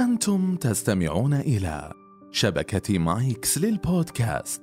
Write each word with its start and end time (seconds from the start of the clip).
أنتم 0.00 0.56
تستمعون 0.56 1.34
إلى 1.34 1.92
شبكة 2.30 2.98
مايكس 2.98 3.58
للبودكاست. 3.58 4.62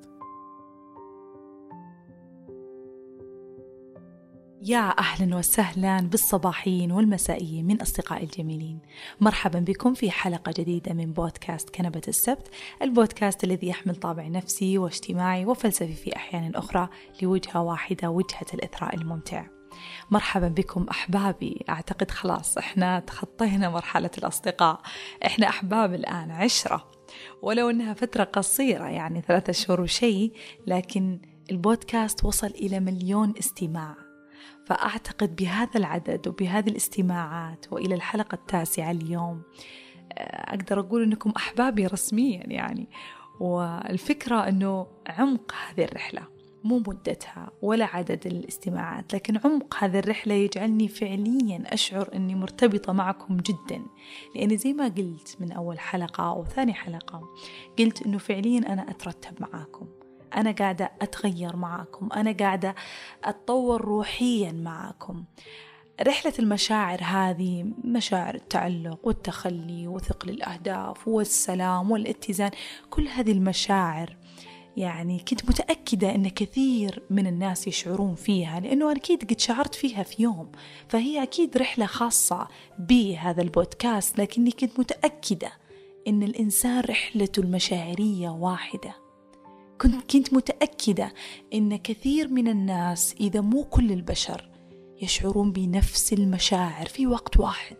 يا 4.62 5.00
أهلا 5.00 5.36
وسهلا 5.38 6.02
بالصباحيين 6.02 6.92
والمسائيين 6.92 7.68
من 7.68 7.82
أصدقائي 7.82 8.24
الجميلين. 8.24 8.80
مرحبا 9.22 9.60
بكم 9.60 9.94
في 9.94 10.12
حلقة 10.12 10.54
جديدة 10.58 10.94
من 10.94 11.14
بودكاست 11.14 11.70
كنبة 11.70 12.02
السبت 12.08 12.48
البودكاست 12.82 13.44
الذي 13.44 13.68
يحمل 13.68 13.96
طابع 13.96 14.28
نفسي 14.28 14.78
واجتماعي 14.78 15.46
وفلسفي 15.46 15.94
في 15.94 16.16
أحيان 16.16 16.56
أخرى 16.56 16.90
لوجهة 17.22 17.62
واحدة 17.62 18.10
وجهة 18.10 18.48
الإثراء 18.54 18.96
الممتع. 18.96 19.57
مرحبا 20.12 20.48
بكم 20.48 20.86
أحبابي. 20.92 21.66
أعتقد 21.70 22.12
خلاص 22.12 22.58
إحنا 22.58 23.00
تخطينا 23.00 23.70
مرحلة 23.70 24.12
الأصدقاء. 24.18 24.82
إحنا 25.26 25.50
أحباب 25.50 25.94
الآن 25.94 26.32
عشرة. 26.32 26.92
ولو 27.42 27.70
أنها 27.70 27.94
فترة 27.94 28.24
قصيرة 28.24 28.86
يعني 28.86 29.22
ثلاثة 29.22 29.54
شهور 29.54 29.82
وشي 29.82 30.32
لكن 30.68 31.20
البودكاست 31.52 32.26
وصل 32.26 32.48
إلى 32.48 32.80
مليون 32.80 33.34
استماع. 33.40 33.96
فأعتقد 34.66 35.36
بهذا 35.36 35.72
العدد 35.76 36.28
وبهذه 36.28 36.70
الاستماعات 36.70 37.66
وإلى 37.72 37.96
الحلقة 37.96 38.36
التاسعة 38.36 38.92
اليوم 38.92 39.42
أقدر 40.18 40.80
أقول 40.80 41.04
أنكم 41.04 41.34
أحبابي 41.38 41.88
رسميا 41.88 42.44
يعني. 42.48 42.90
والفكرة 43.40 44.48
أنه 44.48 44.88
عمق 45.08 45.54
هذه 45.70 45.84
الرحلة. 45.84 46.37
مو 46.64 46.78
مدتها 46.80 47.52
ولا 47.62 47.86
عدد 47.86 48.28
الاستماعات 48.28 49.14
لكن 49.14 49.38
عمق 49.38 49.76
هذه 49.80 50.00
الرحلة 50.00 50.34
يجعلني 50.34 50.88
فعليا 50.88 51.64
أشعر 51.66 52.10
أني 52.16 52.36
مرتبطة 52.36 52.94
معكم 52.94 53.38
جدا. 53.38 53.82
لأن 54.36 54.58
زي 54.58 54.74
ما 54.74 54.84
قلت 54.84 55.36
من 55.40 55.52
أول 55.52 55.80
حلقة 55.80 56.30
أو 56.30 56.46
ثاني 56.46 56.74
حلقة 56.74 57.22
قلت 57.80 58.02
أنه 58.02 58.18
فعليا 58.18 58.74
أنا 58.74 58.90
أترتب 58.90 59.42
معاكم. 59.42 59.88
أنا 60.36 60.52
قاعدة 60.52 60.92
أتغير 61.02 61.56
معاكم. 61.56 62.10
أنا 62.16 62.32
قاعدة 62.32 62.76
أتطور 63.24 63.82
روحيا 63.82 64.52
معاكم. 64.52 65.24
رحلة 66.02 66.34
المشاعر 66.40 67.00
هذه 67.04 67.66
مشاعر 67.84 68.36
التعلق 68.36 69.00
والتخلي 69.04 69.88
وثقل 69.88 70.30
الأهداف 70.30 71.08
والسلام 71.08 71.92
والاتزان 71.92 72.52
كل 72.90 73.08
هذه 73.08 73.32
المشاعر 73.32 74.18
يعني 74.78 75.20
كنت 75.20 75.50
متأكدة 75.50 76.16
أن 76.16 76.30
كثير 76.30 77.04
من 77.10 77.28
الناس 77.28 77.68
يشعرون 77.68 78.16
فيها 78.16 78.60
لأنه 78.60 78.92
أكيد 78.92 79.24
قد 79.24 79.40
شعرت 79.40 79.76
فيها 79.76 80.04
في 80.04 80.24
يوم 80.24 80.52
فهي 80.88 81.24
أكيد 81.24 81.58
رحلة 81.58 81.86
خاصة 81.86 82.48
بهذا 82.80 83.42
البودكاست 83.42 84.20
لكني 84.20 84.52
كنت 84.52 84.80
متأكدة 84.80 85.52
أن 86.08 86.24
الإنسان 86.24 86.80
رحلته 86.80 87.40
المشاعرية 87.40 88.30
واحدة. 88.30 88.96
كنت 89.82 90.12
كنت 90.12 90.34
متأكدة 90.34 91.14
أن 91.54 91.76
كثير 91.76 92.28
من 92.28 92.48
الناس 92.48 93.16
إذا 93.20 93.42
مو 93.42 93.64
كل 93.64 93.92
البشر 93.92 94.50
يشعرون 95.02 95.52
بنفس 95.52 96.14
المشاعر 96.14 96.86
في 96.86 97.08
وقت 97.08 97.40
واحد. 97.40 97.78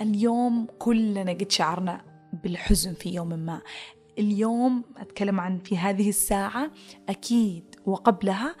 اليوم 0.00 0.66
كلنا 0.78 1.32
قد 1.32 1.50
شعرنا 1.50 2.04
بالحزن 2.44 2.94
في 2.94 3.08
يوم 3.08 3.28
ما. 3.28 3.60
اليوم 4.18 4.84
أتكلم 4.96 5.40
عن 5.40 5.58
في 5.58 5.78
هذه 5.78 6.08
الساعة 6.08 6.70
أكيد 7.08 7.64
وقبلها 7.86 8.56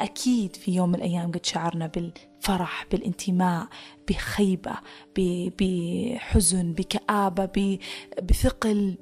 أكيد 0.00 0.56
في 0.56 0.74
يوم 0.74 0.88
من 0.88 0.94
الأيام 0.94 1.32
قد 1.32 1.46
شعرنا 1.46 1.86
بالفرح 1.86 2.86
بالانتماء 2.90 3.68
بخيبة 4.08 4.74
بحزن 5.16 6.72
بكآبة 6.72 7.78
بثقل. 8.22 8.98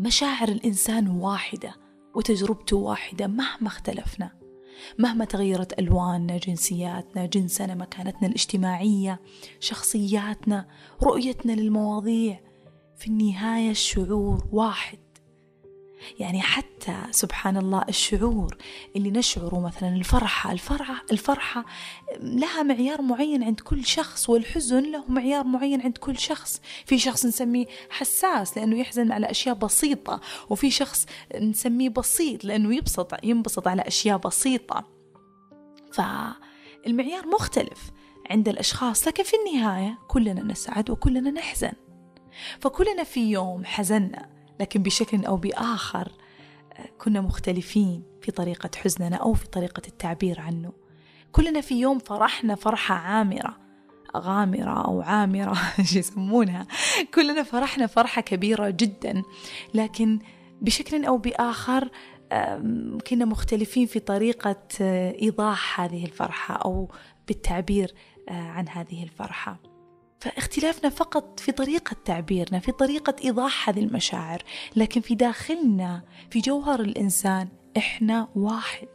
مشاعر 0.00 0.48
الإنسان 0.48 1.08
واحدة 1.08 1.74
وتجربته 2.14 2.76
واحدة 2.76 3.26
مهما 3.26 3.68
اختلفنا 3.68 4.40
مهما 4.98 5.24
تغيرت 5.24 5.78
ألواننا 5.78 6.36
جنسياتنا 6.36 7.26
جنسنا 7.26 7.74
مكانتنا 7.74 8.28
الاجتماعية 8.28 9.20
شخصياتنا 9.60 10.68
رؤيتنا 11.02 11.52
للمواضيع. 11.52 12.49
في 13.00 13.06
النهاية 13.06 13.70
الشعور 13.70 14.44
واحد. 14.52 14.98
يعني 16.18 16.40
حتى 16.40 16.96
سبحان 17.10 17.56
الله 17.56 17.84
الشعور 17.88 18.56
اللي 18.96 19.10
نشعره 19.10 19.60
مثلا 19.60 19.88
الفرحة 19.88 20.52
الفرحة 20.52 21.04
الفرحة 21.12 21.64
لها 22.20 22.62
معيار 22.62 23.02
معين 23.02 23.42
عند 23.42 23.60
كل 23.60 23.84
شخص 23.84 24.30
والحزن 24.30 24.92
له 24.92 25.04
معيار 25.08 25.44
معين 25.44 25.80
عند 25.82 25.98
كل 25.98 26.18
شخص. 26.18 26.60
في 26.86 26.98
شخص 26.98 27.26
نسميه 27.26 27.66
حساس 27.90 28.58
لأنه 28.58 28.78
يحزن 28.78 29.12
على 29.12 29.30
أشياء 29.30 29.54
بسيطة 29.54 30.20
وفي 30.50 30.70
شخص 30.70 31.06
نسميه 31.40 31.88
بسيط 31.88 32.44
لأنه 32.44 32.76
يبسط 32.76 33.24
ينبسط 33.24 33.68
على 33.68 33.82
أشياء 33.82 34.18
بسيطة. 34.18 34.84
فالمعيار 35.92 37.26
مختلف 37.26 37.90
عند 38.30 38.48
الأشخاص 38.48 39.08
لكن 39.08 39.24
في 39.24 39.32
النهاية 39.36 39.98
كلنا 40.08 40.42
نسعد 40.42 40.90
وكلنا 40.90 41.30
نحزن. 41.30 41.72
فكلنا 42.60 43.04
في 43.04 43.30
يوم 43.30 43.64
حزنا 43.64 44.28
لكن 44.60 44.82
بشكل 44.82 45.24
أو 45.24 45.36
بآخر 45.36 46.12
كنا 46.98 47.20
مختلفين 47.20 48.02
في 48.22 48.32
طريقة 48.32 48.70
حزننا 48.76 49.16
أو 49.16 49.34
في 49.34 49.48
طريقة 49.48 49.82
التعبير 49.88 50.40
عنه. 50.40 50.72
كلنا 51.32 51.60
في 51.60 51.80
يوم 51.80 51.98
فرحنا 51.98 52.54
فرحة 52.54 52.94
عامرة 52.94 53.56
غامرة 54.16 54.84
أو 54.86 55.00
عامرة 55.00 55.54
شو 55.92 55.98
يسمونها. 55.98 56.66
كلنا 57.14 57.42
فرحنا 57.42 57.86
فرحة 57.86 58.20
كبيرة 58.22 58.70
جدا 58.70 59.22
لكن 59.74 60.18
بشكل 60.60 61.04
أو 61.04 61.18
بآخر 61.18 61.90
كنا 63.06 63.24
مختلفين 63.24 63.86
في 63.86 64.00
طريقة 64.00 64.56
إيضاح 65.22 65.80
هذه 65.80 66.04
الفرحة 66.04 66.54
أو 66.54 66.88
بالتعبير 67.28 67.94
عن 68.28 68.68
هذه 68.68 69.02
الفرحة. 69.02 69.69
فاختلافنا 70.20 70.90
فقط 70.90 71.40
في 71.40 71.52
طريقة 71.52 71.96
تعبيرنا 72.04 72.58
في 72.58 72.72
طريقة 72.72 73.16
إيضاح 73.24 73.68
هذه 73.68 73.80
المشاعر 73.80 74.42
لكن 74.76 75.00
في 75.00 75.14
داخلنا 75.14 76.02
في 76.30 76.40
جوهر 76.40 76.80
الإنسان 76.80 77.48
إحنا 77.76 78.28
واحد. 78.36 78.88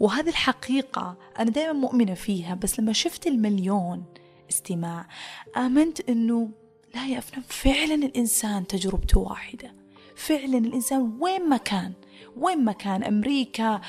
وهذه 0.00 0.28
الحقيقة 0.28 1.16
أنا 1.38 1.50
دائما 1.50 1.72
مؤمنة 1.72 2.14
فيها 2.14 2.54
بس 2.54 2.80
لما 2.80 2.92
شفت 2.92 3.26
المليون 3.26 4.04
استماع 4.50 5.08
آمنت 5.56 6.00
أنه 6.08 6.50
لا 6.94 7.06
يا 7.06 7.18
أفنان 7.18 7.42
فعلا 7.48 7.94
الإنسان 7.94 8.66
تجربته 8.66 9.20
واحدة. 9.20 9.74
فعلا 10.16 10.58
الإنسان 10.58 11.16
وين 11.20 11.48
ما 11.48 11.56
كان 11.56 11.92
وين 12.36 12.64
ما 12.64 12.72
كان 12.72 13.04
أمريكا 13.04 13.80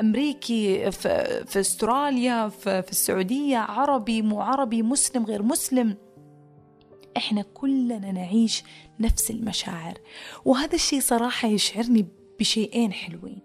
أمريكي 0.00 0.90
في, 0.90 1.44
في 1.46 1.60
أستراليا 1.60 2.48
في, 2.48 2.82
في 2.82 2.90
السعودية 2.90 3.58
عربي 3.58 4.22
مو 4.22 4.40
عربي 4.40 4.82
مسلم 4.82 5.24
غير 5.24 5.42
مسلم. 5.42 5.96
إحنا 7.16 7.42
كلنا 7.42 8.12
نعيش 8.12 8.64
نفس 9.00 9.30
المشاعر. 9.30 9.98
وهذا 10.44 10.74
الشيء 10.74 11.00
صراحة 11.00 11.48
يشعرني 11.48 12.06
بشيئين 12.40 12.92
حلوين. 12.92 13.38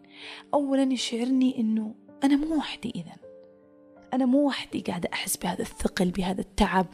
أولا 0.53 0.93
يشعرني 0.93 1.59
أنه 1.59 1.95
أنا 2.23 2.35
مو 2.35 2.55
وحدي 2.55 2.91
إذا 2.95 3.15
أنا 4.13 4.25
مو 4.25 4.47
وحدي 4.47 4.81
قاعدة 4.81 5.09
أحس 5.13 5.37
بهذا 5.37 5.61
الثقل 5.61 6.11
بهذا 6.11 6.41
التعب 6.41 6.87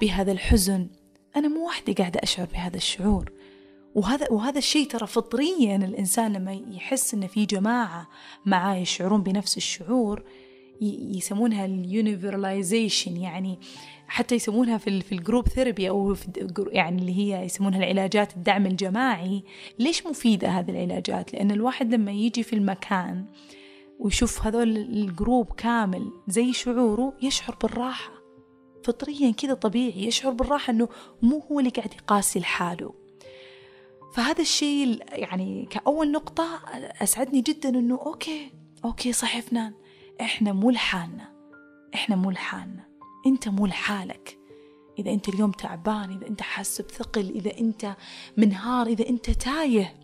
بهذا 0.00 0.32
الحزن. 0.32 0.88
أنا 1.36 1.48
مو 1.48 1.66
وحدي 1.66 1.92
قاعدة 1.92 2.20
أشعر 2.22 2.46
بهذا 2.46 2.76
الشعور. 2.76 3.32
وهذا 3.96 4.26
وهذا 4.30 4.58
الشيء 4.58 4.86
ترى 4.86 5.06
فطريا 5.06 5.76
الإنسان 5.76 6.32
لما 6.32 6.52
يحس 6.70 7.14
ان 7.14 7.26
في 7.26 7.46
جماعة 7.46 8.08
معاه 8.46 8.76
يشعرون 8.76 9.22
بنفس 9.22 9.56
الشعور 9.56 10.22
يسمونها 10.80 11.64
ال 11.64 11.73
universalization 11.73 13.16
يعني 13.16 13.58
حتى 14.08 14.34
يسمونها 14.34 14.78
في 14.78 15.00
في 15.00 15.14
ال 15.14 15.20
group 15.20 15.48
therapy 15.48 15.88
أو 15.88 16.14
في 16.14 16.48
يعني 16.72 17.02
اللي 17.02 17.18
هي 17.18 17.44
يسمونها 17.44 17.78
العلاجات 17.78 18.36
الدعم 18.36 18.66
الجماعي. 18.66 19.44
ليش 19.78 20.06
مفيدة 20.06 20.48
هذه 20.48 20.70
العلاجات؟ 20.70 21.32
لأن 21.32 21.50
الواحد 21.50 21.94
لما 21.94 22.12
يجي 22.12 22.42
في 22.42 22.52
المكان 22.52 23.24
ويشوف 23.98 24.46
هذول 24.46 24.76
ال 24.76 24.89
group 24.89 25.52
كامل 25.52 26.10
زي 26.28 26.52
شعوره 26.52 27.12
يشعر 27.22 27.56
بالراحة. 27.62 28.12
فطريا 28.84 29.30
كذا 29.30 29.54
طبيعي 29.54 30.06
يشعر 30.06 30.32
بالراحة 30.32 30.70
إنه 30.70 30.88
مو 31.22 31.38
هو 31.38 31.58
اللي 31.60 31.70
قاعد 31.70 31.94
يقاسي 31.94 32.38
لحاله. 32.38 33.05
فهذا 34.14 34.40
الشيء 34.40 35.02
يعني 35.12 35.66
كأول 35.70 36.12
نقطة 36.12 36.60
أسعدني 37.02 37.40
جدا 37.40 37.68
إنه 37.68 38.00
okay 38.06 38.52
okay 38.84 39.12
صح 39.12 39.40
فنان. 39.40 39.74
إحنا 40.20 40.52
مو 40.52 40.70
لحالنا. 40.70 41.32
إحنا 41.94 42.16
مو 42.16 42.30
لحالنا. 42.30 42.88
أنت 43.26 43.48
مو 43.48 43.66
لحالك. 43.66 44.38
إذا 44.98 45.10
أنت 45.10 45.28
اليوم 45.28 45.50
تعبان 45.50 46.16
إذا 46.16 46.28
أنت 46.28 46.42
حاسس 46.42 46.80
بثقل 46.80 47.30
إذا 47.30 47.58
أنت 47.58 47.96
منهار 48.36 48.86
إذا 48.86 49.08
أنت 49.08 49.30
تايه 49.30 49.96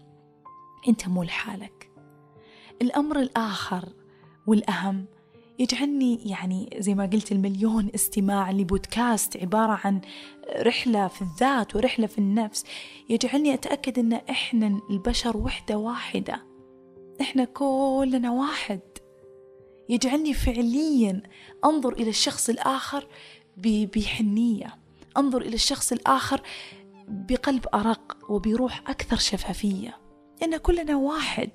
أنت 0.89 1.09
مو 1.09 1.23
لحالك. 1.23 1.91
الأمر 2.83 3.21
الآخر 3.21 3.89
والأهم 4.47 5.07
يجعلني 5.59 6.29
يعني 6.31 6.71
زي 6.79 6.95
ما 6.95 7.07
قلت 7.07 7.33
المليون 7.33 7.91
استماع 7.95 8.51
لبودكاست 8.51 9.37
عبارة 9.37 9.81
عن 9.85 10.01
رحلة 10.61 11.09
في 11.09 11.23
الذات 11.23 11.77
ورحلة 11.77 12.07
في 12.07 12.19
النفس 12.19 12.65
يجعلني 13.09 13.55
أتأكد 13.55 13.99
أن 13.99 14.13
إحنا 14.13 14.81
البشر 14.91 15.37
وحدة 15.37 15.79
واحدة. 15.79 16.47
إحنا 17.21 17.45
كلنا 17.45 18.31
واحد. 18.31 18.81
يجعلني 19.89 20.35
فعليا 20.35 21.23
أنظر 21.65 21.93
إلى 21.93 22.11
الشخص 22.11 22.49
الآخر 22.49 23.07
بحنية 23.57 24.79
أنظر 25.17 25.43
إلى 25.43 25.55
الشخص 25.55 25.93
الآخر 25.93 26.41
بقلب 27.09 27.67
أرق 27.75 28.17
وبروح 28.29 28.83
أكثر 28.91 29.17
شفافية. 29.17 29.99
لأن 30.41 30.57
كلنا 30.57 30.97
واحد. 30.97 31.51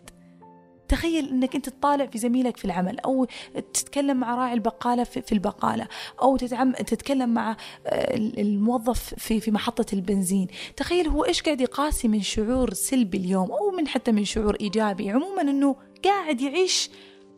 تخيل 0.89 1.29
إنك 1.29 1.55
أنت 1.55 1.69
تطالع 1.69 2.05
في 2.05 2.17
زميلك 2.17 2.57
في 2.57 2.65
العمل 2.65 2.99
أو 2.99 3.27
تتكلم 3.73 4.17
مع 4.17 4.35
راعي 4.35 4.53
البقالة 4.53 5.03
في 5.03 5.31
البقالة 5.31 5.87
أو 6.21 6.37
تتعم 6.37 6.71
تتكلم 6.71 7.29
مع 7.33 7.57
آه، 7.85 8.15
الموظف 8.15 9.13
في 9.17 9.39
في 9.39 9.51
محطة 9.51 9.85
البنزين. 9.93 10.47
تخيل 10.75 11.07
هو 11.07 11.25
إيش 11.25 11.41
قاعد 11.41 11.61
يقاسي 11.61 12.07
من 12.07 12.21
شعور 12.21 12.73
سلبي 12.73 13.17
اليوم 13.17 13.51
أو 13.51 13.71
من 13.71 13.87
حتى 13.87 14.11
من 14.11 14.25
شعور 14.25 14.57
إيجابي. 14.61 15.09
عموما 15.09 15.41
إنه 15.41 15.75
قاعد 16.03 16.41
يعيش 16.41 16.89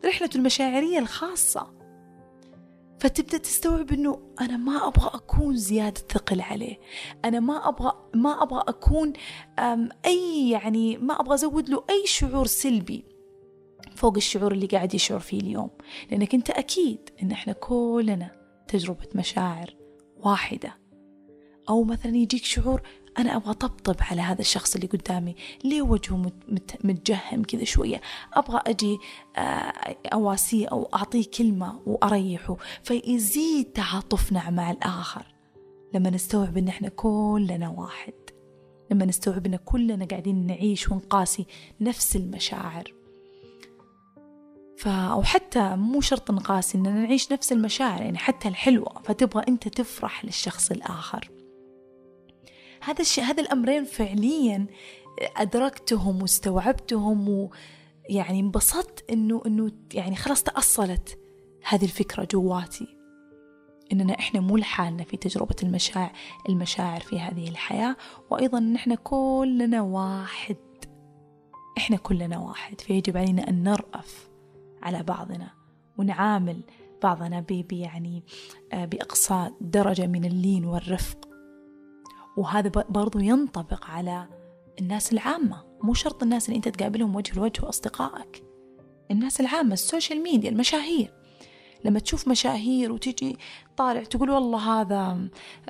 رحلته 0.04 0.36
المشاعرية 0.36 0.98
الخاصة. 0.98 1.80
فتبدأ 3.00 3.38
تستوعب 3.38 3.92
إنه 3.92 4.20
أنا 4.40 4.56
ما 4.56 4.88
أبغى 4.88 5.10
أكون 5.14 5.56
زيادة 5.56 6.00
ثقل 6.08 6.40
عليه. 6.40 6.78
أنا 7.24 7.40
ما 7.40 7.68
أبغى 7.68 7.92
ما 8.14 8.42
أبغى 8.42 8.64
أكون 8.68 9.12
أي 10.06 10.50
يعني 10.50 10.96
ما 10.96 11.20
أبغى 11.20 11.34
أزود 11.34 11.68
له 11.68 11.84
أي 11.90 12.06
شعور 12.06 12.46
سلبي. 12.46 13.04
فوق 13.94 14.16
الشعور 14.16 14.52
اللي 14.52 14.66
قاعد 14.66 14.94
يشعر 14.94 15.18
فيه 15.18 15.40
اليوم. 15.40 15.70
لأنك 16.10 16.34
أنت 16.34 16.50
أكيد 16.50 17.10
إن 17.22 17.30
إحنا 17.30 17.52
كلنا 17.52 18.30
تجربة 18.68 19.08
مشاعر 19.14 19.74
واحدة. 20.16 20.80
أو 21.68 21.84
مثلا 21.84 22.16
يجيك 22.16 22.44
شعور 22.44 22.82
أنا 23.18 23.36
أبغى 23.36 23.54
طبطب 23.54 23.96
على 24.00 24.20
هذا 24.20 24.40
الشخص 24.40 24.74
اللي 24.74 24.86
قدامي. 24.86 25.34
ليه 25.64 25.82
وجهه 25.82 26.32
متجهم 26.84 27.42
كذا 27.42 27.64
شوية؟ 27.64 28.00
أبغى 28.34 28.60
أجي 28.66 28.98
آه، 29.36 29.72
أواسيه 30.12 30.66
أو 30.66 30.88
أعطيه 30.94 31.24
كلمة 31.38 31.80
وأريحه. 31.86 32.56
فيزيد 32.82 33.64
تعاطفنا 33.64 34.50
مع 34.50 34.70
الآخر. 34.70 35.34
لما 35.94 36.10
نستوعب 36.10 36.56
إن 36.58 36.68
إحنا 36.68 36.88
كلنا 36.88 37.68
واحد. 37.68 38.14
لما 38.90 39.04
نستوعب 39.04 39.46
إن 39.46 39.56
كلنا 39.56 40.04
قاعدين 40.04 40.46
نعيش 40.46 40.90
ونقاسي 40.90 41.46
نفس 41.80 42.16
المشاعر. 42.16 42.99
ف 44.80 44.88
أو 44.88 45.22
حتى 45.22 45.76
مو 45.76 46.00
شرط 46.00 46.30
نقاسي 46.30 46.78
إننا 46.78 46.90
نعيش 46.90 47.32
نفس 47.32 47.52
المشاعر 47.52 48.02
يعني 48.02 48.18
حتى 48.18 48.48
الحلوة 48.48 49.02
فتبغى 49.04 49.44
أنت 49.48 49.68
تفرح 49.68 50.24
للشخص 50.24 50.70
الآخر. 50.70 51.30
هذا 52.82 53.00
الشيء 53.00 53.24
هذا 53.24 53.42
الأمرين 53.42 53.84
فعليا 53.84 54.66
أدركتهم 55.36 56.22
واستوعبتهم 56.22 57.28
ويعني 58.08 58.40
انبسطت 58.40 59.10
إنه 59.10 59.42
إنه 59.46 59.70
يعني 59.94 60.16
خلاص 60.16 60.42
تأصلت 60.42 61.18
هذه 61.68 61.84
الفكرة 61.84 62.28
جواتي. 62.32 62.96
إننا 63.92 64.18
إحنا 64.18 64.40
مو 64.40 64.56
لحالنا 64.56 65.04
في 65.04 65.16
تجربة 65.16 65.56
المشاعر 65.62 66.12
المشاعر 66.48 67.00
في 67.00 67.20
هذه 67.20 67.48
الحياة 67.48 67.96
وأيضا 68.30 68.58
إن 68.58 68.74
إحنا 68.74 68.94
كلنا 68.94 69.82
واحد. 69.82 70.56
إحنا 71.78 71.96
كلنا 71.96 72.38
واحد 72.38 72.80
فيجب 72.80 73.16
علينا 73.16 73.48
أن 73.48 73.62
نرأف. 73.62 74.29
على 74.82 75.02
بعضنا 75.02 75.50
ونعامل 75.98 76.60
بعضنا 77.02 77.40
يعني 77.80 78.22
آه، 78.72 78.84
بأقصى 78.84 79.52
درجة 79.60 80.06
من 80.06 80.24
اللين 80.24 80.64
والرفق. 80.64 81.28
وهذا 82.36 82.68
برضو 82.88 83.18
ينطبق 83.18 83.84
على 83.84 84.26
الناس 84.80 85.12
العامة. 85.12 85.64
مو 85.82 85.94
شرط 85.94 86.22
الناس 86.22 86.48
اللي 86.48 86.56
أنت 86.56 86.68
تقابلهم 86.68 87.16
وجه 87.16 87.36
لوجه 87.36 87.64
وأصدقائك. 87.64 88.44
الناس 89.10 89.40
العامة 89.40 89.72
ال 89.72 89.79
social 89.79 90.22
media 90.22 90.50
المشاهير. 90.50 91.19
لما 91.84 91.98
تشوف 91.98 92.28
مشاهير 92.28 92.92
وتجي 92.92 93.38
طالع 93.76 94.02
تقول 94.02 94.30
والله 94.30 94.80
هذا 94.80 95.18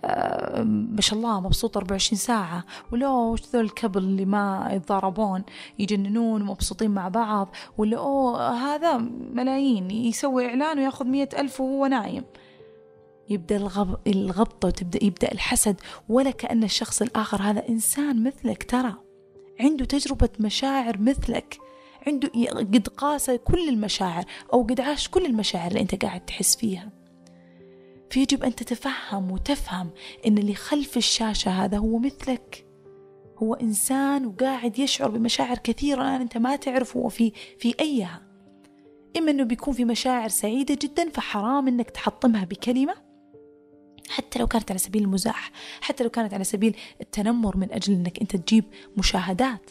آه 0.04 0.62
ما 0.62 1.00
شاء 1.00 1.18
الله 1.18 1.40
مبسوط 1.40 1.76
24 1.76 2.18
ساعة. 2.18 2.64
ولا 2.92 3.08
وش 3.08 3.40
ذول 3.52 3.64
الكبل 3.64 4.02
اللي 4.02 4.24
ما 4.24 4.68
يتضاربون؟ 4.72 5.42
يجننون 5.78 6.42
ومبسوطين 6.42 6.90
مع 6.90 7.08
بعض. 7.08 7.48
ولا 7.78 7.98
أوه 7.98 8.52
هذا 8.52 8.96
ملايين 9.34 9.90
يسوي 9.90 10.46
إعلان 10.46 10.78
ويأخذ 10.78 11.06
مية 11.06 11.28
ألف 11.38 11.60
وهو 11.60 11.86
نايم. 11.86 12.24
يبدأ 13.28 13.56
الغب... 13.56 13.98
الغبطة 14.06 14.68
وتبدأ 14.68 15.04
يبدأ 15.04 15.32
الحسد. 15.32 15.80
ولا 16.08 16.30
كأن 16.30 16.64
الشخص 16.64 17.02
الآخر 17.02 17.42
هذا 17.42 17.68
إنسان 17.68 18.24
مثلك 18.24 18.70
ترى. 18.70 18.94
عنده 19.60 19.84
تجربة 19.84 20.28
مشاعر 20.40 20.98
مثلك. 20.98 21.58
عنده 22.06 22.28
قد 22.58 22.88
قاس 22.88 23.30
كل 23.30 23.68
المشاعر 23.68 24.24
أو 24.52 24.62
قد 24.62 24.80
عاش 24.80 25.08
كل 25.08 25.26
المشاعر 25.26 25.68
اللي 25.68 25.80
أنت 25.80 26.04
قاعد 26.04 26.26
تحس 26.26 26.56
فيها. 26.56 26.92
فيجب 28.10 28.44
أن 28.44 28.54
تتفهم 28.54 29.30
وتفهم 29.30 29.90
أن 30.26 30.38
اللي 30.38 30.54
خلف 30.54 30.96
الشاشة 30.96 31.50
هذا 31.50 31.78
هو 31.78 31.98
مثلك. 31.98 32.66
هو 33.38 33.54
إنسان 33.54 34.26
وقاعد 34.26 34.78
يشعر 34.78 35.10
بمشاعر 35.10 35.58
كثيرة 35.58 36.02
الآن 36.02 36.20
أنت 36.20 36.36
ما 36.36 36.56
تعرف 36.56 36.96
هو 36.96 37.08
في 37.08 37.32
في 37.58 37.74
أيها. 37.80 38.22
إما 39.16 39.30
أنه 39.30 39.44
بيكون 39.44 39.74
في 39.74 39.84
مشاعر 39.84 40.28
سعيدة 40.28 40.78
جدا 40.82 41.10
فحرام 41.10 41.68
أنك 41.68 41.90
تحطمها 41.90 42.44
بكلمة. 42.44 42.94
حتى 44.08 44.38
لو 44.38 44.46
كانت 44.46 44.70
على 44.70 44.78
سبيل 44.78 45.02
المزاح 45.02 45.50
حتى 45.80 46.04
لو 46.04 46.10
كانت 46.10 46.34
على 46.34 46.44
سبيل 46.44 46.76
التنمر 47.00 47.56
من 47.56 47.72
أجل 47.72 47.94
أنك 47.94 48.20
أنت 48.20 48.36
تجيب 48.36 48.64
مشاهدات. 48.96 49.70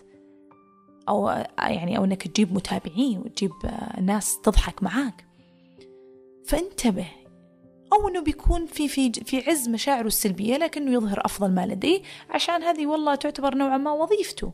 أو 1.10 1.30
يعني 1.60 1.98
أو 1.98 2.04
أنك 2.04 2.28
تجيب 2.28 2.54
متابعين 2.54 3.20
وتجيب 3.20 3.52
ناس 4.02 4.42
تضحك 4.42 4.84
معاك. 4.84 5.26
فانتبه. 6.46 7.08
أو 7.94 8.08
أنه 8.08 8.22
بيكون 8.22 8.66
في 8.66 8.88
في 8.88 9.12
في 9.12 9.50
عز 9.50 9.70
مشاعره 9.70 10.08
السلبية 10.08 10.58
لكنه 10.58 10.92
يظهر 10.92 11.26
أفضل 11.26 11.52
ما 11.52 11.66
لديه 11.66 12.02
عشان 12.30 12.64
هذه 12.64 12.88
والله 12.88 13.16
تعتبر 13.16 13.56
نوعا 13.56 13.78
ما 13.78 13.92
وظيفته 13.92 14.54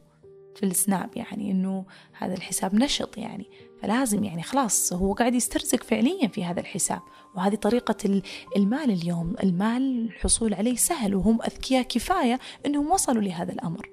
في 0.56 0.64
السناب 0.64 1.10
يعني 1.16 1.52
أنه 1.52 1.86
هذا 2.14 2.34
الحساب 2.34 2.76
نشط 2.76 3.18
يعني. 3.18 3.46
فلازم 3.82 4.24
يعني 4.24 4.44
خلاص 4.44 4.94
هو 4.94 5.14
قاعد 5.14 5.36
يسترزق 5.36 5.84
فعليا 5.84 6.28
في 6.28 6.46
هذا 6.46 6.60
الحساب. 6.60 7.02
وهذه 7.36 7.56
طريقة 7.56 8.22
المال 8.58 8.92
اليوم 8.92 9.36
المال 9.44 10.06
الحصول 10.06 10.54
عليه 10.54 10.76
سهل 10.76 11.16
وهم 11.16 11.42
أذكياء 11.42 11.84
كفاية 11.84 12.40
أنهم 12.66 12.92
وصلوا 12.92 13.22
لهذا 13.22 13.52
الأمر. 13.52 13.90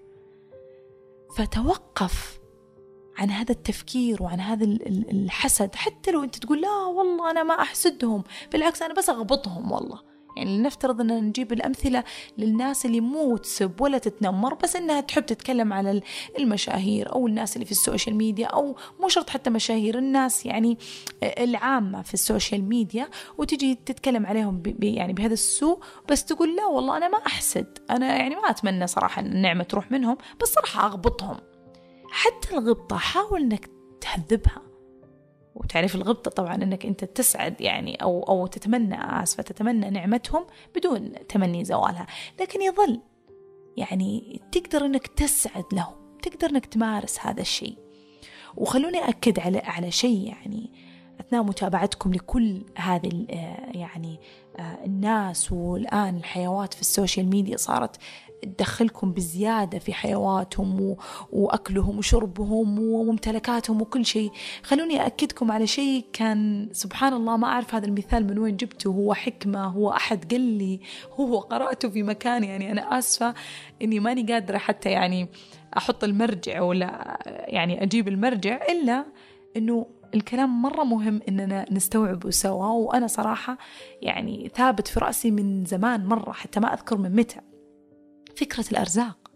فتوقف 1.36 2.41
عن 3.16 3.30
هذا 3.30 3.52
التفكير 3.52 4.22
وعن 4.22 4.40
هذا 4.40 4.64
الحسد. 4.64 5.74
حتى 5.74 6.10
لو 6.10 6.24
أنت 6.24 6.36
تقول 6.36 6.60
لا 6.60 6.76
والله 6.76 7.30
أنا 7.30 7.42
ما 7.42 7.54
أحسدهم 7.54 8.24
بالعكس 8.52 8.82
أنا 8.82 8.94
بس 8.94 9.08
أغبطهم 9.08 9.72
والله. 9.72 10.12
يعني 10.36 10.58
لنفترض 10.58 11.00
أننا 11.00 11.20
نجيب 11.20 11.52
الأمثلة 11.52 12.04
للناس 12.38 12.86
اللي 12.86 13.00
مو 13.00 13.36
تسب 13.36 13.80
ولا 13.80 13.98
تتنمر 13.98 14.54
بس 14.54 14.76
أنها 14.76 15.00
تحب 15.00 15.26
تتكلم 15.26 15.72
على 15.72 16.00
المشاهير 16.38 17.12
أو 17.12 17.26
الناس 17.26 17.56
اللي 17.56 17.64
في 17.64 17.72
ال 17.72 17.78
social 17.78 18.16
media 18.16 18.46
أو 18.46 18.76
مو 19.00 19.08
شرط 19.08 19.30
حتى 19.30 19.50
مشاهير 19.50 19.98
الناس 19.98 20.46
يعني 20.46 20.78
العامة 21.22 22.02
في 22.02 22.14
ال 22.14 22.21
social 22.21 22.64
media 22.64 23.08
وتجي 23.38 23.78
تتكلم 23.86 24.26
عليهم 24.26 24.62
يعني 24.82 25.12
بهذا 25.12 25.32
السوء 25.32 25.78
بس 26.08 26.24
تقول 26.24 26.56
لا 26.56 26.66
والله 26.66 26.96
أنا 26.96 27.08
ما 27.08 27.18
أحسد. 27.26 27.78
أنا 27.90 28.16
يعني 28.16 28.34
ما 28.34 28.50
أتمنى 28.50 28.86
صراحة 28.86 29.20
أن 29.20 29.26
النعمة 29.26 29.64
تروح 29.64 29.90
منهم 29.90 30.16
بس 30.42 30.48
صراحة 30.48 30.86
أغبطهم. 30.86 31.51
حتى 32.12 32.54
الغبطة 32.54 32.96
حاول 32.96 33.42
أنك 33.42 33.70
تهذبها. 34.00 34.62
وتعرف 35.54 35.94
الغبطة 35.94 36.30
طبعا 36.30 36.54
أنك 36.54 36.86
أنت 36.86 37.04
تسعد 37.04 37.60
يعني 37.60 38.02
أو 38.02 38.22
أو 38.22 38.46
تتمنى 38.46 39.22
آسفة 39.22 39.42
تتمنى 39.42 39.90
نعمتهم 39.90 40.46
بدون 40.76 41.12
تمني 41.28 41.64
زوالها. 41.64 42.06
لكن 42.40 42.62
يظل 42.62 43.00
يعني 43.76 44.40
تقدر 44.52 44.84
أنك 44.84 45.06
تسعد 45.06 45.64
لهم 45.72 45.94
تقدر 46.22 46.50
أنك 46.50 46.66
تمارس 46.66 47.18
هذا 47.20 47.40
الشيء. 47.40 47.78
وخلوني 48.56 49.08
أكد 49.08 49.38
على 49.38 49.58
على 49.58 49.90
شيء 49.90 50.26
يعني 50.28 50.70
أثناء 51.20 51.42
متابعتكم 51.42 52.12
لكل 52.12 52.64
هذه 52.76 53.26
يعني 53.74 54.20
آه، 54.58 54.84
الناس 54.84 55.52
والآن 55.52 56.16
الحيوات 56.16 56.74
في 56.74 56.80
ال 56.80 56.87
social 56.87 57.26
media 57.26 57.56
صارت 57.56 57.96
تدخلكم 58.42 59.12
بزيادة 59.12 59.78
في 59.78 59.92
حيواتهم 59.92 60.96
وأكلهم 61.32 61.98
وشربهم 61.98 62.78
وممتلكاتهم 62.78 63.82
وكل 63.82 64.06
شيء. 64.06 64.30
خلوني 64.62 65.02
أأكدكم 65.02 65.52
على 65.52 65.66
شيء 65.66 66.04
كان 66.12 66.68
سبحان 66.72 67.12
الله 67.12 67.36
ما 67.36 67.46
أعرف 67.46 67.74
هذا 67.74 67.86
المثال 67.86 68.26
من 68.26 68.38
وين 68.38 68.56
جبته. 68.56 68.88
هو 68.88 69.14
حكمة 69.14 69.64
هو 69.64 69.90
أحد 69.90 70.32
قال 70.32 70.40
لي 70.40 70.80
هو 71.20 71.38
قرأته 71.38 71.88
في 71.88 72.02
مكان 72.02 72.44
يعني 72.44 72.72
أنا 72.72 72.98
آسفة 72.98 73.34
إني 73.82 74.00
ماني 74.00 74.32
قادرة 74.32 74.58
حتى 74.58 74.90
يعني 74.90 75.28
أحط 75.76 76.04
المرجع 76.04 76.62
ولا 76.62 77.18
يعني 77.26 77.82
أجيب 77.82 78.08
المرجع 78.08 78.60
إلا 78.68 79.04
إنه 79.56 79.86
الكلام 80.14 80.62
مرة 80.62 80.84
مهم 80.84 81.20
إننا 81.28 81.66
نستوعبه 81.72 82.30
سوا. 82.30 82.66
وأنا 82.66 83.06
صراحة 83.06 83.58
يعني 84.02 84.50
ثابت 84.54 84.88
في 84.88 85.00
رأسي 85.00 85.30
من 85.30 85.64
زمان 85.64 86.06
مرة 86.06 86.32
حتى 86.32 86.60
ما 86.60 86.74
أذكر 86.74 86.98
من 86.98 87.16
متى. 87.16 87.40
فكرة 88.36 88.64
الأرزاق. 88.72 89.30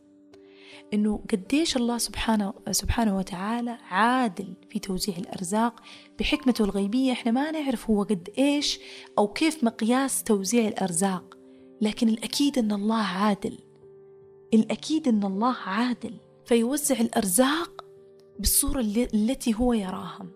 إنه 0.94 1.24
قديش 1.32 1.76
الله 1.76 1.98
سبحانه 1.98 2.54
سبحانه 2.70 3.16
وتعالى 3.16 3.78
عادل 3.90 4.54
في 4.70 4.78
توزيع 4.78 5.16
الأرزاق 5.16 5.80
بحكمته 6.18 6.64
الغيبية. 6.64 7.12
إحنا 7.12 7.32
ما 7.32 7.50
نعرف 7.50 7.90
هو 7.90 8.02
قد 8.02 8.28
إيش 8.38 8.78
أو 9.18 9.28
كيف 9.28 9.64
مقياس 9.64 10.22
توزيع 10.22 10.68
الأرزاق. 10.68 11.38
لكن 11.80 12.08
الأكيد 12.08 12.58
إن 12.58 12.72
الله 12.72 13.02
عادل. 13.02 13.58
الأكيد 14.54 15.08
إن 15.08 15.24
الله 15.24 15.56
عادل. 15.66 16.14
فيوزع 16.44 17.00
الأرزاق 17.00 17.84
بالصورة 18.38 18.80
التي 19.14 19.54
هو 19.54 19.72
يراها. 19.72 20.26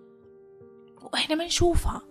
وإحنا 1.13 1.37
ما 1.37 1.45
نشوفها. 1.47 2.03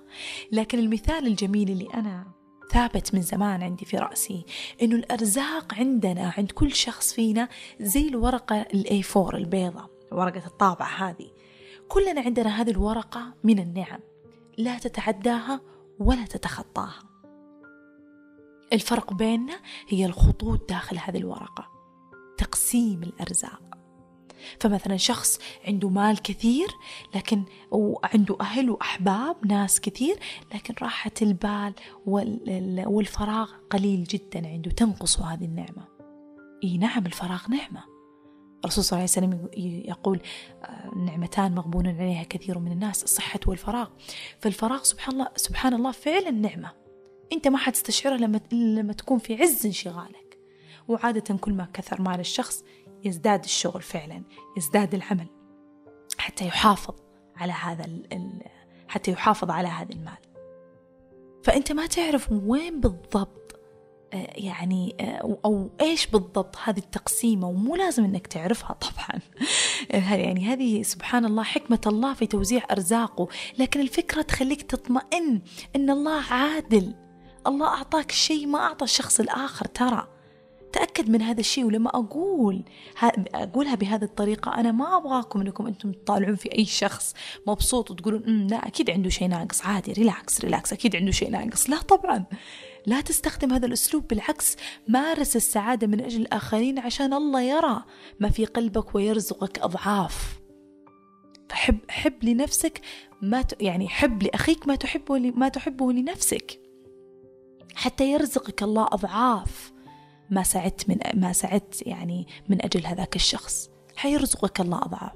لكن 0.51 0.79
المثال 0.79 1.27
الجميل 1.27 1.70
اللي 1.70 1.88
أنا 1.94 2.38
ثابت 2.70 3.14
من 3.14 3.22
زمان 3.22 3.64
عندي 3.64 3.86
في 3.86 3.98
رأسي 3.98 4.46
إنه 4.82 4.96
الأرزاق 4.96 5.74
عندنا 5.74 6.34
عند 6.38 6.52
كل 6.52 6.72
شخص 6.72 7.14
فينا 7.14 7.50
زي 7.80 8.08
الورقة 8.08 8.62
الاي 8.62 9.04
4 9.16 9.38
البيضة 9.38 9.90
ورقة 10.12 10.46
الطابعة 10.48 11.10
هذه. 11.10 11.32
كلنا 11.88 12.22
عندنا 12.22 12.62
هذه 12.62 12.72
الورقة 12.72 13.34
من 13.44 13.60
النعم 13.60 14.00
لا 14.58 14.78
تتعداها 14.78 15.62
ولا 16.00 16.26
تتخطاها. 16.26 17.04
الفرق 18.74 19.14
بيننا 19.14 19.60
هي 19.88 20.06
الخطوط 20.06 20.70
داخل 20.70 20.98
هذه 20.98 21.18
الورقة 21.18 21.68
تقسيم 22.38 23.04
الأرزاق. 23.04 23.69
فمثلا 24.60 24.98
شخص 24.98 25.39
عنده 25.67 25.89
مال 25.89 26.22
كثير 26.22 26.67
لكن 27.15 27.43
وعنده 27.72 28.38
أهل 28.41 28.69
وأحباب 28.69 29.48
ناس 29.48 29.81
كثير 29.81 30.19
لكن 30.53 30.74
راحة 30.81 31.12
البال 31.22 31.74
والفراغ 32.86 33.51
قليل 33.69 34.03
جدا 34.03 34.48
عنده 34.48 34.72
تنقص 34.72 35.19
هذه 35.19 35.46
النعمة. 35.46 35.88
إي 36.63 36.77
نعم 36.77 37.05
الفراغ 37.05 37.43
نعمة. 37.50 37.84
الرسول 38.63 38.84
صلى 38.84 38.98
الله 38.98 39.10
عليه 39.17 39.38
وسلم 39.43 39.50
يقول 39.89 40.22
آه، 40.63 40.96
نعمتان 40.96 41.55
مغبون 41.55 41.88
عليها 41.88 42.24
كثير 42.24 42.60
من 42.60 42.72
الناس 42.72 43.03
الصحة 43.03 43.39
والفراغ. 43.48 43.88
فالفراغ 44.39 44.84
سبحان 44.84 45.13
الله 45.13 45.29
سبحان 45.36 45.74
الله 45.74 45.91
فعلا 45.91 46.31
نعمة. 46.31 46.72
أنت 47.34 47.48
ما 47.48 47.58
حتستشعرها 47.58 48.17
لما 48.17 48.39
لما 48.51 48.93
تكون 48.93 49.19
في 49.19 49.36
عز 49.36 49.65
انشغالك. 49.65 50.29
وعادة 50.88 51.36
كل 51.38 51.53
ما 51.53 51.67
كثر 51.74 52.01
مال 52.01 52.19
الشخص 52.19 52.63
يزداد 53.03 53.44
الشغل 53.44 53.82
فعلا 53.82 54.24
يزداد 54.58 54.94
العمل 54.94 55.27
حتى 56.18 56.48
يحافظ 56.48 56.96
على 57.36 57.53
هذا 57.53 57.86
حتى 58.88 59.12
يحافظ 59.12 59.51
على 59.51 59.68
هذا 59.68 59.91
المال. 59.94 60.18
فأنت 61.44 61.72
ما 61.72 61.86
تعرف 61.86 62.32
وين 62.32 62.79
بالضبط 62.82 63.39
آه، 64.13 64.27
يعني 64.36 64.96
آه، 65.00 65.39
أو 65.46 65.70
إيش 65.82 66.08
بالضبط 66.08 66.56
هذه 66.63 66.77
التقسيمة 66.77 67.48
ومو 67.48 67.75
لازم 67.75 68.03
إنك 68.03 68.27
تعرفها 68.27 68.74
طبعا. 68.74 69.22
يعني 70.20 70.46
هذه 70.46 70.82
سبحان 70.82 71.25
الله 71.25 71.44
حكمة 71.44 71.82
الله 71.88 72.13
في 72.13 72.27
توزيع 72.27 72.63
أرزاقه. 72.72 73.27
لكن 73.58 73.79
الفكرة 73.79 74.22
تخليك 74.22 74.62
تطمئن 74.62 75.41
إن 75.75 75.89
الله 75.89 76.22
عادل. 76.34 76.96
الله 77.48 77.68
أعطاك 77.68 78.12
شيء 78.12 78.48
ما 78.48 78.60
أعطى 78.60 78.84
الشخص 78.84 79.20
الآخر 79.20 79.65
ترى. 79.65 80.19
تأكد 80.74 81.10
من 81.10 81.22
هذا 81.22 81.40
الشيء 81.40 81.66
ولما 81.66 81.90
أقول 81.90 82.64
أقولها 83.34 83.76
بهذه 83.76 84.04
الطريقة 84.04 84.56
أنا 84.56 84.72
ما 84.72 84.98
أبغاكم 84.98 85.42
أنكم 85.42 85.68
أنتم 85.68 85.92
تطالعون 85.92 86.36
في 86.36 86.58
أي 86.58 86.66
شخص 86.66 87.14
مبسوط 87.48 87.92
وتقولون 87.92 88.24
أمم 88.24 88.48
لا 88.48 88.68
أكيد 88.68 88.90
عنده 88.90 89.10
شيء 89.10 89.28
ناقص 89.28 89.66
عادي 89.66 89.94
relax 89.94 90.41
relax 90.41 90.74
أكيد 90.74 90.96
عنده 90.96 91.12
شيء 91.12 91.32
ناقص. 91.32 91.70
لا 91.70 91.82
طبعا. 91.82 92.26
لا 92.86 93.02
تستخدم 93.02 93.54
هذا 93.54 93.66
الأسلوب 93.66 94.08
بالعكس 94.08 94.56
مارس 94.88 95.36
السعادة 95.36 95.88
من 95.88 96.02
أجل 96.02 96.22
الآخرين 96.22 96.80
عشان 96.80 97.14
الله 97.14 97.42
يرى 97.42 97.84
ما 98.20 98.30
في 98.30 98.46
قلبك 98.46 98.96
ويرزقك 98.96 99.60
أضعاف. 99.60 100.40
فحب 101.50 101.78
حب 101.90 102.24
لنفسك 102.24 102.82
ما 103.22 103.42
ت... 103.42 103.62
يعني 103.62 103.90
حب 103.90 104.24
لأخيك 104.24 104.68
ما 104.68 104.76
تحبه. 104.76 105.20
ما 105.20 105.50
تحبه 105.50 105.92
لنفسك. 105.92 106.60
حتى 107.76 108.12
يرزقك 108.12 108.64
الله 108.64 108.84
أضعاف. 108.84 109.72
ما 110.31 110.43
سعدت 110.43 110.89
من 110.89 110.98
ما 111.13 111.33
سعدت 111.33 111.88
يعني 111.88 112.27
من 112.50 112.65
أجل 112.65 112.86
هذاك 112.86 113.15
الشخص. 113.15 113.69
حيرزقك 113.95 114.62
الله 114.62 114.77
أضعاف. 114.77 115.13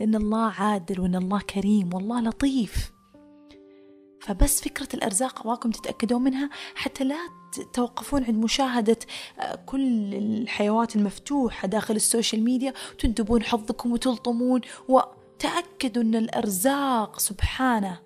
لأن 0.00 0.14
الله 0.14 0.50
عادل 0.50 1.00
وأن 1.00 1.16
الله 1.16 1.40
كريم 1.40 1.94
والله 1.94 2.20
لطيف. 2.20 2.92
فبس 4.20 4.60
فكرة 4.60 4.88
الأرزاق 4.94 5.40
أبغاكم 5.40 5.70
تتأكدون 5.70 6.22
منها؟ 6.22 6.50
حتى 6.74 7.04
لا 7.04 7.16
توقفون 7.72 8.24
عند 8.24 8.44
مشاهدة 8.44 8.98
آه، 9.38 9.54
كل 9.54 10.14
الحيوات 10.14 10.96
المفتوحة 10.96 11.68
داخل 11.68 11.96
ال 11.96 12.03
social 12.03 12.44
media 12.44 12.72
وتندبون 12.94 13.42
حظكم 13.42 13.92
وتلطمون 13.92 14.60
وتأكدوا 14.88 16.02
أن 16.02 16.14
الأرزاق 16.14 17.18
سبحانه 17.18 18.00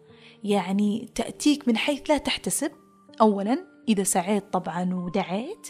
يعني 0.45 1.09
تأتيك 1.15 1.69
من 1.69 1.77
حيث 1.77 2.11
لا 2.11 2.19
تحتسب. 2.19 2.73
أولا 3.21 3.74
إذا 3.89 4.03
سعيت 4.03 4.45
طبعا 4.53 4.95
ودعيت. 4.95 5.69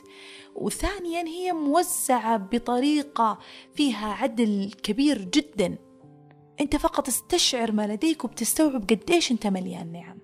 وثانيا 0.55 1.23
هي 1.27 1.53
موزعة 1.53 2.37
بطريقة 2.37 3.39
فيها 3.75 4.07
عدل 4.07 4.73
كبير 4.83 5.25
جدا. 5.25 5.79
أنت 6.61 6.77
فقط 6.77 7.09
استشعر 7.09 7.73
ما 7.73 7.87
لديك 7.87 8.25
وبتستوعب 8.25 8.83
قديش 8.83 9.33
أنت 9.33 9.47
مليان 9.47 9.93
نعم. 9.93 10.19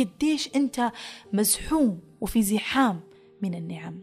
قديش 0.00 0.56
أنت 0.56 0.92
مزحوم 1.32 2.00
وفي 2.20 2.42
زحام 2.42 3.00
من 3.42 3.54
النعم. 3.54 4.00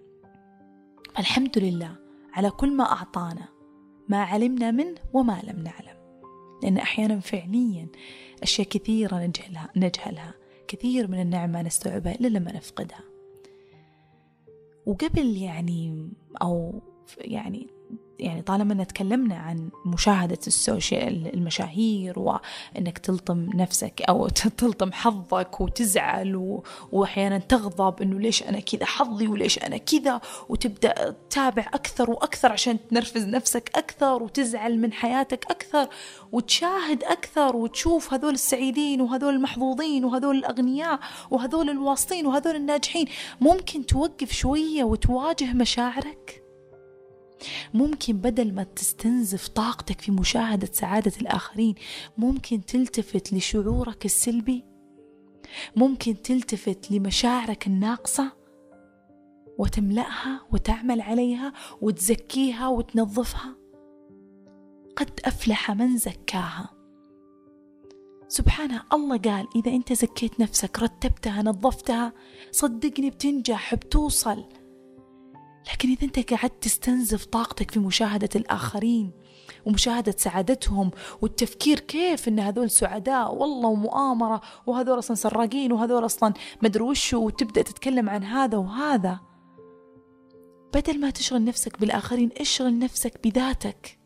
الحمد 1.20 1.58
لله 1.58 1.96
على 2.34 2.50
كل 2.50 2.72
ما 2.72 2.92
أعطانا 2.92 3.48
ما 4.10 4.24
علمنا 4.24 4.72
منه 4.72 4.96
وما 5.14 5.42
لم 5.44 5.64
نعلم. 5.64 5.96
لأن 6.64 6.78
أحيانا 6.78 7.20
فعليا 7.20 7.88
أشياء 8.44 8.68
كثيرة 8.68 9.16
نجهلها, 9.16 9.70
نجهلها. 9.76 10.34
كثير 10.68 11.08
من 11.08 11.22
النعم 11.22 11.50
ما 11.50 11.62
نستوعبها 11.62 12.16
إلا 12.16 12.28
لما 12.28 12.52
نفقدها. 12.52 13.15
وقبل 14.86 15.38
يعني 15.38 16.10
أو 16.42 16.82
يعني 17.18 17.68
يعني 18.20 18.42
طالما 18.42 18.74
إن 18.74 18.88
تكلمنا 18.88 19.36
عن 19.36 19.70
مشاهدة 19.86 20.40
السوشيال 20.48 21.34
المشاهير 21.34 22.20
وإنك 22.20 22.98
تلطم 22.98 23.50
نفسك 23.56 24.02
أو 24.10 24.28
تلطم 24.58 24.92
حظك 24.92 25.62
وتزعل. 25.62 26.62
وأحيانا 26.92 27.38
تغضب 27.38 28.02
إنه 28.02 28.20
ليش 28.20 28.44
أنا 28.44 28.60
كذا 28.60 28.86
حظي 28.86 29.28
وليش 29.28 29.64
أنا 29.64 29.78
كذا 29.78 30.22
وتبدأ 30.50 31.16
تتابع 31.30 31.66
أكثر 31.74 32.12
وأكثر 32.12 32.52
عشان 32.52 32.88
تنرفز 32.88 33.26
نفسك 33.26 33.72
أكثر 33.76 34.24
وتزعل 34.24 34.80
من 34.80 34.94
حياتك 34.94 35.46
أكثر 35.52 35.88
وتشاهد 36.32 37.04
أكثر 37.04 37.56
وتشوف 37.56 38.14
هذول 38.14 38.34
السعيدين 38.34 39.02
وهذول 39.02 39.36
المحظوظين 39.36 40.06
وهذول 40.06 40.36
الأغنياء 40.36 41.00
وهذول 41.32 41.70
الواسطين 41.70 42.26
وهذول 42.26 42.56
الناجحين 42.56 43.06
ممكن 43.42 43.86
توقف 43.86 44.32
شوية 44.32 44.84
وتواجه 44.84 45.54
مشاعرك 45.54 46.45
ممكن 47.74 48.18
بدل 48.18 48.54
ما 48.54 48.64
تستنزف 48.64 49.48
طاقتك 49.48 50.02
في 50.02 50.12
مشاهدة 50.12 50.70
سعادة 50.72 51.12
الآخرين 51.22 51.76
ممكن 52.18 52.66
تلتفت 52.66 53.34
لشعورك 53.34 54.06
السلبي؟ 54.06 54.64
ممكن 55.76 56.22
تلتفت 56.22 56.92
لمشاعرك 56.92 57.68
الناقصة؟ 57.68 58.32
وتملأها 59.58 60.42
وتعمل 60.52 61.02
عليها 61.02 61.54
وتزكيها 61.82 62.68
وتنظفها؟ 62.68 63.56
قد 64.96 65.20
أفلح 65.26 65.72
من 65.72 65.98
زكاها. 65.98 66.70
سبحانه 68.28 68.84
الله 68.94 69.18
قال 69.18 69.48
إذا 69.56 69.72
أنت 69.72 69.94
زكيت 69.94 70.40
نفسك 70.40 70.80
رتبتها 70.80 71.44
نظفتها 71.44 72.14
صدقني 72.52 73.10
بتنجح 73.10 73.76
بتوصل. 73.76 74.44
لكن 75.74 75.90
إذا 75.90 76.04
أنت 76.04 76.34
قعدت 76.34 76.64
تستنزف 76.64 77.26
طاقتك 77.26 77.72
في 77.72 77.80
مشاهدة 77.80 78.30
الآخرين 78.36 79.12
ومشاهدة 79.66 80.16
سعادتهم 80.18 80.92
والتفكير 81.22 81.80
كيف 81.80 82.28
إن 82.28 82.40
هذول 82.40 82.70
سعداء 82.70 83.36
والله 83.36 83.70
ومؤامرة 83.70 84.42
وهذول 84.66 85.00
أصلا 85.00 85.16
سراقين 85.16 85.72
وهذول 85.72 86.06
أصلا 86.06 86.34
مدري 86.64 86.84
وش 86.84 87.14
وتبدأ 87.14 87.62
تتكلم 87.62 88.10
عن 88.10 88.24
هذا 88.24 88.58
وهذا. 88.58 89.20
بدل 90.74 91.00
ما 91.00 91.10
تشغل 91.10 91.44
نفسك 91.44 91.80
بالآخرين 91.80 92.30
اشغل 92.38 92.80
نفسك 92.80 93.20
بذاتك. 93.24 94.00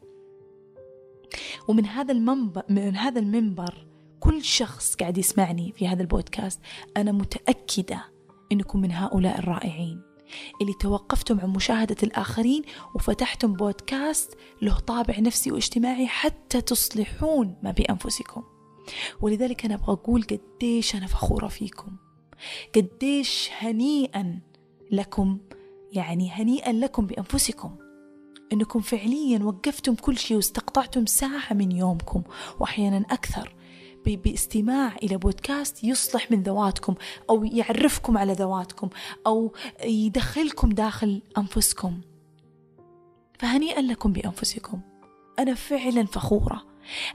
ومن 1.68 1.86
هذا 1.86 2.12
المنبر 2.12 2.64
من 2.70 2.96
هذا 2.96 3.20
المنبر 3.20 3.88
كل 4.20 4.44
شخص 4.44 4.96
قاعد 4.96 5.18
يسمعني 5.18 5.72
في 5.72 5.88
هذا 5.88 6.02
البودكاست 6.02 6.60
أنا 6.98 7.12
متأكدة 7.12 8.06
إنكم 8.52 8.82
من 8.82 8.92
هؤلاء 8.92 9.40
الرائعين. 9.40 10.09
اللي 10.62 10.74
توقفتم 10.74 11.40
عن 11.40 11.50
مشاهدة 11.50 11.96
الآخرين 12.04 12.62
وفتحتم 12.96 13.54
بودكاست 13.54 14.38
له 14.62 14.80
طابع 14.80 15.20
نفسي 15.20 15.52
واجتماعي 15.52 16.08
حتى 16.08 16.62
تصلحون 16.62 17.56
ما 17.64 17.72
بأنفسكم. 17.72 18.44
ولذلك 19.22 19.66
أنا 19.66 19.76
أبغى 19.76 19.94
أقول 19.94 20.24
قديش 20.24 20.96
أنا 20.96 21.08
فخورة 21.08 21.48
فيكم. 21.48 21.92
قديش 22.76 23.50
هنيئا 23.58 24.40
لكم 24.92 25.38
يعني 25.92 26.32
هنيئا 26.32 26.72
لكم 26.74 27.06
بأنفسكم. 27.06 27.76
أنكم 28.54 28.80
فعليا 28.80 29.44
وقفتم 29.44 29.96
كل 29.96 30.18
شيء 30.18 30.38
واستقطعتم 30.38 31.06
ساعة 31.06 31.54
من 31.54 31.72
يومكم 31.72 32.24
وأحيانا 32.60 33.06
أكثر. 33.10 33.56
باستماع 34.16 34.96
إلى 34.96 35.18
بودكاست 35.18 35.84
يصلح 35.84 36.32
من 36.32 36.44
ذواتكم 36.44 36.96
أو 37.30 37.44
يعرفكم 37.44 38.18
على 38.18 38.34
ذواتكم 38.34 38.90
أو 39.28 39.54
يدخلكم 39.84 40.70
داخل 40.70 41.22
أنفسكم. 41.38 42.02
فهنيئا 43.40 43.82
لكم 43.82 44.14
بأنفسكم. 44.14 44.80
أنا 45.40 45.54
فعلا 45.54 46.06
فخورة. 46.06 46.66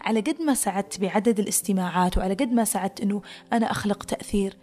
على 0.00 0.20
قد 0.20 0.42
ما 0.42 0.54
سعدت 0.54 1.00
بعدد 1.00 1.40
الاستماعات 1.40 2.18
وعلى 2.18 2.34
قد 2.34 2.52
ما 2.52 2.64
سعدت 2.64 3.00
أنه 3.00 3.22
أنا 3.52 3.70
أخلق 3.70 4.02
تأثير 4.02 4.56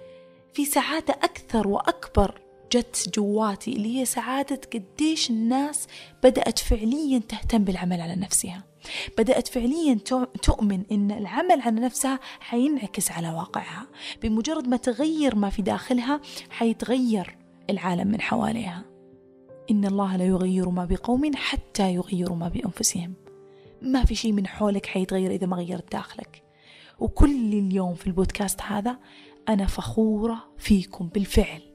في 0.53 0.65
سعادة 0.65 1.13
أكثر 1.13 1.67
وأكبر 1.67 2.41
جت 2.71 3.09
جواتي 3.15 3.73
اللي 3.73 3.99
هي 3.99 4.05
سعادة 4.05 4.61
قديش 4.73 5.29
الناس 5.29 5.87
بدأت 6.23 6.59
فعليا 6.59 7.19
تهتم 7.19 7.63
بالعمل 7.63 8.01
على 8.01 8.15
نفسها. 8.15 8.70
بدأت 9.17 9.47
فعليا 9.47 9.93
تؤمن 10.41 10.83
أن 10.91 11.11
العمل 11.11 11.61
على 11.61 11.79
نفسها 11.79 12.19
حينعكس 12.39 13.11
على 13.11 13.29
واقعها 13.29 13.87
بمجرد 14.23 14.67
ما 14.67 14.77
تغير 14.77 15.35
ما 15.35 15.49
في 15.49 15.61
داخلها 15.61 16.21
حيتغير 16.49 17.37
العالم 17.69 18.07
من 18.07 18.21
حواليها. 18.21 18.85
إن 19.71 19.85
الله 19.85 20.17
لا 20.17 20.25
يغير 20.25 20.69
ما 20.69 20.85
بقوم 20.85 21.35
حتى 21.35 21.93
يغيروا 21.93 22.35
ما 22.35 22.47
بأنفسهم. 22.47 23.13
ما 23.81 24.05
في 24.05 24.15
شيء 24.15 24.31
من 24.31 24.47
حولك 24.47 24.85
حيتغير 24.85 25.31
إذا 25.31 25.47
ما 25.47 25.57
غيرت 25.57 25.91
داخلك. 25.91 26.43
وكل 26.99 27.53
اليوم 27.53 27.95
في 27.95 28.07
البودكاست 28.07 28.61
هذا 28.61 28.97
أنا 29.49 29.65
فخورة 29.65 30.37
فيكم 30.57 31.07
بالفعل. 31.07 31.70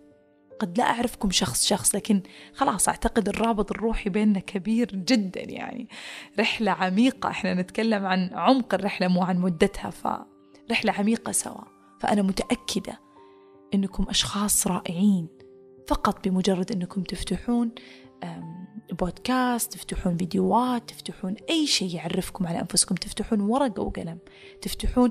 قد 0.60 0.78
لا 0.78 0.84
أعرفكم 0.84 1.30
شخص 1.30 1.66
شخص 1.66 1.94
لكن 1.94 2.22
خلاص 2.54 2.88
أعتقد 2.88 3.28
الرابط 3.28 3.70
الروحي 3.70 4.10
بيننا 4.10 4.38
كبير 4.38 4.90
جدا 4.92 5.42
يعني. 5.42 5.88
رحلة 6.40 6.70
عميقة 6.70 7.30
إحنا 7.30 7.54
نتكلم 7.54 8.06
عن 8.06 8.30
عمق 8.34 8.75
الرحلة 8.75 9.08
مو 9.08 9.22
عن 9.22 9.38
مدتها 9.38 9.90
فرحلة 9.90 10.92
عميقة 10.92 11.32
سوا. 11.32 11.64
فأنا 12.00 12.22
متأكدة 12.22 13.00
أنكم 13.75 14.06
أشخاص 14.08 14.66
رائعين. 14.66 15.28
فقط 15.88 16.28
بمجرد 16.28 16.72
أنكم 16.72 17.02
تفتحون 17.02 17.70
بودكاست 18.92 19.72
تفتحون 19.72 20.16
فيديوهات 20.16 20.90
تفتحون 20.90 21.34
أي 21.50 21.66
شيء 21.66 21.94
يعرفكم 21.94 22.46
على 22.46 22.60
أنفسكم 22.60 22.94
تفتحون 22.94 23.40
ورقة 23.40 23.82
وقلم 23.82 24.18
تفتحون 24.62 25.10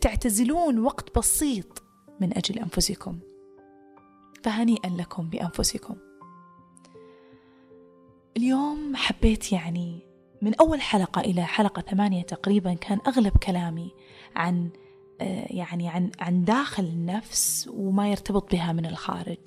تعتزلون 0.00 0.78
وقت 0.78 1.18
بسيط 1.18 1.82
من 2.20 2.36
أجل 2.36 2.58
أنفسكم. 2.58 3.18
فهنيئا 4.46 4.88
لكم 4.88 5.28
بأنفسكم. 5.28 5.96
اليوم 8.36 8.96
حبيت 8.96 9.52
يعني 9.52 10.00
من 10.42 10.54
أول 10.54 10.80
حلقة 10.80 11.20
إلى 11.20 11.44
حلقة 11.44 11.82
ثمانية 11.82 12.22
تقريبا 12.22 12.74
كان 12.74 12.98
أغلب 13.06 13.36
كلامي 13.36 13.90
عن 14.36 14.70
آه، 15.20 15.46
يعني 15.50 15.88
عن 15.88 16.10
عن 16.20 16.44
داخل 16.44 16.84
النفس 16.84 17.70
وما 17.72 18.10
يرتبط 18.10 18.52
بها 18.52 18.72
من 18.72 18.86
الخارج 18.86 19.38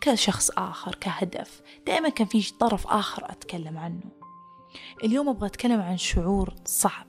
كشخص 0.00 0.50
آخر 0.50 0.94
كهدف. 0.94 1.62
دائما 1.86 2.08
كان 2.08 2.26
في 2.26 2.52
طرف 2.58 2.86
آخر 2.86 3.30
أتكلم 3.30 3.78
عنه. 3.78 4.10
اليوم 5.04 5.28
أبغى 5.28 5.46
أتكلم 5.46 5.80
عن 5.80 5.96
شعور 5.96 6.54
صعب 6.64 7.06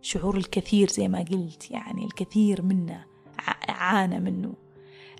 شعور 0.00 0.36
الكثير 0.36 0.88
زي 0.88 1.08
ما 1.08 1.18
قلت 1.18 1.70
يعني 1.70 2.04
الكثير 2.04 2.62
منا 2.62 3.06
عانى 3.68 4.20
منه. 4.20 4.65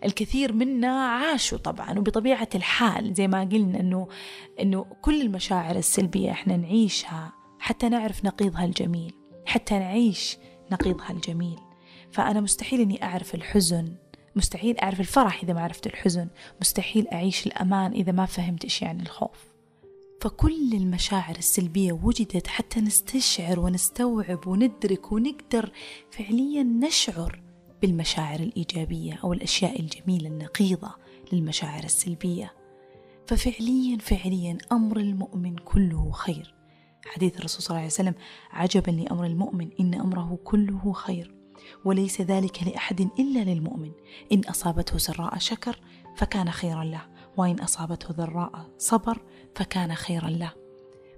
الكثير 0.07 0.53
منا 0.53 1.07
عاشوا 1.07 1.59
طبعا 1.59 1.99
وبطبيعة 1.99 2.49
الحال 2.55 3.15
زي 3.15 3.29
ما 3.29 3.41
قلنا 3.41 3.81
أنه, 3.81 4.09
إنه 4.61 4.87
كل 5.03 5.21
المشاعر 5.23 5.77
السلبية 5.77 6.31
إحنا 6.31 6.57
نعيشها 6.57 7.33
حتى 7.59 7.89
نعرف 7.89 8.25
نقيضها 8.25 8.65
الجميل 8.65 9.13
حتى 9.47 9.79
نعيش 9.79 10.37
نقيضها 10.73 11.11
الجميل. 11.11 11.59
فأنا 12.11 12.41
مستحيل 12.41 12.81
أني 12.81 13.05
أعرف 13.05 13.35
الحزن 13.35 13.95
مستحيل 14.37 14.79
أعرف 14.79 15.01
الفرح 15.01 15.43
إذا 15.43 15.53
ما 15.53 15.61
عرفت 15.61 15.87
الحزن 15.87 16.29
مستحيل 16.61 17.09
أعيش 17.09 17.47
الأمان 17.47 17.93
إذا 17.93 18.13
ما 18.13 18.27
فهمت 18.27 18.65
إيش 18.65 18.83
يعني 18.83 19.03
الخوف. 19.03 19.47
فكل 20.21 20.73
المشاعر 20.73 21.37
السلبية 21.37 21.93
وجدت 21.93 22.47
حتى 22.47 22.81
نستشعر 22.81 23.61
ونستوعب 23.61 24.47
وندرك 24.47 25.13
ونقدر 25.13 25.71
فعليا 26.11 26.63
نشعر 26.63 27.46
بالمشاعر 27.83 28.41
الإيجابية 28.41 29.21
أو 29.25 29.33
الأشياء 29.33 29.81
الجميلة 29.81 30.29
النقيضة 30.29 30.95
للمشاعر 31.33 31.85
السلبية. 31.85 32.53
ففعليا 33.27 33.99
فعليا 33.99 34.59
أمر 34.73 34.97
المؤمن 34.97 35.57
كله 35.57 36.11
خير. 36.11 36.55
حديث 37.07 37.39
الرسول 37.39 37.63
صلى 37.63 37.69
الله 37.71 37.79
عليه 37.79 37.87
وسلم 37.87 38.15
عجبا 38.51 38.91
لأمر 38.91 39.27
المؤمن 39.27 39.71
إن 39.81 39.95
أمره 39.95 40.39
كله 40.45 40.93
خير 40.93 41.35
وليس 41.85 42.21
ذلك 42.21 42.63
لأحد 42.63 43.01
إلا 43.01 43.45
للمؤمن. 43.45 43.93
إن 44.33 44.41
أصابته 44.41 44.99
سراء 44.99 45.39
شكر 45.39 45.81
فكان 46.17 46.51
خيرا 46.51 46.85
له 46.85 47.03
وإن 47.37 47.61
أصابته 47.61 48.09
ضراء 48.15 48.71
صبر 48.79 49.23
فكان 49.55 49.95
خيرا 49.95 50.31
له. 50.31 50.53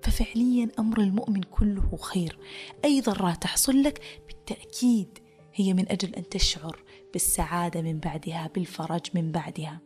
ففعليا 0.02 0.68
أمر 0.78 1.00
المؤمن 1.00 1.42
كله 1.42 1.96
خير. 1.96 2.38
أي 2.84 3.00
ضراء 3.00 3.34
تحصل 3.34 3.82
لك 3.82 4.00
بالتأكيد 4.26 5.18
هي 5.58 5.74
من 5.74 5.88
أجل 5.88 6.14
أن 6.14 6.28
تشعر 6.28 6.82
بالسعادة 7.12 7.82
من 7.82 7.98
بعدها 7.98 8.50
بالفرج 8.54 9.06
من 9.14 9.32
بعدها. 9.32 9.80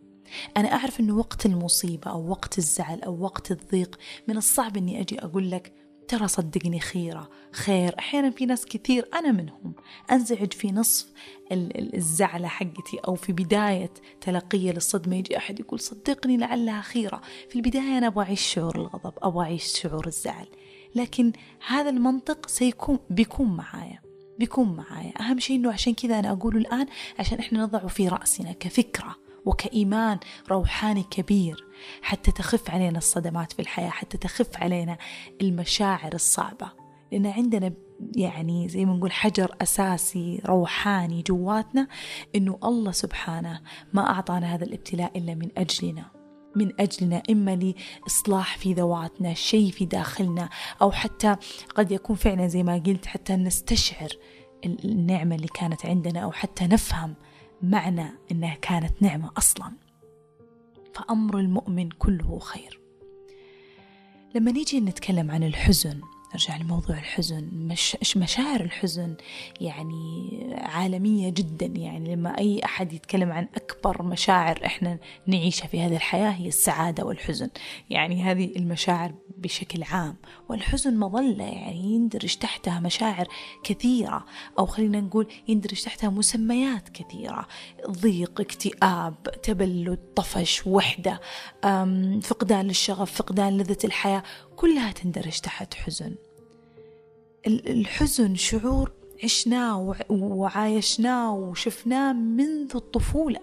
أنا 0.56 0.72
أعرف 0.72 1.00
أنه 1.00 1.16
وقت 1.16 1.46
المصيبة 1.46 2.11
أو 2.11 2.30
وقت 2.30 2.58
الزعل 2.58 3.02
أو 3.02 3.22
وقت 3.22 3.50
الضيق 3.50 3.98
من 4.28 4.37
الصعب 4.37 4.76
أني 4.76 5.00
أجي 5.00 5.18
أقول 5.18 5.50
لك 5.50 5.72
ترى 6.08 6.28
صدقني 6.28 6.80
خيرة 6.80 7.30
خير. 7.52 7.98
أحيانا 7.98 8.30
في 8.30 8.46
ناس 8.46 8.66
كثير 8.66 9.08
أنا 9.14 9.32
منهم 9.32 9.74
أنزعج 10.11 10.52
في 10.52 10.72
نصف 10.72 11.12
الزعلة 11.52 12.48
حقتي 12.48 12.98
أو 13.08 13.14
في 13.14 13.32
بداية 13.32 13.90
تلقية 14.20 14.72
للصدمة. 14.72 15.16
يجي 15.16 15.37
أحد 15.37 15.61
يقول 15.61 15.80
صدقني 15.80 16.37
لعلها 16.37 16.80
خيرة. 16.80 17.20
في 17.48 17.56
البداية 17.56 17.98
أنا 17.98 18.06
أبغى 18.06 18.24
أعيش 18.24 18.40
شعور 18.40 18.76
الغضب 18.76 19.12
أبغى 19.22 19.44
أعيش 19.44 19.64
شعور 19.64 20.06
الزعل 20.06 20.46
لكن 20.94 21.32
هذا 21.66 21.90
المنطق 21.90 22.48
سيكون 22.48 22.98
بيكون 23.11 23.56
معايا. 23.56 24.12
بيكون 24.42 24.76
معايا. 24.76 25.12
أهم 25.20 25.38
شيء 25.38 25.57
أنه 25.57 25.72
عشان 25.72 25.94
كذا 25.94 26.18
أنا 26.18 26.33
أقوله 26.33 26.59
الآن 26.59 26.87
عشان 27.18 27.38
إحنا 27.38 27.62
نضعه 27.62 27.87
في 27.87 28.09
رأسنا 28.09 28.52
كفكرة 28.52 29.16
وكإيمان 29.46 30.18
روحاني 30.50 31.02
كبير 31.02 31.64
حتى 32.02 32.33
تخف 32.33 32.70
علينا 32.70 32.98
الصدمات 32.98 33.52
في 33.52 33.62
الحياة 33.62 33.90
حتى 33.90 34.18
تخف 34.18 34.57
علينا 34.57 34.98
المشاعر 35.42 36.14
الصعبة. 36.14 36.72
لأن 37.12 37.26
عندنا 37.26 37.72
يعني 38.16 38.68
زي 38.68 38.85
ما 38.85 38.94
نقول 38.94 39.12
حجر 39.12 39.57
أساسي 39.62 40.40
روحاني 40.46 41.22
جواتنا 41.22 41.88
إنه 42.35 42.59
الله 42.64 42.92
سبحانه 42.92 43.61
ما 43.92 44.11
أعطانا 44.11 44.55
هذا 44.55 44.64
الابتلاء 44.64 45.18
إلا 45.18 45.35
من 45.35 45.48
أجلنا. 45.57 46.12
من 46.57 46.81
أجلنا 46.81 47.23
إما 47.31 47.57
لإصلاح 48.05 48.59
في 48.59 48.73
ذواتنا 48.73 49.35
شيء 49.35 49.71
في 49.71 49.85
داخلنا 49.85 50.49
أو 50.83 50.91
حتى 50.91 51.37
قد 51.75 51.93
يكون 51.93 52.17
فعلا 52.17 52.47
زي 52.47 52.62
ما 52.62 52.83
قلت 52.87 53.07
حتى 53.07 53.37
نستشعر 53.37 54.09
النعمة 54.65 55.35
اللي 55.35 55.49
كانت 55.49 55.87
عندنا 55.87 56.21
أو 56.21 56.33
حتى 56.33 56.65
نفهم 56.65 57.15
معنى 57.62 58.07
أنها 58.33 58.55
كانت 58.55 58.93
نعمة 59.01 59.31
أصلا. 59.37 59.73
فأمر 60.95 61.38
المؤمن 61.38 61.91
كله 61.91 62.38
خير. 62.38 62.81
لما 64.35 64.53
نيجي 64.53 64.81
نتكلم 64.81 65.31
عن 65.31 65.43
الحزن 65.45 66.01
نرجع 66.33 66.57
لموضوع 66.57 66.99
الحزن. 66.99 67.49
مش 67.53 68.16
مشاعر 68.16 68.61
الحزن؟ 68.61 69.14
يعني 69.61 70.29
عالمية 70.59 71.31
جدا. 71.31 71.66
يعني 71.66 72.14
لما 72.14 72.38
أي 72.38 72.64
أحد 72.64 72.92
يتكلم 72.92 73.33
عن 73.33 73.49
أكبر 73.55 74.03
مشاعر 74.03 74.61
إحنا 74.66 74.99
نعيشها 75.27 75.66
في 75.66 75.81
هذه 75.81 75.97
الحياة 75.97 76.31
هي 76.31 76.49
السعادة 76.49 77.05
والحزن. 77.05 77.49
يعني 77.90 78.23
هذه 78.23 78.53
المشاعر 78.57 79.14
بشكل 79.38 79.83
عام. 79.83 80.16
والحزن 80.49 80.99
مظلة. 80.99 81.45
يعني 81.45 81.95
يندرج 81.95 82.35
تحتها 82.35 82.81
مشاعر 82.81 83.29
كثيرة. 83.64 84.25
أو 84.59 84.66
خلينا 84.66 85.01
نقول 85.01 85.27
يندرج 85.49 85.83
تحتها 85.83 86.11
مسميات 86.11 86.88
كثيرة. 86.88 87.47
ضيق 87.90 88.40
اكتئاب 88.40 89.14
تبلد 89.42 89.99
طفش 90.16 90.66
وحدة 90.66 91.21
فقدان 92.23 92.66
للشغف 92.66 93.12
فقدان 93.12 93.59
لذة 93.59 93.79
الحياة. 93.85 94.23
كلها 94.57 94.93
تندرج 94.93 95.41
تحت 95.41 95.75
حزن. 95.75 96.15
الحزن 97.47 98.35
شعور 98.35 98.93
عشناه 99.25 99.95
وعايشناه 100.11 101.35
وشفناه 101.35 102.12
منذ 102.12 102.71
الطفولة. 102.75 103.41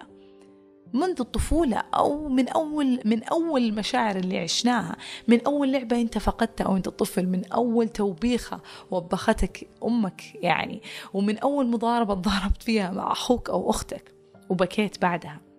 منذ 0.92 1.20
الطفولة 1.20 1.76
أو 1.76 2.28
من 2.28 2.48
أول 2.48 3.00
من 3.04 3.22
أول 3.22 3.62
المشاعر 3.62 4.16
اللي 4.16 4.38
عشناها. 4.38 4.96
من 5.28 5.40
أول 5.46 5.72
لعبة 5.72 6.00
أنت 6.00 6.18
فقدتها 6.18 6.64
أو 6.64 6.76
أنت 6.76 6.88
طفل. 6.88 7.26
من 7.26 7.44
أول 7.52 7.88
توبيخة 7.88 8.60
وبختك 8.90 9.68
أمك 9.84 10.22
يعني. 10.34 10.82
ومن 11.14 11.38
أول 11.38 11.66
مضاربة 11.66 12.14
تضاربت 12.14 12.62
فيها 12.62 12.90
مع 12.90 13.12
أخوك 13.12 13.50
أو 13.50 13.70
أختك 13.70 14.14
وبكيت 14.48 15.02
بعدها. 15.02 15.49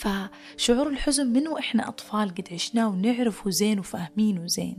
فشعور 0.00 0.88
الحزن 0.88 1.26
من 1.26 1.48
وإحنا 1.48 1.88
أطفال 1.88 2.34
قد 2.34 2.48
عشناه 2.52 2.88
ونعرفه 2.88 3.50
زين 3.50 3.78
وفاهمينه 3.78 4.46
زين 4.46 4.78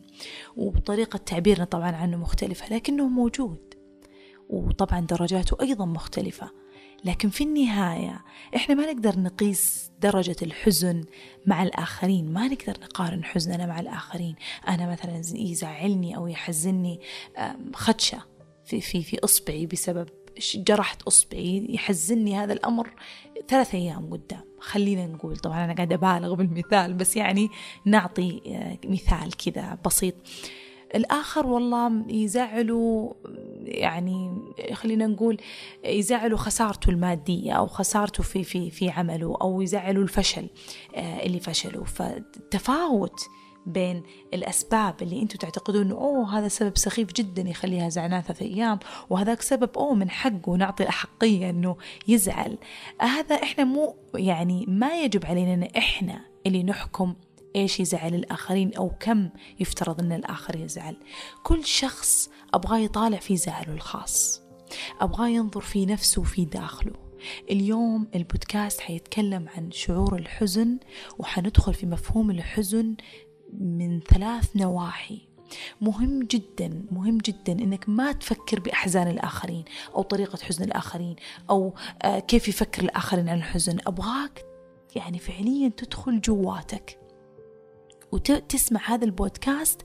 وطريقة 0.58 1.18
تعبيرنا 1.18 1.66
طبعا 1.66 1.92
عنه 1.92 2.18
مختلفة 2.18 2.76
لكنه 2.76 3.08
موجود. 3.08 3.74
وطبعا 4.50 5.00
درجاته 5.00 5.58
أيضا 5.62 5.86
مختلفة. 5.86 6.52
لكن 7.06 7.30
في 7.30 7.44
النهاية 7.44 8.22
إحنا 8.56 8.76
ما 8.76 8.94
نقدر 8.94 9.20
نقيس 9.20 9.92
درجة 10.00 10.36
الحزن 10.42 11.04
مع 11.46 11.64
الآخرين. 11.64 12.34
ما 12.34 12.48
نقدر 12.48 12.78
نقارن 12.84 13.24
حزننا 13.24 13.66
مع 13.66 13.80
الآخرين. 13.80 14.36
أنا 14.68 14.92
مثلا 14.92 15.22
يزعلني 15.36 16.18
أو 16.18 16.28
يحزنني 16.28 17.00
خدشة 17.74 18.24
في, 18.66 18.82
في, 18.82 19.04
في 19.04 19.20
إصبعي 19.24 19.66
بسبب 19.66 20.10
جرحت 20.56 21.02
إصبعي 21.02 21.68
يحزنني 21.70 22.38
هذا 22.38 22.54
الأمر 22.54 22.90
ثلاث 23.48 23.76
أيام 23.76 24.10
قدام. 24.14 24.44
خلينا 24.60 25.08
نقول 25.08 25.38
طبعا 25.38 25.66
أنا 25.66 25.74
قاعدة 25.74 25.96
أبالغ 25.96 26.34
بالمثال 26.34 26.94
بس 26.94 27.16
يعني 27.16 27.50
نعطي 27.86 28.42
آه، 28.48 28.88
مثال 28.90 29.38
كذا 29.38 29.78
بسيط. 29.86 30.16
الآخر 30.96 31.48
والله 31.48 32.06
يزعله 32.10 33.16
يعني 33.66 34.42
خلينا 34.74 35.08
نقول 35.08 35.38
يزعله 35.86 36.38
خسارته 36.38 36.90
المادية 36.90 37.52
أو 37.52 37.68
خسارته 37.68 38.24
في 38.24 38.44
في 38.44 38.72
في 38.72 38.90
عمله 38.90 39.38
أو 39.42 39.62
يزعله 39.62 40.02
الفشل 40.02 40.48
آه، 40.96 41.26
اللي 41.26 41.40
فشله 41.40 41.84
فتفاوت 41.84 43.20
بين 43.66 44.04
الأسباب 44.34 45.02
اللي 45.02 45.22
أنتم 45.22 45.38
تعتقدون 45.38 45.82
أنه 45.82 45.96
أوه 45.96 46.40
هذا 46.40 46.48
سبب 46.48 46.78
سخيف 46.78 47.14
جدا 47.14 47.42
يخليها 47.42 47.90
زعلان 47.90 48.22
ثلاثة 48.22 48.46
أيام 48.46 48.80
وهذاك 49.10 49.42
سبب 49.42 49.70
أوه 49.78 49.94
من 49.94 50.10
حقه 50.10 50.56
نعطي 50.56 50.84
الأحقية 50.84 51.50
أنه 51.50 51.78
يزعل. 52.08 52.58
هذا 53.02 53.36
إحنا 53.36 53.64
مو 53.64 53.96
يعني 54.16 54.66
ما 54.68 55.04
يجب 55.04 55.26
علينا 55.26 55.54
أن 55.54 55.64
إحنا 55.64 56.22
اللي 56.46 56.64
نحكم 56.64 57.16
إيش 57.56 57.80
يزعل 57.80 58.16
الآخرين 58.16 58.74
أو 58.74 58.92
كم 59.00 59.30
يفترض 59.60 60.00
أن 60.00 60.12
الآخر 60.12 60.56
يزعل. 60.56 60.96
كل 61.44 61.66
شخص 61.66 62.30
أبغاه 62.54 62.78
يطالع 62.78 63.18
في 63.18 63.38
زعله 63.38 63.74
الخاص 63.74 64.42
أبغاه 65.02 65.28
ينظر 65.28 65.62
في 65.62 65.86
نفسه 65.86 66.22
وفي 66.22 66.46
داخله. 66.46 67.12
اليوم 67.52 68.08
البودكاست 68.16 68.80
حيتكلم 68.80 69.50
عن 69.56 69.72
شعور 69.72 70.16
الحزن 70.16 70.78
وحندخل 71.20 71.74
في 71.74 71.86
مفهوم 71.86 72.32
الحزن 72.32 72.96
من 73.60 74.00
ثلاث 74.00 74.56
نواحي. 74.56 75.22
مهم 75.82 76.24
جدا 76.24 76.84
مهم 76.92 77.18
جدا 77.18 77.52
إنك 77.52 77.90
ما 77.90 78.12
تفكر 78.12 78.60
بأحزان 78.60 79.08
الآخرين 79.08 79.66
أو 79.96 80.02
طريقة 80.02 80.38
حزن 80.44 80.64
الآخرين 80.64 81.16
أو 81.50 81.74
آه، 82.02 82.20
كيف 82.20 82.48
يفكر 82.48 82.84
الآخرين 82.84 83.30
عن 83.30 83.38
الحزن. 83.38 83.78
أبغاك 83.88 84.46
يعني 84.96 85.20
فعليا 85.20 85.72
تدخل 85.78 86.22
جواتك 86.22 86.98
وتسمع 88.12 88.82
هذا 88.86 89.06
البودكاست 89.06 89.82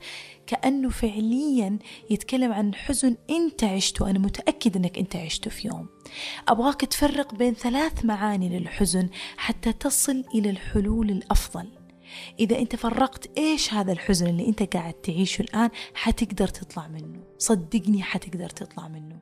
كأنه 0.46 0.88
فعليا 0.88 1.78
يتكلم 2.10 2.52
عن 2.52 2.74
حزن 2.74 3.16
أنت 3.30 3.64
عشته. 3.64 4.10
أنا 4.10 4.18
متأكد 4.18 4.76
أنك 4.76 4.98
أنت 4.98 5.16
عشته 5.16 5.50
في 5.50 5.68
يوم. 5.68 5.88
أبغاك 6.48 6.80
تفرق 6.80 7.34
بين 7.34 7.54
ثلاث 7.54 8.04
معاني 8.04 8.58
للحزن 8.58 9.08
حتى 9.36 9.72
تصل 9.72 10.24
إلى 10.34 10.50
الحلول 10.50 11.10
الأفضل. 11.10 11.85
إذا 12.40 12.58
أنت 12.58 12.76
فرقت 12.76 13.38
إيش 13.38 13.74
هذا 13.74 13.92
الحزن 13.92 14.26
اللي 14.26 14.48
أنت 14.48 14.76
قاعد 14.76 14.94
تعيشه 14.94 15.42
الآن 15.42 15.70
حتقدر 15.94 16.48
تطلع 16.48 16.88
منه. 16.88 17.20
صدقني 17.38 18.02
حتقدر 18.02 18.48
تطلع 18.48 18.88
منه. 18.88 19.18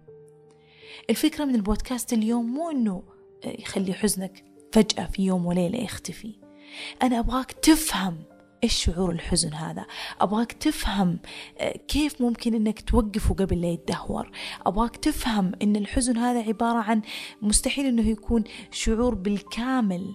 الفكرة 1.10 1.44
من 1.44 1.54
البودكاست 1.54 2.12
اليوم 2.12 2.54
مو 2.54 2.70
أنه 2.70 3.02
يخلي 3.44 3.94
حزنك 3.94 4.44
فجأة 4.72 5.06
في 5.06 5.22
يوم 5.22 5.46
وليلة 5.46 5.78
يختفي. 5.78 6.34
أنا 7.02 7.18
أبغاك 7.18 7.52
تفهم 7.52 8.18
إيش 8.64 8.84
شعور 8.84 9.10
الحزن 9.10 9.54
هذا. 9.54 9.86
أبغاك 10.20 10.52
تفهم 10.52 11.18
آه، 11.58 11.76
كيف 11.88 12.20
ممكن 12.20 12.54
أنك 12.54 12.80
توقفه 12.80 13.34
قبل 13.34 13.60
لا 13.60 13.68
يتدهور. 13.68 14.30
أبغاك 14.66 14.96
تفهم 14.96 15.52
أن 15.62 15.76
الحزن 15.76 16.16
هذا 16.16 16.42
عبارة 16.42 16.78
عن 16.78 17.02
مستحيل 17.42 17.86
أنه 17.86 18.08
يكون 18.08 18.44
شعور 18.70 19.14
بالكامل. 19.14 20.14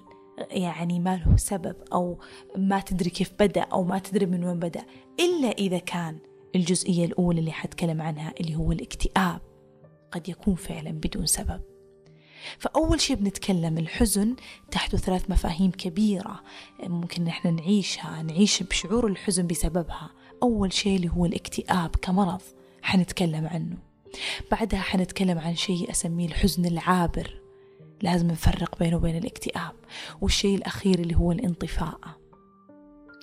يعني 0.52 1.00
ما 1.00 1.16
له 1.16 1.38
سبب 1.38 1.76
أو 1.94 2.20
ما 2.56 2.80
تدري 2.80 3.10
كيف 3.10 3.32
بدأ 3.40 3.62
أو 3.62 3.84
ما 3.84 4.00
تدري 4.00 4.26
من 4.26 4.44
وين 4.44 4.60
بدأ 4.60 4.86
إلا 5.20 5.52
إذا 5.52 5.78
كان 5.78 6.18
الجزئية 6.56 7.06
الأولى 7.06 7.40
اللي 7.40 7.52
حتكلم 7.52 8.02
عنها 8.02 8.34
اللي 8.40 8.56
هو 8.56 8.72
الاكتئاب 8.72 9.42
قد 10.12 10.30
يكون 10.30 10.56
فعلا 10.56 10.92
بدون 10.92 11.26
سبب. 11.26 11.62
فأول 12.58 13.02
شيء 13.02 13.16
بنتكلم 13.16 13.78
الحزن 13.78 14.36
تحته 14.72 14.98
ثلاث 14.98 15.30
مفاهيم 15.30 15.72
كبيرة 15.72 16.44
ممكن 16.84 17.24
نحن 17.24 17.56
نعيشها 17.56 18.22
نعيش 18.24 18.64
بشعور 18.64 19.08
الحزن 19.08 19.48
بسببها. 19.48 20.10
أول 20.44 20.74
شيء 20.74 20.96
اللي 20.96 21.10
هو 21.10 21.26
الاكتئاب 21.26 21.96
كمرض 21.96 22.42
حنتكلم 22.82 23.48
عنه. 23.48 23.78
بعدها 24.52 24.80
حنتكلم 24.80 25.40
عن 25.40 25.56
شيء 25.56 25.92
أسميه 25.92 26.28
الحزن 26.28 26.66
العابر. 26.66 27.39
لازم 28.02 28.28
نفرق 28.28 28.80
بينه 28.80 28.98
وبين 28.98 29.18
الاكتئاب. 29.18 29.74
والشيء 30.22 30.56
الأخير 30.56 31.00
اللي 31.00 31.16
هو 31.16 31.32
الانطفاء. 31.32 32.00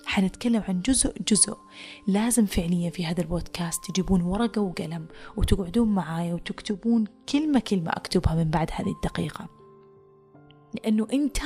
حنتكلم 0.05 0.63
عن 0.67 0.81
جزء 0.81 1.13
جزء 1.27 1.57
لازم 2.07 2.45
فعليا 2.45 2.89
في 2.89 3.05
هذا 3.05 3.21
البودكاست 3.21 3.91
تجيبون 3.91 4.21
ورقة 4.21 4.61
وقلم 4.61 5.07
وتقعدون 5.37 5.87
معايا 5.87 6.33
وتكتبون 6.33 7.05
كلمة 7.29 7.59
كلمة 7.59 7.91
أكتبها 7.91 8.35
من 8.35 8.49
بعد 8.49 8.69
هذه 8.73 8.91
الدقيقة. 8.91 9.47
لأنه 10.73 11.07
أنت 11.13 11.37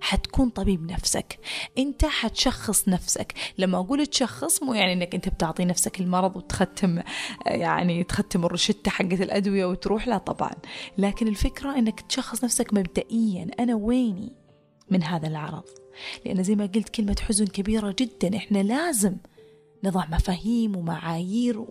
حتكون 0.00 0.48
طبيب 0.48 0.92
نفسك. 0.92 1.38
انت 1.78 2.04
حتشخص 2.04 2.88
نفسك. 2.88 3.34
لما 3.58 3.78
أقول 3.78 4.06
تشخص 4.06 4.62
مو 4.62 4.74
يعني 4.74 4.92
إنك 4.92 5.14
أنت 5.14 5.28
بتعطي 5.28 5.64
نفسك 5.64 6.00
المرض 6.00 6.36
وتختم 6.36 7.02
يعني 7.46 8.04
تختم 8.04 8.44
الروشتة 8.44 8.90
حقت 8.90 9.20
الأدوية 9.20 9.64
وتروح 9.66 10.08
لا 10.08 10.18
طبعا. 10.18 10.52
لكن 10.98 11.28
الفكرة 11.28 11.78
إنك 11.78 12.00
تشخص 12.00 12.44
نفسك 12.44 12.74
مبدئيا. 12.74 13.50
أنا 13.60 13.74
ويني 13.74 14.32
من 14.90 15.02
هذا 15.02 15.28
العرض؟ 15.28 15.64
لأن 16.24 16.42
زي 16.42 16.54
ما 16.54 16.66
قلت 16.66 16.88
كلمة 16.88 17.16
حزن 17.20 17.46
كبيرة 17.46 17.94
جدا. 17.98 18.36
إحنا 18.36 18.58
لازم 18.58 19.16
نضع 19.84 20.06
مفاهيم 20.06 20.76
ومعايير 20.76 21.64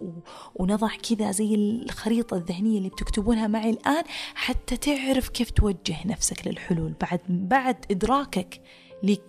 ونضع 0.55 0.89
كذا 1.09 1.31
زي 1.31 1.55
الخريطة 1.55 2.37
الذهنية 2.37 2.77
اللي 2.77 2.89
بتكتبونها 2.89 3.47
معي 3.47 3.69
الآن 3.69 4.03
حتى 4.35 4.77
تعرف 4.77 5.29
كيف 5.29 5.49
توجه 5.51 5.97
نفسك 6.05 6.47
للحلول 6.47 6.93
بعد 7.01 7.19
بعد 7.29 7.85
إدراكك 7.91 8.61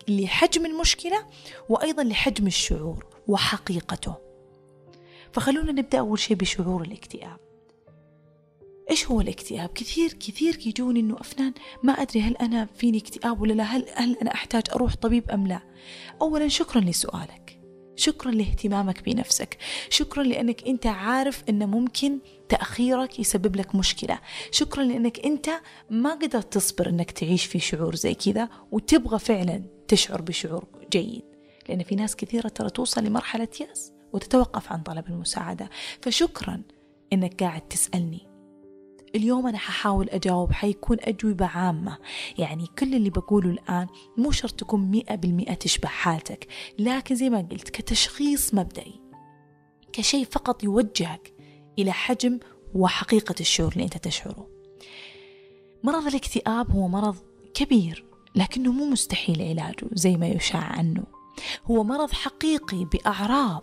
لحجم 0.09 0.67
المشكلة 0.67 1.27
وأيضا 1.69 2.05
لحجم 2.05 2.47
الشعور 2.47 3.07
وحقيقته. 3.29 4.15
فخلونا 5.33 5.73
نبدأ 5.73 5.99
أول 5.99 6.19
شيء 6.19 6.37
بشعور 6.37 6.83
الاكتئاب. 6.83 7.37
إيش 8.91 9.07
هو 9.07 9.21
الاكتئاب؟ 9.21 9.69
كثير 9.69 10.13
كثير 10.13 10.59
يجوني 10.67 11.01
إنه 11.01 11.21
أفنان 11.21 11.53
ما 11.83 11.93
أدري 11.93 12.21
هل 12.21 12.37
أنا 12.37 12.69
فيني 12.77 12.99
اكتئاب 12.99 13.41
ولا 13.41 13.53
لا 13.53 13.63
هل, 13.65 13.87
هل 13.95 14.17
أنا 14.23 14.35
أحتاج 14.35 14.63
أروح 14.75 14.95
طبيب 14.95 15.31
أم 15.31 15.47
لا؟ 15.47 15.61
أولا 16.23 16.49
شكرا 16.49 16.81
لسؤالك. 16.81 17.60
شكرا 18.01 18.31
لاهتمامك 18.31 19.05
بنفسك. 19.05 19.59
شكرا 19.91 20.23
لأنك 20.23 20.69
أنت 20.69 20.87
عارف 20.87 21.43
أنه 21.49 21.67
ممكن 21.67 22.19
تأخيرك 22.49 23.19
يسبب 23.19 23.57
لك 23.57 23.75
مشكلة. 23.75 24.19
شكرا 24.51 24.85
لأنك 24.85 25.21
أنت 25.27 25.51
ما 25.91 26.15
قدرت 26.15 26.53
تصبر 26.53 26.89
أنك 26.89 27.11
تعيش 27.11 27.45
في 27.45 27.59
شعور 27.59 27.95
زي 27.95 28.15
كذا 28.15 28.49
وتبغى 28.71 29.19
فعلا 29.19 29.63
تشعر 29.89 30.21
بشعور 30.23 30.65
جيد. 30.93 31.23
لأن 31.69 31.83
في 31.83 31.95
ناس 31.95 32.17
كثيرة 32.17 32.49
ترى 32.49 32.71
توصل 32.71 33.05
لمرحلة 33.05 33.49
يأس 33.61 33.93
وتتوقف 34.13 34.73
عن 34.73 34.83
طلب 34.83 35.07
المساعدة. 35.07 35.71
فشكرا 36.03 36.63
أنك 37.13 37.43
قاعد 37.43 37.61
تسألني 37.61 38.30
اليوم 39.15 39.47
أنا 39.47 39.59
ححاول 39.59 40.09
أجاوب 40.09 40.53
حيكون 40.53 40.97
أجوبة 41.01 41.47
عامة. 41.47 41.99
يعني 42.39 42.67
كل 42.79 42.95
اللي 42.95 43.11
بقوله 43.11 43.51
الآن 43.51 43.87
مو 44.17 44.31
شرط 44.31 44.53
تكون 44.53 44.91
مئة 44.91 45.15
بالمئة 45.15 45.55
تشبه 45.55 45.89
حالتك 45.89 46.49
لكن 46.79 47.15
زي 47.15 47.31
ما 47.31 47.49
قلت 47.51 47.71
كتشخيص 47.71 48.55
مبدئي 48.55 49.01
كشيء 49.93 50.25
فقط 50.25 50.65
يوجهك 50.65 51.35
إلى 51.79 51.93
حجم 51.93 52.39
وحقيقة 52.75 53.35
الشعور 53.41 53.73
اللي 53.73 53.85
أنت 53.85 53.99
تشعره. 53.99 54.49
مرض 55.85 56.07
الاكتئاب 56.07 56.71
هو 56.71 56.89
مرض 56.89 57.17
كبير 57.55 58.05
لكنه 58.35 58.73
مو 58.73 58.85
مستحيل 58.85 59.43
علاجه 59.43 59.87
زي 59.93 60.17
ما 60.17 60.29
يشاع 60.29 60.63
عنه. 60.63 61.05
هو 61.65 61.85
مرض 61.85 62.11
حقيقي 62.13 62.85
بأعراض 62.85 63.63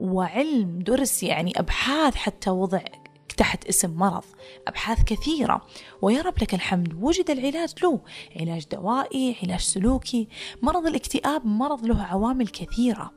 وعلم 0.00 0.78
درس 0.78 1.22
يعني 1.22 1.52
أبحاث 1.56 2.14
حتى 2.14 2.50
وضع 2.50 2.82
تحت 3.32 3.66
اسم 3.66 3.90
مرض. 3.90 4.24
أبحاث 4.68 5.04
كثيرة. 5.04 5.66
ويا 6.02 6.22
رب 6.22 6.42
لك 6.42 6.54
الحمد. 6.54 6.94
وجد 7.02 7.30
العلاج 7.30 7.74
له. 7.82 8.00
علاج 8.36 8.66
دوائي 8.72 9.36
علاج 9.42 9.60
سلوكي. 9.60 10.28
مرض 10.62 10.86
الاكتئاب 10.86 11.46
مرض 11.46 11.84
له 11.84 12.02
عوامل 12.02 12.48
كثيرة. 12.48 13.10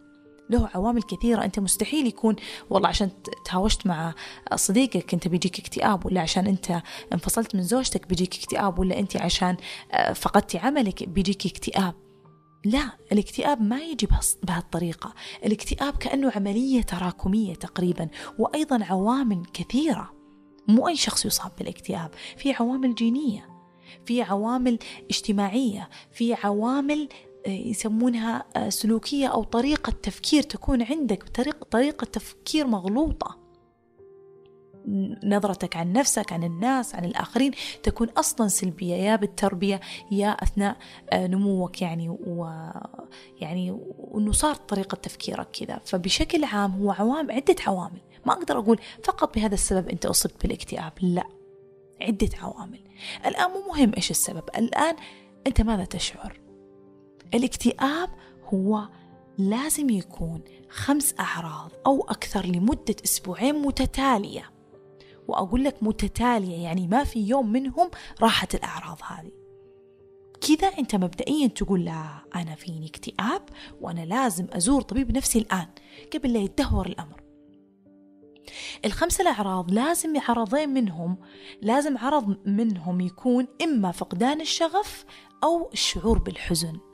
له 0.49 0.69
عوامل 0.75 1.03
كثيرة. 1.03 1.43
أنت 1.43 1.59
مستحيل 1.59 2.07
يكون 2.07 2.35
والله 2.69 2.89
عشان 2.89 3.09
تهاوشت 3.45 3.87
مع 3.87 4.13
صديقك 4.55 5.13
أنت 5.13 5.27
بيجيك 5.27 5.59
اكتئاب 5.59 6.05
ولا 6.05 6.21
عشان 6.21 6.47
أنت 6.47 6.81
انفصلت 7.13 7.55
من 7.55 7.63
زوجتك 7.63 8.07
بيجيك 8.07 8.35
اكتئاب 8.35 8.79
ولا 8.79 8.99
أنت 8.99 9.17
عشان 9.17 9.57
آه، 9.91 10.13
فقدتي 10.13 10.57
عملك 10.57 11.09
بيجيك 11.09 11.45
اكتئاب. 11.45 12.10
لا 12.65 12.91
الاكتئاب 13.11 13.61
ما 13.61 13.79
يجي 13.79 14.07
بهالطريقة. 14.43 15.13
الاكتئاب 15.45 15.97
كأنه 15.97 16.31
عملية 16.35 16.81
تراكمية 16.81 17.53
تقريبا 17.53 18.09
وأيضا 18.39 18.85
عوامل 18.85 19.45
كثيرة. 19.53 20.13
مو 20.67 20.87
أي 20.87 20.95
شخص 20.95 21.25
يصاب 21.25 21.51
بالاكتئاب 21.57 22.11
في 22.37 22.53
عوامل 22.53 22.95
جينية 22.95 23.49
في 24.05 24.21
عوامل 24.21 24.79
اجتماعية 25.09 25.89
في 26.11 26.33
عوامل 26.33 27.09
آه، 27.47 27.49
يسمونها 27.49 28.45
آه، 28.55 28.69
سلوكية 28.69 29.27
أو 29.27 29.43
طريقة 29.43 29.91
تفكير 29.91 30.43
تكون 30.43 30.81
عندك 30.83 31.23
طريقة, 31.23 31.65
طريقة 31.71 32.05
تفكير 32.05 32.67
مغلوطة. 32.67 33.40
نظرتك 35.23 35.75
عن 35.75 35.93
نفسك 35.93 36.33
عن 36.33 36.43
الناس 36.43 36.95
عن 36.95 37.05
الآخرين 37.05 37.51
تكون 37.83 38.09
أصلا 38.09 38.47
سلبية 38.47 38.95
يا 38.95 39.15
بالتربية 39.15 39.79
يا 40.11 40.29
أثناء 40.29 40.77
آه، 41.09 41.27
نموك 41.27 41.81
يعني 41.81 42.09
و 42.09 42.47
يعني 43.41 43.71
وأنه 43.97 44.31
صار 44.31 44.55
طريقة 44.55 44.95
تفكيرك 44.95 45.47
كذا. 45.51 45.79
فبشكل 45.85 46.43
عام 46.43 46.71
هو 46.71 46.91
عوامل 46.91 47.31
عدة 47.31 47.55
عوامل. 47.67 48.01
ما 48.25 48.33
أقدر 48.33 48.59
أقول 48.59 48.79
فقط 49.03 49.35
بهذا 49.35 49.53
السبب 49.53 49.89
أنت 49.89 50.05
أصبت 50.05 50.41
بالاكتئاب 50.41 50.93
لا. 51.01 51.23
عدة 52.01 52.29
عوامل. 52.41 52.79
الآن 53.25 53.51
مو 53.51 53.73
مهم 53.73 53.91
إيش 53.97 54.11
السبب. 54.11 54.43
الآن 54.57 54.95
أنت 55.47 55.61
ماذا 55.61 55.85
تشعر؟ 55.85 56.39
الاكتئاب 57.33 58.09
هو 58.53 58.87
لازم 59.37 59.89
يكون 59.89 60.41
خمس 60.69 61.15
أعراض 61.19 61.71
أو 61.85 62.01
أكثر 62.01 62.45
لمدة 62.45 62.95
أسبوعين 63.05 63.55
متتالية. 63.55 64.60
وأقول 65.31 65.63
لك 65.63 65.75
متتالية 65.81 66.63
يعني 66.63 66.87
ما 66.87 67.03
في 67.03 67.19
يوم 67.19 67.51
منهم 67.51 67.91
راحت 68.21 68.55
الأعراض 68.55 68.97
هذه. 69.03 69.31
كذا 70.41 70.67
أنت 70.67 70.95
مبدئيا 70.95 71.47
تقول 71.47 71.85
لا 71.85 72.03
أنا 72.35 72.55
فيني 72.55 72.87
اكتئاب 72.87 73.41
وأنا 73.81 74.05
لازم 74.05 74.47
أزور 74.51 74.81
طبيب 74.81 75.17
نفسي 75.17 75.39
الآن 75.39 75.67
قبل 76.13 76.33
لا 76.33 76.39
يتدهور 76.39 76.85
الأمر. 76.85 77.21
الخمسة 78.85 79.21
الأعراض 79.21 79.71
لازم 79.71 80.13
عرضين 80.27 80.69
منهم 80.69 81.17
لازم 81.61 81.97
عرض 81.97 82.47
منهم 82.47 83.01
يكون 83.01 83.47
إما 83.63 83.91
فقدان 83.91 84.41
الشغف 84.41 85.05
أو 85.43 85.69
الشعور 85.73 86.19
بالحزن. 86.19 86.90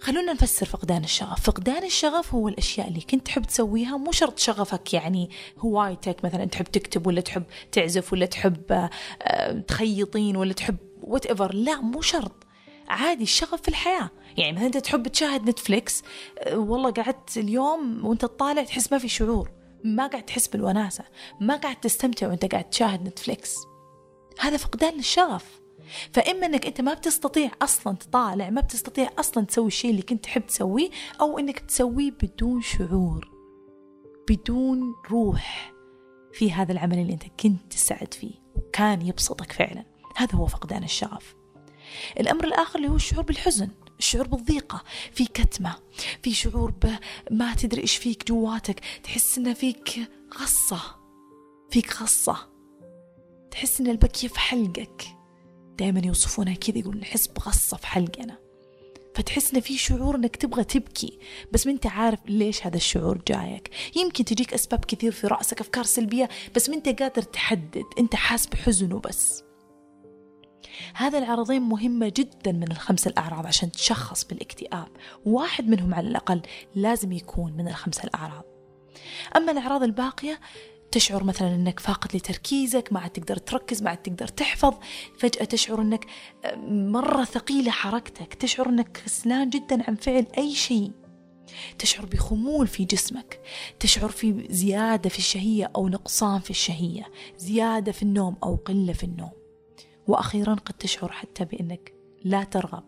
خلونا 0.00 0.32
نفسر 0.32 0.66
فقدان 0.66 1.04
الشغف. 1.04 1.40
فقدان 1.40 1.84
الشغف 1.84 2.34
هو 2.34 2.48
الأشياء 2.48 2.88
اللي 2.88 3.00
كنت 3.00 3.26
تحب 3.26 3.42
تسويها 3.42 3.96
مو 3.96 4.12
شرط 4.12 4.38
شغفك 4.38 4.94
يعني 4.94 5.30
هوايتك 5.58 6.24
مثلا 6.24 6.44
تحب 6.44 6.64
تكتب 6.64 7.06
ولا 7.06 7.20
تحب 7.20 7.42
تعزف 7.72 8.12
ولا 8.12 8.26
تحب 8.26 8.90
آه، 9.22 9.52
تخيطين 9.52 10.36
ولا 10.36 10.52
تحب 10.52 10.76
whatever 11.02 11.54
لا 11.54 11.80
مو 11.80 12.00
شرط. 12.00 12.46
عادي 12.88 13.22
الشغف 13.22 13.62
في 13.62 13.68
الحياة. 13.68 14.10
يعني 14.36 14.52
مثلا 14.52 14.66
أنت 14.66 14.76
تحب 14.76 15.08
تشاهد 15.08 15.48
Netflix 15.48 16.02
آه، 16.38 16.58
والله 16.58 16.90
قعدت 16.90 17.36
اليوم 17.36 18.06
وأنت 18.06 18.22
تطالع 18.22 18.64
تحس 18.64 18.92
ما 18.92 18.98
في 18.98 19.08
شعور. 19.08 19.50
ما 19.84 20.06
قاعد 20.06 20.24
تحس 20.24 20.46
بالوناسة. 20.46 21.04
ما 21.40 21.56
قاعد 21.56 21.76
تستمتع 21.80 22.28
وأنت 22.28 22.44
قاعد 22.52 22.70
تشاهد 22.70 23.08
Netflix 23.08 23.56
هذا 24.40 24.56
فقدان 24.56 24.94
للشغف 24.94 25.60
فإما 26.12 26.46
أنك 26.46 26.66
أنت 26.66 26.80
ما 26.80 26.94
بتستطيع 26.94 27.50
أصلا 27.62 27.96
تطالع 27.96 28.50
ما 28.50 28.60
بتستطيع 28.60 29.10
أصلا 29.18 29.44
تسوي 29.44 29.66
الشيء 29.66 29.90
اللي 29.90 30.02
كنت 30.02 30.24
تحب 30.24 30.46
تسويه 30.46 30.90
أو 31.20 31.38
أنك 31.38 31.58
تسويه 31.58 32.10
بدون 32.10 32.62
شعور 32.62 33.30
بدون 34.30 34.94
روح 35.10 35.72
في 36.32 36.52
هذا 36.52 36.72
العمل 36.72 36.98
اللي 36.98 37.12
أنت 37.12 37.22
كنت 37.40 37.72
تسعد 37.72 38.14
فيه 38.14 38.34
وكان 38.56 39.02
يبسطك 39.02 39.52
فعلا. 39.52 39.84
هذا 40.16 40.34
هو 40.34 40.46
فقدان 40.46 40.84
الشغف. 40.84 41.34
الأمر 42.20 42.44
الآخر 42.44 42.78
اللي 42.78 42.88
هو 42.88 42.96
الشعور 42.96 43.24
بالحزن 43.24 43.68
الشعور 43.98 44.26
بالضيقة 44.26 44.82
في 45.12 45.24
كتمة 45.24 45.74
في 46.22 46.34
شعور 46.34 46.74
ما 47.30 47.54
تدري 47.54 47.82
إيش 47.82 47.96
فيك 47.96 48.28
جواتك 48.28 48.80
تحس 49.02 49.38
إن 49.38 49.54
فيك 49.54 50.08
غصة 50.38 50.80
فيك 51.70 52.02
غصة 52.02 52.48
تحس 53.50 53.80
إن 53.80 53.86
البكية 53.86 54.28
في 54.28 54.38
حلقك. 54.38 55.17
دائما 55.78 56.02
يوصفونها 56.06 56.54
كذا 56.54 56.78
يقولون 56.78 57.00
نحس 57.00 57.26
بغصة 57.26 57.76
في 57.76 57.86
حلقنا. 57.86 58.38
فتحس 59.14 59.54
ان 59.54 59.60
في 59.60 59.78
شعور 59.78 60.16
إنك 60.16 60.36
تبغى 60.36 60.64
تبكي. 60.64 61.18
بس 61.52 61.66
ما 61.66 61.72
أنت 61.72 61.86
عارف 61.86 62.20
ليش 62.26 62.66
هذا 62.66 62.76
الشعور 62.76 63.22
جايك. 63.28 63.70
يمكن 63.96 64.24
تجيك 64.24 64.54
أسباب 64.54 64.84
كثير 64.84 65.12
في 65.12 65.26
رأسك 65.26 65.60
أفكار 65.60 65.84
سلبية 65.84 66.28
بس 66.56 66.68
ما 66.68 66.76
أنت 66.76 67.02
قادر 67.02 67.22
تحدد. 67.22 67.84
أنت 67.98 68.14
حاس 68.14 68.46
بحزن 68.46 68.92
وبس 68.92 69.42
هذا 70.94 71.18
العرضين 71.18 71.62
مهمة 71.62 72.12
جدا 72.16 72.52
من 72.52 72.72
الخمس 72.72 73.06
الأعراض 73.06 73.46
عشان 73.46 73.72
تشخص 73.72 74.24
بالاكتئاب. 74.24 74.88
واحد 75.26 75.68
منهم 75.68 75.94
على 75.94 76.08
الأقل 76.08 76.42
لازم 76.74 77.12
يكون 77.12 77.52
من 77.52 77.68
الخمسة 77.68 78.04
الأعراض. 78.04 78.44
أما 79.36 79.52
الأعراض 79.52 79.82
الباقية 79.82 80.40
تشعر 80.92 81.24
مثلا 81.24 81.54
إنك 81.54 81.80
فاقد 81.80 82.16
لتركيزك 82.16 82.92
ما 82.92 83.00
عاد 83.00 83.10
تقدر 83.10 83.36
تركز 83.36 83.82
ما 83.82 83.90
عاد 83.90 83.98
تقدر 83.98 84.28
تحفظ. 84.28 84.74
فجأة 85.18 85.44
تشعر 85.44 85.80
إنك 85.80 86.06
آه، 86.44 86.56
مرة 86.66 87.24
ثقيلة 87.24 87.70
حركتك. 87.70 88.34
تشعر 88.34 88.68
إنك 88.68 88.92
كسلان 89.04 89.50
جدا 89.50 89.84
عن 89.88 89.94
فعل 89.94 90.26
أي 90.38 90.54
شيء. 90.54 90.92
تشعر 91.78 92.06
بخمول 92.06 92.66
في 92.66 92.84
جسمك. 92.84 93.40
تشعر 93.80 94.08
في 94.08 94.46
زيادة 94.50 95.10
في 95.10 95.18
الشهية 95.18 95.70
أو 95.76 95.88
نقصان 95.88 96.40
في 96.40 96.50
الشهية. 96.50 97.02
زيادة 97.38 97.92
في 97.92 98.02
النوم 98.02 98.36
أو 98.42 98.54
قلة 98.56 98.92
في 98.92 99.04
النوم. 99.04 99.32
وأخيرا 100.06 100.54
قد 100.54 100.74
تشعر 100.74 101.12
حتى 101.12 101.44
بأنك 101.44 101.92
لا 102.24 102.44
ترغب 102.44 102.84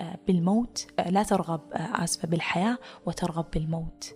آه، 0.00 0.18
بالموت 0.26 0.86
آه، 0.98 1.10
لا 1.10 1.22
ترغب 1.22 1.60
آسفة 1.72 2.28
بالحياة 2.28 2.78
وترغب 3.06 3.46
بالموت. 3.52 4.14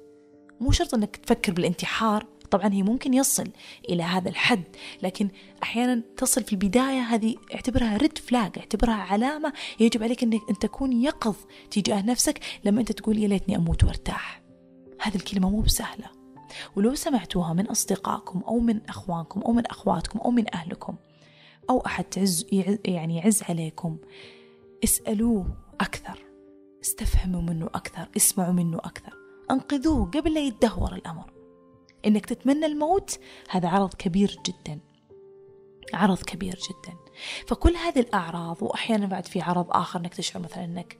مو 0.60 0.70
شرط 0.72 0.94
أنك 0.94 1.16
تفكر 1.16 1.52
بالانتحار. 1.52 2.26
طبعا 2.50 2.72
هي 2.72 2.82
ممكن 2.82 3.14
يصل 3.14 3.50
إلى 3.88 4.02
هذا 4.02 4.28
الحد 4.28 4.64
لكن 5.02 5.28
أحيانا 5.62 6.02
تصل 6.16 6.44
في 6.44 6.52
البداية 6.52 7.00
هذه 7.00 7.34
اعتبرها 7.54 7.96
ريد 7.96 8.18
فلاج 8.18 8.58
اعتبرها 8.58 8.94
علامة 8.94 9.52
يجب 9.80 10.02
عليك 10.02 10.22
أنك 10.22 10.40
أن 10.50 10.58
تكون 10.58 10.92
يقظ 10.92 11.37
تجاه 11.70 12.02
نفسك 12.02 12.40
لما 12.64 12.80
أنت 12.80 12.92
تقول 12.92 13.18
يا 13.18 13.28
ليتني 13.28 13.56
أموت 13.56 13.84
وأرتاح. 13.84 14.42
هذه 15.00 15.16
الكلمة 15.16 15.50
مو 15.50 15.61
بسهلة. 15.61 16.06
ولو 16.76 16.94
سمعتوها 16.94 17.52
من 17.52 17.66
أصدقائكم 17.66 18.38
أو 18.38 18.58
من 18.58 18.80
أخوانكم 18.88 19.40
أو 19.40 19.52
من 19.52 19.66
أخواتكم 19.66 20.18
أو 20.18 20.30
من 20.30 20.54
أهلكم 20.54 20.96
أو 21.70 21.87
أحد 21.87 22.04
تعز 22.04 22.46
يعني 22.84 23.16
يعز 23.16 23.42
عليكم 23.42 23.98
اسألوه 24.84 25.56
أكثر. 25.80 26.18
استفهموا 26.82 27.42
منه 27.42 27.66
أكثر 27.66 28.08
اسمعوا 28.16 28.52
منه 28.52 28.78
أكثر. 28.78 29.12
أنقذوه 29.50 30.11
قبل 30.11 30.34
لا 30.34 30.40
يتدهور 30.40 30.94
الأمر. 30.94 31.38
إنك 32.06 32.26
تتمنى 32.26 32.66
الموت 32.66 33.18
هذا 33.50 33.68
عرض 33.68 33.94
كبير 33.94 34.38
جدا. 34.46 34.80
عرض 35.94 36.22
كبير 36.22 36.54
جدا. 36.54 36.96
فكل 37.46 37.76
هذه 37.76 38.00
الأعراض 38.00 38.62
واحيانا 38.62 39.06
بعد 39.06 39.26
في 39.26 39.40
عرض 39.40 39.66
آخر 39.70 40.00
إنك 40.00 40.14
تشعر 40.14 40.42
مثلا 40.42 40.64
إنك 40.64 40.98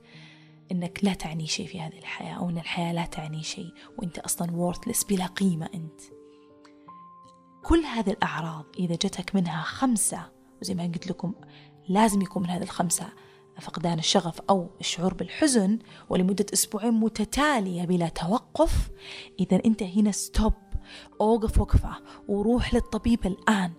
إنك 0.71 0.99
لا 1.03 1.13
تعني 1.13 1.47
شيء 1.47 1.67
في 1.67 1.81
هذه 1.81 1.97
الحياة 1.97 2.33
أو 2.33 2.49
إن 2.49 2.57
الحياة 2.57 2.93
لا 2.93 3.05
تعني 3.05 3.43
شيء 3.43 3.73
وأنت 3.97 4.19
أصلا 4.19 4.51
وورثلس 4.51 5.03
بلا 5.03 5.25
قيمة 5.25 5.69
أنت. 5.73 6.01
كل 7.63 7.79
هذه 7.79 8.09
الأعراض 8.09 8.65
إذا 8.79 8.95
جتك 8.95 9.35
منها 9.35 9.61
خمسة 9.61 10.31
وزي 10.61 10.73
ما 10.73 10.83
قلت 10.83 11.07
لكم 11.07 11.33
لازم 11.89 12.21
يكون 12.21 12.43
من 12.43 12.49
هذه 12.49 12.63
الخمسة 12.63 13.09
فقدان 13.61 13.99
الشغف 13.99 14.41
أو 14.49 14.69
الشعور 14.79 15.13
بالحزن 15.13 15.79
ولمدة 16.09 16.45
أسبوعين 16.53 16.93
متتالية 16.93 17.85
بلا 17.85 18.09
توقف 18.09 18.89
إذا 19.39 19.61
أنت 19.65 19.83
هنا 19.83 20.11
stop 20.11 20.53
أوقف 21.21 21.59
وقفة 21.59 21.95
وروح 22.27 22.73
للطبيب 22.73 23.25
الآن. 23.25 23.71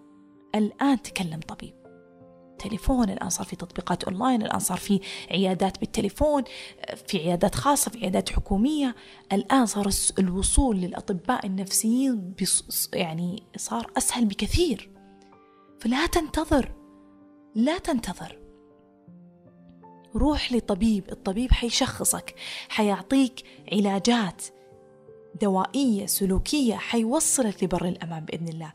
الآن 0.54 1.02
تكلم 1.02 1.40
طبيب. 1.40 1.80
تليفون 2.58 3.10
الآن 3.10 3.30
صار 3.30 3.46
في 3.46 3.56
تطبيقات 3.56 4.04
أونلاين 4.04 4.42
الآن 4.42 4.58
صار 4.58 4.78
في 4.78 5.00
عيادات 5.30 5.80
بالتليفون 5.80 6.44
في 7.06 7.18
عيادات 7.18 7.54
خاصة 7.54 7.90
في 7.90 7.98
عيادات 7.98 8.30
حكومية. 8.30 8.94
الآن 9.32 9.66
صار 9.66 9.90
الوصول 10.18 10.76
للأطباء 10.76 11.46
النفسيين 11.46 12.34
يعني 12.94 13.42
صار 13.56 13.90
أسهل 13.96 14.24
بكثير. 14.24 14.90
فلا 15.80 16.06
تنتظر. 16.06 16.74
لا 17.54 17.78
تنتظر. 17.78 18.38
روح 20.16 20.52
لطبيب. 20.52 21.10
الطبيب 21.12 21.52
حيشخصك 21.52 22.34
حيعطيك 22.68 23.44
علاجات. 23.72 24.44
دوائية 25.42 26.06
سلوكية 26.06 26.74
حيوصلك 26.74 27.64
لبر 27.64 27.84
الأمان 27.84 28.24
بإذن 28.24 28.48
الله. 28.48 28.72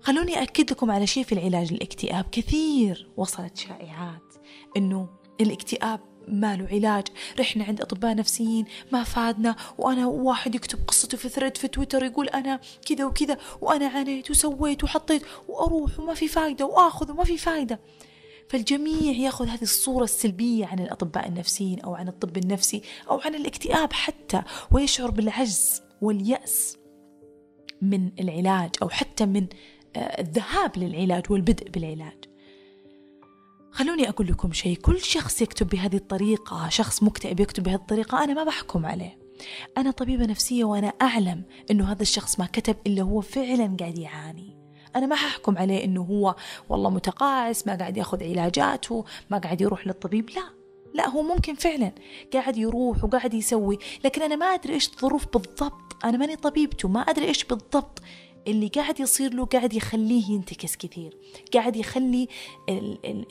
خلوني 0.00 0.42
أكد 0.42 0.70
لكم 0.70 0.90
على 0.90 1.06
شيء 1.06 1.24
في 1.24 1.32
العلاج 1.32 1.72
الاكتئاب 1.72 2.24
كثير 2.32 3.08
وصلت 3.16 3.56
شائعات. 3.56 4.34
أنه 4.76 5.08
الاكتئاب 5.40 6.00
ما 6.28 6.56
له 6.56 6.68
علاج. 6.68 7.04
رحنا 7.38 7.64
عند 7.64 7.80
أطباء 7.80 8.14
نفسيين 8.14 8.64
ما 8.92 9.04
فادنا 9.04 9.56
وأنا 9.78 10.06
واحد 10.06 10.54
يكتب 10.54 10.78
قصته 10.88 11.18
في 11.18 11.28
ثريد 11.28 11.56
في 11.56 11.68
تويتر 11.68 12.04
يقول 12.04 12.28
أنا 12.28 12.60
كذا 12.86 13.04
وكذا 13.04 13.38
وأنا 13.60 13.86
عانيت 13.86 14.30
وسويت 14.30 14.84
وحطيت 14.84 15.22
وأروح 15.48 16.00
وما 16.00 16.14
في 16.14 16.28
فايدة 16.28 16.66
وآخذ 16.66 17.10
وما 17.10 17.24
في 17.24 17.38
فايدة. 17.38 17.80
فالجميع 18.48 19.12
يأخذ 19.12 19.48
هذه 19.48 19.62
الصورة 19.62 20.04
السلبية 20.04 20.66
عن 20.66 20.78
الأطباء 20.78 21.28
النفسيين 21.28 21.80
أو 21.80 21.94
عن 21.94 22.08
الطب 22.08 22.36
النفسي 22.36 22.82
أو 23.10 23.20
عن 23.20 23.34
الاكتئاب 23.34 23.92
حتى 23.92 24.42
ويشعر 24.70 25.10
بالعجز. 25.10 25.83
واليأس 26.04 26.78
من 27.82 28.10
العلاج 28.20 28.70
أو 28.82 28.88
حتى 28.88 29.26
من 29.26 29.46
آه، 29.96 29.98
الذهاب 29.98 30.78
للعلاج 30.78 31.30
والبدء 31.30 31.70
بالعلاج. 31.70 32.24
خلوني 33.70 34.08
أقول 34.08 34.26
لكم 34.26 34.52
شيء 34.52 34.76
كل 34.76 35.00
شخص 35.00 35.42
يكتب 35.42 35.68
بهذه 35.68 35.96
الطريقة 35.96 36.68
شخص 36.68 37.02
مكتئب 37.02 37.40
يكتب 37.40 37.62
بهذه 37.62 37.74
الطريقة 37.74 38.24
أنا 38.24 38.34
ما 38.34 38.44
بحكم 38.44 38.86
عليه. 38.86 39.18
أنا 39.76 39.90
طبيبة 39.90 40.26
نفسية 40.26 40.64
وأنا 40.64 40.92
أعلم 41.02 41.42
أنه 41.70 41.92
هذا 41.92 42.02
الشخص 42.02 42.40
ما 42.40 42.46
كتب 42.46 42.76
إلا 42.86 43.02
هو 43.02 43.20
فعلا 43.20 43.76
قاعد 43.80 43.98
يعاني. 43.98 44.56
أنا 44.96 45.06
ما 45.06 45.16
ححكم 45.16 45.58
عليه 45.58 45.84
أنه 45.84 46.02
هو 46.02 46.34
والله 46.68 46.90
متقاعس 46.90 47.66
ما 47.66 47.74
قاعد 47.74 47.96
يأخذ 47.96 48.22
علاجاته 48.24 49.04
ما 49.30 49.38
قاعد 49.38 49.60
يروح 49.60 49.86
للطبيب 49.86 50.30
لا. 50.30 50.63
لا 50.94 51.08
هو 51.08 51.22
ممكن 51.22 51.54
فعلا 51.54 51.92
قاعد 52.32 52.56
يروح 52.56 53.04
وقاعد 53.04 53.34
يسوي 53.34 53.78
لكن 54.04 54.22
أنا 54.22 54.36
ما 54.36 54.46
أدري 54.46 54.74
إيش 54.74 54.88
الظروف 54.88 55.26
بالضبط. 55.32 56.04
أنا 56.04 56.18
ماني 56.18 56.36
طبيبته 56.36 56.88
ما 56.88 57.00
أدري 57.00 57.26
إيش 57.26 57.44
بالضبط. 57.44 58.02
اللي 58.46 58.68
قاعد 58.68 59.00
يصير 59.00 59.34
له 59.34 59.44
قاعد 59.44 59.72
يخليه 59.72 60.30
ينتكس 60.30 60.76
كثير 60.76 61.16
قاعد 61.54 61.76
يخلي 61.76 62.28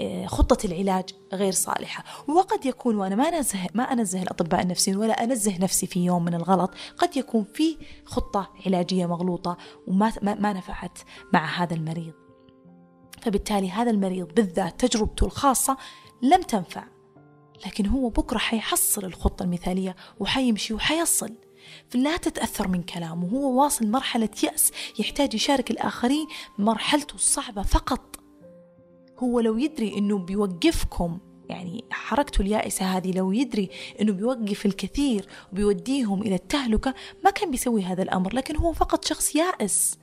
آه، 0.01 0.25
خطة 0.25 0.65
العلاج 0.65 1.09
غير 1.33 1.51
صالحة. 1.51 2.03
وقد 2.27 2.65
يكون 2.65 2.95
وأنا 2.95 3.15
ما 3.15 3.23
أنزه 3.23 3.59
ما 3.73 3.83
أنزه 3.83 4.21
الأطباء 4.21 4.61
النفسيين 4.61 4.97
ولا 4.97 5.23
أنزه 5.23 5.57
نفسي 5.57 5.87
في 5.87 6.05
يوم 6.05 6.25
من 6.25 6.33
الغلط 6.33 6.71
قد 6.97 7.17
يكون 7.17 7.43
في 7.43 7.77
خطة 8.05 8.51
علاجية 8.65 9.05
مغلوطة 9.05 9.57
وما 9.87 10.13
ما 10.21 10.53
نفعت 10.53 10.97
مع 11.33 11.63
هذا 11.63 11.73
المريض. 11.73 12.13
فبالتالي 13.21 13.71
هذا 13.71 13.91
المريض 13.91 14.33
بالذات 14.33 14.85
تجربته 14.85 15.25
الخاصة 15.25 15.77
لم 16.21 16.41
تنفع. 16.41 16.92
لكن 17.65 17.85
هو 17.85 18.09
بكرة 18.09 18.37
حيحصل 18.37 19.05
الخطة 19.05 19.43
المثالية 19.43 19.95
وحيمشي 20.19 20.73
وحيصل. 20.73 21.33
فلا 21.89 22.17
تتأثر 22.17 22.67
من 22.67 22.83
كلامه 22.83 23.27
هو 23.27 23.63
واصل 23.63 23.87
مرحلة 23.87 24.29
يأس 24.43 24.71
يحتاج 24.99 25.33
يشارك 25.33 25.71
الآخرين 25.71 26.27
مرحلته 26.57 27.15
الصعبة 27.15 27.61
فقط. 27.63 28.19
هو 29.19 29.39
لو 29.39 29.57
يدري 29.57 29.97
أنه 29.97 30.17
بيوقفكم 30.17 31.19
يعني 31.49 31.83
حركته 31.91 32.41
اليائسة 32.41 32.85
هذه 32.85 33.11
لو 33.11 33.31
يدري 33.31 33.69
أنه 34.01 34.13
بيوقف 34.13 34.65
الكثير 34.65 35.27
وبيوديهم 35.51 36.21
إلى 36.21 36.35
التهلكة 36.35 36.93
ما 37.23 37.29
كان 37.31 37.51
بيسوي 37.51 37.83
هذا 37.83 38.03
الأمر 38.03 38.35
لكن 38.35 38.55
هو 38.55 38.73
فقط 38.73 39.05
شخص 39.05 39.35
يائس. 39.35 39.97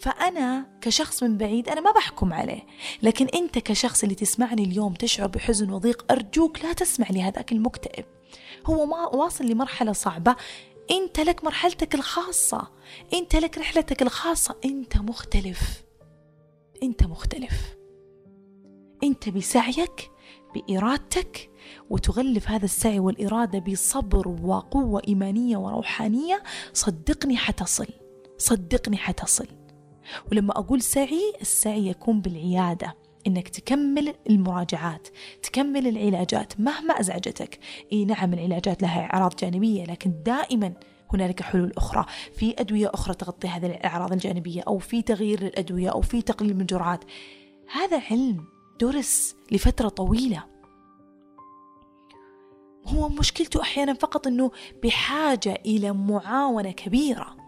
فأنا 0.00 0.66
كشخص 0.80 1.22
من 1.22 1.36
بعيد 1.38 1.68
أنا 1.68 1.80
ما 1.80 1.92
بحكم 1.92 2.32
عليه. 2.32 2.66
لكن 3.02 3.26
أنت 3.26 3.58
كشخص 3.58 4.02
اللي 4.02 4.14
تسمعني 4.14 4.64
اليوم 4.64 4.94
تشعر 4.94 5.26
بحزن 5.26 5.70
وضيق 5.70 6.04
أرجوك 6.12 6.64
لا 6.64 6.72
تسمع 6.72 7.06
لهذاك 7.10 7.52
المكتئب. 7.52 8.04
هو 8.66 8.86
ما 8.86 9.06
واصل 9.06 9.46
لمرحلة 9.46 9.92
صعبة. 9.92 10.36
أنت 10.90 11.20
لك 11.20 11.44
مرحلتك 11.44 11.94
الخاصة. 11.94 12.68
أنت 13.14 13.36
لك 13.36 13.58
رحلتك 13.58 14.02
الخاصة. 14.02 14.56
أنت 14.64 14.96
مختلف. 14.96 15.82
أنت 16.82 17.04
مختلف. 17.04 17.76
أنت 19.02 19.28
بسعيك 19.28 20.10
بإرادتك 20.54 21.50
وتغلف 21.90 22.48
هذا 22.48 22.64
السعي 22.64 22.98
والإرادة 22.98 23.58
بصبر 23.58 24.28
وقوة 24.28 25.02
إيمانية 25.08 25.56
وروحانية. 25.56 26.42
صدقني 26.72 27.36
حتصل. 27.36 27.86
صدقني 28.38 28.96
حتصل. 28.96 29.57
ولما 30.32 30.52
أقول 30.58 30.82
سعي 30.82 31.32
السعي 31.40 31.88
يكون 31.88 32.20
بالعيادة 32.20 32.94
إنك 33.26 33.48
تكمل 33.48 34.14
المراجعات 34.30 35.08
تكمل 35.42 35.86
العلاجات 35.86 36.60
مهما 36.60 37.00
أزعجتك. 37.00 37.58
إي 37.92 38.04
نعم 38.04 38.34
العلاجات 38.34 38.82
لها 38.82 39.14
إعراض 39.14 39.36
جانبية 39.36 39.84
لكن 39.84 40.12
دائما 40.22 40.72
هنالك 41.12 41.42
حلول 41.42 41.72
أخرى. 41.76 42.04
في 42.32 42.54
أدوية 42.58 42.90
أخرى 42.94 43.14
تغطي 43.14 43.48
هذه 43.48 43.66
الأعراض 43.66 44.12
الجانبية 44.12 44.62
أو 44.66 44.78
في 44.78 45.02
تغيير 45.02 45.42
للأدوية 45.42 45.88
أو 45.88 46.00
في 46.00 46.22
تقليل 46.22 46.54
من 46.54 46.60
الجرعات 46.60 47.04
هذا 47.72 48.02
علم 48.10 48.44
درس 48.80 49.36
لفترة 49.52 49.88
طويلة. 49.88 50.44
هو 52.86 53.08
مشكلته 53.08 53.60
أحيانا 53.60 53.94
فقط 53.94 54.26
أنه 54.26 54.50
بحاجة 54.82 55.60
إلى 55.66 55.92
معاونة 55.92 56.70
كبيرة. 56.70 57.47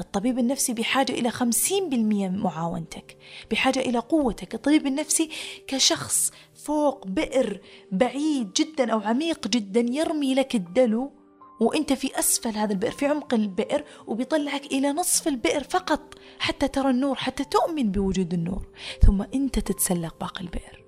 الطبيب 0.00 0.38
النفسي 0.38 0.72
بحاجة 0.72 1.12
إلى 1.12 1.30
خمسين 1.30 1.88
بالمية 1.88 2.28
من 2.28 2.38
معاونتك 2.38 3.16
بحاجة 3.50 3.78
إلى 3.80 3.98
قوتك. 3.98 4.54
الطبيب 4.54 4.86
النفسي 4.86 5.30
كشخص 5.66 6.32
فوق 6.54 7.06
بئر 7.06 7.60
بعيد 7.92 8.52
جدا 8.52 8.92
أو 8.92 9.00
عميق 9.00 9.48
جدا 9.48 9.80
يرمي 9.80 10.34
لك 10.34 10.54
الدلو 10.54 11.12
وإنت 11.60 11.92
في 11.92 12.18
أسفل 12.18 12.56
هذا 12.56 12.72
البئر 12.72 12.90
في 12.90 13.06
عمق 13.06 13.34
البئر 13.34 13.84
وبيطلعك 14.06 14.66
إلى 14.66 14.92
نصف 14.92 15.28
البئر 15.28 15.64
فقط 15.64 16.14
حتى 16.38 16.68
ترى 16.68 16.90
النور 16.90 17.14
حتى 17.14 17.44
تؤمن 17.44 17.90
بوجود 17.90 18.34
النور. 18.34 18.68
ثم 19.06 19.22
إنت 19.34 19.58
تتسلق 19.58 20.20
باقي 20.20 20.40
البئر. 20.40 20.84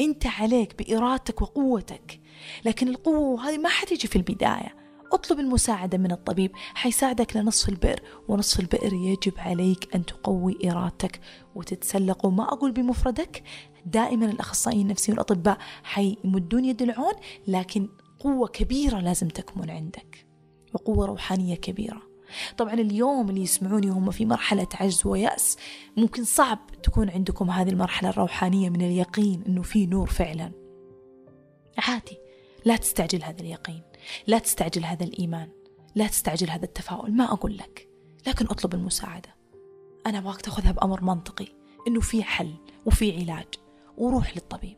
إنت 0.00 0.26
عليك 0.26 0.82
بإرادتك 0.82 1.42
وقوتك. 1.42 2.20
لكن 2.64 2.88
القوة 2.88 3.48
هذه 3.48 3.58
ما 3.58 3.68
حتيجي 3.68 4.08
في 4.08 4.16
البداية. 4.16 4.87
أطلب 5.12 5.40
المساعدة 5.40 5.98
من 5.98 6.12
الطبيب 6.12 6.50
حيساعدك 6.54 7.36
لنصف 7.36 7.68
البئر 7.68 8.02
ونصف 8.28 8.60
البئر 8.60 8.92
يجب 8.92 9.32
عليك 9.38 9.94
أن 9.94 10.06
تقوي 10.06 10.70
إرادتك 10.70 11.20
وتتسلق. 11.54 12.26
وما 12.26 12.44
أقول 12.44 12.72
بمفردك 12.72 13.42
دائما 13.86 14.26
الأخصائيين 14.26 14.86
النفسيين 14.86 15.18
والأطباء 15.18 15.58
حيمدون 15.82 16.64
يد 16.64 16.82
العون 16.82 17.14
لكن 17.46 17.88
قوة 18.18 18.48
كبيرة 18.48 19.00
لازم 19.00 19.28
تكمن 19.28 19.70
عندك 19.70 20.26
وقوة 20.74 21.06
روحانية 21.06 21.54
كبيرة. 21.54 22.02
طبعا 22.56 22.74
اليوم 22.74 23.30
اللي 23.30 23.42
يسمعوني 23.42 23.88
هم 23.88 24.10
في 24.10 24.26
مرحلة 24.26 24.66
عجز 24.74 25.06
ويأس 25.06 25.56
ممكن 25.96 26.24
صعب 26.24 26.58
تكون 26.82 27.10
عندكم 27.10 27.50
هذه 27.50 27.68
المرحلة 27.68 28.10
الروحانية 28.10 28.70
من 28.70 28.82
اليقين 28.82 29.42
أنه 29.48 29.62
في 29.62 29.86
نور 29.86 30.06
فعلا. 30.06 30.52
عادي. 31.78 32.18
لا 32.68 32.76
تستعجل 32.76 33.22
هذا 33.22 33.40
اليقين 33.40 33.82
لا 34.26 34.38
تستعجل 34.38 34.84
هذا 34.84 35.04
الإيمان 35.04 35.48
لا 35.94 36.06
تستعجل 36.06 36.50
هذا 36.50 36.64
التفاؤل 36.64 37.12
ما 37.12 37.24
أقول 37.24 37.56
لك 37.56 37.88
لكن 38.26 38.46
أطلب 38.46 38.74
المساعدة. 38.74 39.34
أنا 40.06 40.18
أبغاك 40.18 40.40
تأخذها 40.40 40.72
بأمر 40.72 41.04
منطقي 41.04 41.46
إنه 41.86 42.00
في 42.00 42.22
حل 42.22 42.54
وفي 42.86 43.16
علاج 43.16 43.46
وروح 43.96 44.36
للطبيب. 44.36 44.76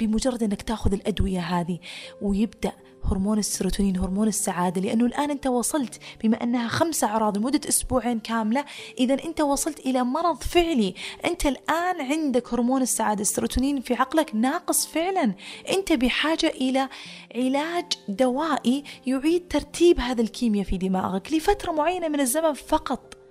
بمجرد 0.00 0.42
أنك 0.42 0.62
تأخذ 0.62 0.92
الأدوية 0.92 1.40
هذه 1.40 1.78
ويبدأ 2.22 2.72
هرمون 3.04 3.38
السيروتونين 3.38 3.96
هرمون 3.96 4.28
السعادة 4.28 4.80
لأنه 4.80 5.06
الآن 5.06 5.30
أنت 5.30 5.46
وصلت 5.46 5.98
بما 6.24 6.42
أنها 6.42 6.68
خمسة 6.68 7.06
أعراض 7.06 7.38
لمدة 7.38 7.60
أسبوعين 7.68 8.20
كاملة 8.20 8.64
اذا 8.98 9.24
أنت 9.24 9.40
وصلت 9.40 9.80
إلى 9.80 10.04
مرض 10.04 10.36
فعلي. 10.36 10.94
أنت 11.24 11.46
الآن 11.46 12.00
عندك 12.00 12.54
هرمون 12.54 12.82
السعادة 12.82 13.20
السيروتونين 13.20 13.80
في 13.80 13.94
عقلك 13.94 14.34
ناقص 14.34 14.86
فعلا. 14.86 15.34
أنت 15.70 15.92
بحاجة 15.92 16.46
إلى 16.46 16.88
علاج 17.36 17.84
دوائي 18.08 18.84
يعيد 19.06 19.48
ترتيب 19.48 20.00
هذا 20.00 20.22
الكيمياء 20.22 20.64
في 20.64 20.76
دماغك 20.76 21.32
لفترة 21.32 21.72
معينة 21.72 22.08
من 22.08 22.20
الزمن 22.20 22.52
فقط. 22.52 23.23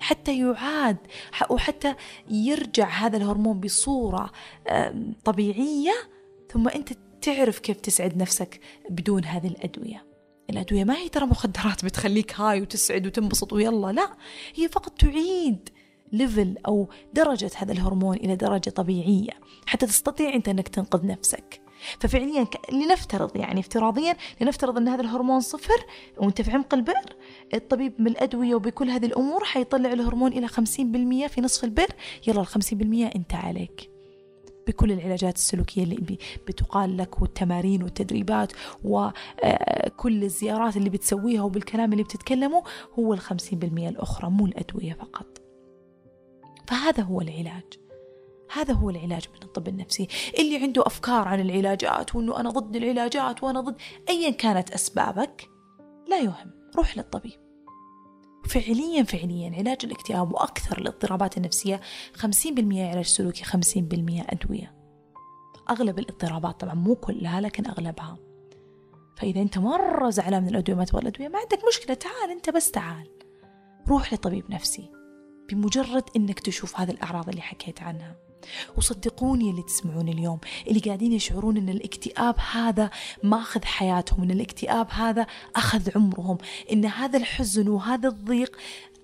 حتى 0.00 0.38
يعاد 0.38 0.96
وحتى 1.50 1.94
يرجع 2.30 2.88
هذا 2.88 3.16
الهرمون 3.16 3.60
بصورة 3.60 4.30
طبيعية. 5.24 5.94
ثم 6.52 6.68
أنت 6.68 6.92
تعرف 7.22 7.58
كيف 7.58 7.80
تسعد 7.80 8.16
نفسك 8.16 8.60
بدون 8.90 9.24
هذه 9.24 9.46
الأدوية. 9.46 10.06
الأدوية 10.50 10.84
ما 10.84 10.96
هي 10.96 11.08
ترى 11.08 11.26
مخدرات 11.26 11.84
بتخليك 11.84 12.40
هاي 12.40 12.60
وتسعد 12.60 13.06
وتنبسط 13.06 13.52
ويلا 13.52 13.92
لا 13.92 14.16
هي 14.54 14.68
فقط 14.68 14.92
تعيد 14.98 15.68
ليفل 16.12 16.56
أو 16.66 16.88
درجة 17.14 17.50
هذا 17.56 17.72
الهرمون 17.72 18.16
إلى 18.16 18.36
درجة 18.36 18.70
طبيعية. 18.70 19.32
حتى 19.66 19.86
تستطيع 19.86 20.34
أنت 20.34 20.48
أنك 20.48 20.68
تنقذ 20.68 21.06
نفسك. 21.06 21.60
ففعليا 22.00 22.46
لنفترض 22.72 23.36
يعني 23.36 23.60
افتراضيا 23.60 24.16
لنفترض 24.40 24.76
أن 24.76 24.88
هذا 24.88 25.00
الهرمون 25.00 25.40
صفر 25.40 25.86
وأنت 26.18 26.42
في 26.42 26.50
عمق 26.50 26.74
البئر 26.74 27.16
الطبيب 27.54 27.92
من 27.98 28.06
الادويه 28.06 28.54
وبكل 28.54 28.90
هذه 28.90 29.06
الأمور 29.06 29.44
حيطلع 29.44 29.92
الهرمون 29.92 30.32
إلى 30.32 30.48
50% 30.48 30.52
في 31.26 31.40
نصف 31.40 31.64
البئر 31.64 31.90
يلا 32.26 32.40
ال 32.40 32.46
50% 32.46 33.16
أنت 33.16 33.34
عليك. 33.34 33.90
بكل 34.66 34.92
العلاجات 34.92 35.36
السلوكية 35.36 35.82
اللي 35.82 36.18
بتقال 36.48 36.96
لك 36.96 37.22
والتمارين 37.22 37.82
والتدريبات 37.82 38.52
وكل 38.84 39.12
بكل 40.06 40.24
الزيارات 40.24 40.76
اللي 40.76 40.90
بتسويها 40.90 41.42
وبالكلام 41.42 41.92
اللي 41.92 42.02
بتتكلمه 42.04 42.62
هو 42.98 43.14
الخمسين 43.14 43.58
بالمئة 43.58 43.88
الأخرى 43.88 44.30
مو 44.30 44.46
الأدوية 44.46 44.92
فقط. 44.92 45.26
فهذا 46.66 47.02
هو 47.02 47.20
العلاج. 47.20 47.85
هذا 48.52 48.74
هو 48.74 48.90
العلاج 48.90 49.28
من 49.34 49.42
الطب 49.42 49.68
النفسي. 49.68 50.08
اللي 50.38 50.56
عنده 50.56 50.86
أفكار 50.86 51.28
عن 51.28 51.40
العلاجات 51.40 52.14
وأنه 52.14 52.40
أنا 52.40 52.50
ضد 52.50 52.76
العلاجات 52.76 53.42
وأنا 53.42 53.60
ضد 53.60 53.76
أيا 54.08 54.30
كانت 54.30 54.70
أسبابك 54.70 55.48
لا 56.08 56.18
يهم. 56.18 56.50
روح 56.76 56.96
للطبيب. 56.96 57.46
فعليا 58.48 59.02
فعليا 59.02 59.54
علاج 59.58 59.78
الاكتئاب 59.84 60.32
وأكثر 60.32 60.78
الاضطرابات 60.78 61.36
النفسية 61.36 61.80
50% 62.14 62.90
علاج 62.90 63.04
سلوكي 63.04 63.44
50% 63.44 64.24
أدوية. 64.32 64.74
أغلب 65.70 65.98
الاضطرابات 65.98 66.60
طبعا 66.60 66.74
مو 66.74 66.94
كلها 66.94 67.40
لكن 67.40 67.66
أغلبها. 67.66 68.18
فإذا 69.16 69.40
أنت 69.40 69.58
مرة 69.58 70.10
زعلان 70.10 70.42
من 70.42 70.48
الأدوية 70.48 70.76
ما 70.76 70.84
تبغى 70.84 71.02
الأدوية 71.02 71.28
ما 71.28 71.38
عندك 71.38 71.58
مشكلة 71.68 71.94
تعال 71.94 72.30
أنت 72.30 72.50
بس 72.50 72.70
تعال. 72.70 73.08
روح 73.88 74.12
لطبيب 74.12 74.50
نفسي. 74.50 74.90
بمجرد 75.48 76.04
أنك 76.16 76.40
تشوف 76.40 76.80
هذه 76.80 76.90
الأعراض 76.90 77.28
اللي 77.28 77.42
حكيت 77.42 77.82
عنها. 77.82 78.25
وصدقوني 78.76 79.50
اللي 79.50 79.62
تسمعون 79.62 80.08
اليوم 80.08 80.38
اللي 80.66 80.80
قاعدين 80.80 81.12
يشعرون 81.12 81.56
إن 81.56 81.68
الاكتئاب 81.68 82.34
هذا 82.52 82.90
ماخذ 83.22 83.64
حياتهم 83.64 84.22
إن 84.22 84.30
الاكتئاب 84.30 84.86
هذا 84.90 85.26
أخذ 85.56 85.90
عمرهم 85.96 86.38
إن 86.72 86.84
هذا 86.84 87.18
الحزن 87.18 87.68
وهذا 87.68 88.08
الضيق 88.08 88.56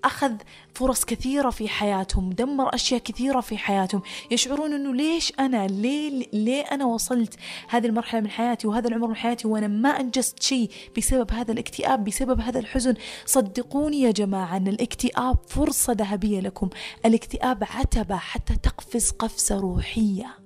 أخذ 0.03 0.33
فرص 0.73 1.05
كثيرة 1.05 1.49
في 1.49 1.69
حياتهم 1.69 2.29
دمر 2.29 2.75
أشياء 2.75 2.99
كثيرة 2.99 3.41
في 3.41 3.57
حياتهم. 3.57 4.01
يشعرون 4.31 4.73
أنه 4.73 4.93
ليش 4.93 5.33
أنا؟ 5.39 5.67
ليه, 5.67 6.27
ليه 6.33 6.61
أنا 6.61 6.85
وصلت 6.85 7.35
هذه 7.69 7.85
المرحلة 7.85 8.21
من 8.21 8.29
حياتي 8.29 8.67
وهذا 8.67 8.87
العمر 8.87 9.07
من 9.07 9.15
حياتي 9.15 9.47
وأنا 9.47 9.67
ما 9.67 9.89
أنجزت 9.89 10.43
شيء 10.43 10.69
بسبب 10.97 11.31
هذا 11.31 11.51
الاكتئاب 11.51 12.03
بسبب 12.03 12.39
هذا 12.39 12.59
الحزن؟ 12.59 12.93
صدقوني 13.25 14.01
يا 14.01 14.11
جماعة 14.11 14.57
أن 14.57 14.67
الاكتئاب 14.67 15.37
فرصة 15.47 15.93
ذهبية 15.93 16.39
لكم. 16.39 16.69
الاكتئاب 17.05 17.63
عتبة 17.63 18.15
حتى 18.15 18.55
تقفز 18.55 19.11
قفزة 19.11 19.59
روحية. 19.59 20.37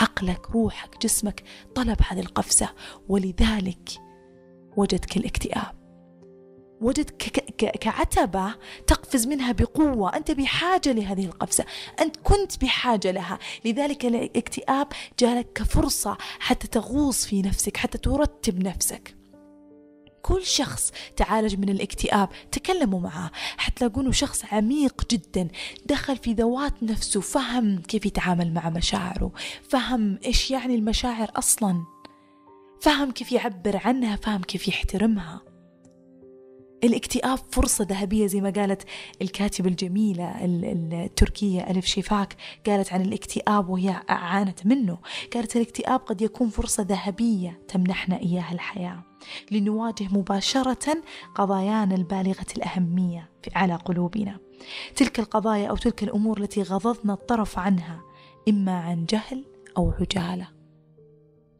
عقلك 0.00 0.50
روحك 0.50 1.02
جسمك 1.02 1.42
طلب 1.74 1.96
هذه 2.08 2.20
القفزة 2.20 2.68
ولذلك 3.08 3.88
وجدك 4.76 5.16
الاكتئاب. 5.16 5.75
وجد 6.80 7.10
كعتبة 7.80 8.54
تقفز 8.86 9.26
منها 9.26 9.52
بقوة. 9.52 10.16
أنت 10.16 10.30
بحاجة 10.30 10.92
لهذه 10.92 11.24
القفزة. 11.24 11.64
أنت 12.00 12.16
كنت 12.16 12.64
بحاجة 12.64 13.10
لها. 13.10 13.38
لذلك 13.64 14.04
الاكتئاب 14.04 14.88
جالك 15.18 15.52
كفرصة 15.54 16.16
حتى 16.38 16.66
تغوص 16.66 17.26
في 17.26 17.42
نفسك 17.42 17.76
حتى 17.76 17.98
ترتب 17.98 18.62
نفسك. 18.62 19.16
كل 20.22 20.46
شخص 20.46 20.92
تعالج 21.16 21.56
من 21.56 21.68
الاكتئاب. 21.68 22.28
تكلموا 22.52 23.00
معاه 23.00 23.30
حتلاقونه 23.56 24.12
شخص 24.12 24.44
عميق 24.52 25.12
جدا. 25.12 25.48
دخل 25.86 26.16
في 26.16 26.32
ذوات 26.32 26.82
نفسه. 26.82 27.20
فهم 27.20 27.82
كيف 27.82 28.06
يتعامل 28.06 28.54
مع 28.54 28.70
مشاعره. 28.70 29.32
فهم 29.68 30.18
إيش 30.24 30.50
يعني 30.50 30.74
المشاعر 30.74 31.30
أصلا. 31.36 31.84
فهم 32.80 33.10
كيف 33.10 33.32
يعبر 33.32 33.80
عنها. 33.84 34.16
فهم 34.16 34.42
كيف 34.42 34.68
يحترمها. 34.68 35.55
الاكتئاب 36.84 37.38
فرصة 37.50 37.86
ذهبية 37.90 38.26
زي 38.26 38.40
ما 38.40 38.50
قالت 38.50 38.82
الكاتبة 39.22 39.68
الجميلة 39.68 40.44
التركية 40.44 41.70
ألف 41.70 41.86
شيفاك 41.86 42.36
قالت 42.66 42.92
عن 42.92 43.02
الاكتئاب 43.02 43.68
وهي 43.68 44.02
عانت 44.08 44.66
منه. 44.66 44.98
قالت 45.34 45.56
الاكتئاب 45.56 46.00
قد 46.00 46.22
يكون 46.22 46.48
فرصة 46.48 46.82
ذهبية 46.82 47.60
تمنحنا 47.68 48.20
إياها 48.20 48.52
الحياة. 48.52 49.02
لنواجه 49.50 50.08
مباشرة 50.10 51.02
قضايانا 51.34 51.94
البالغة 51.94 52.46
الأهمية 52.56 53.30
على 53.54 53.74
قلوبنا. 53.74 54.38
تلك 54.96 55.18
القضايا 55.20 55.68
أو 55.68 55.76
تلك 55.76 56.02
الأمور 56.02 56.40
التي 56.40 56.62
غضضنا 56.62 57.12
الطرف 57.12 57.58
عنها 57.58 58.00
إما 58.48 58.78
عن 58.78 59.04
جهل 59.04 59.44
أو 59.76 59.92
عجالة. 60.00 60.48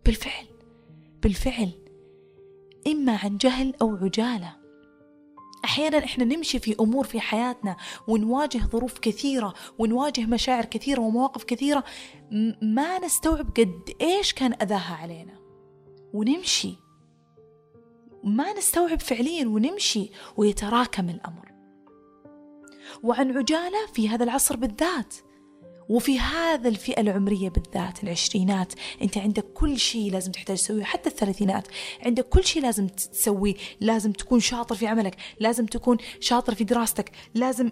بالفعل 0.04 0.46
بالفعل 1.22 1.70
إما 2.86 3.16
عن 3.16 3.36
جهل 3.36 3.74
أو 3.82 3.96
عجالة. 3.96 4.65
أحيانا 5.66 5.98
إحنا 5.98 6.24
نمشي 6.24 6.58
في 6.58 6.76
أمور 6.80 7.04
في 7.04 7.20
حياتنا 7.20 7.76
ونواجه 8.08 8.58
ظروف 8.58 8.98
كثيرة 8.98 9.54
ونواجه 9.78 10.26
مشاعر 10.26 10.64
كثيرة 10.64 11.00
ومواقف 11.00 11.44
كثيرة 11.44 11.84
ما 12.62 12.98
نستوعب 12.98 13.50
قد 13.56 13.94
إيش 14.00 14.32
كان 14.32 14.52
أذاها 14.62 14.98
علينا. 15.02 15.38
ونمشي. 16.12 16.74
ما 18.24 18.52
نستوعب 18.52 19.00
فعليا 19.00 19.48
ونمشي 19.48 20.10
ويتراكم 20.36 21.08
الأمر. 21.08 21.52
وعن 23.02 23.38
عجالة 23.38 23.86
في 23.94 24.08
هذا 24.08 24.24
العصر 24.24 24.56
بالذات 24.56 25.14
وفي 25.88 26.18
هذا 26.18 26.68
الفئة 26.68 27.00
العمرية 27.00 27.48
بالذات 27.48 28.04
العشرينات 28.04 28.72
أنت 29.02 29.18
عندك 29.18 29.44
كل 29.54 29.78
شيء 29.78 30.12
لازم 30.12 30.32
تحتاج 30.32 30.56
تسويه 30.56 30.84
حتى 30.84 31.08
الثلاثينات. 31.10 31.68
عندك 32.02 32.28
كل 32.28 32.44
شيء 32.44 32.62
لازم 32.62 32.86
تسويه 32.88 33.54
لازم 33.80 34.12
تكون 34.12 34.40
شاطر 34.40 34.74
في 34.74 34.86
عملك 34.86 35.16
لازم 35.40 35.66
تكون 35.66 35.96
شاطر 36.20 36.54
في 36.54 36.64
دراستك 36.64 37.10
لازم 37.34 37.70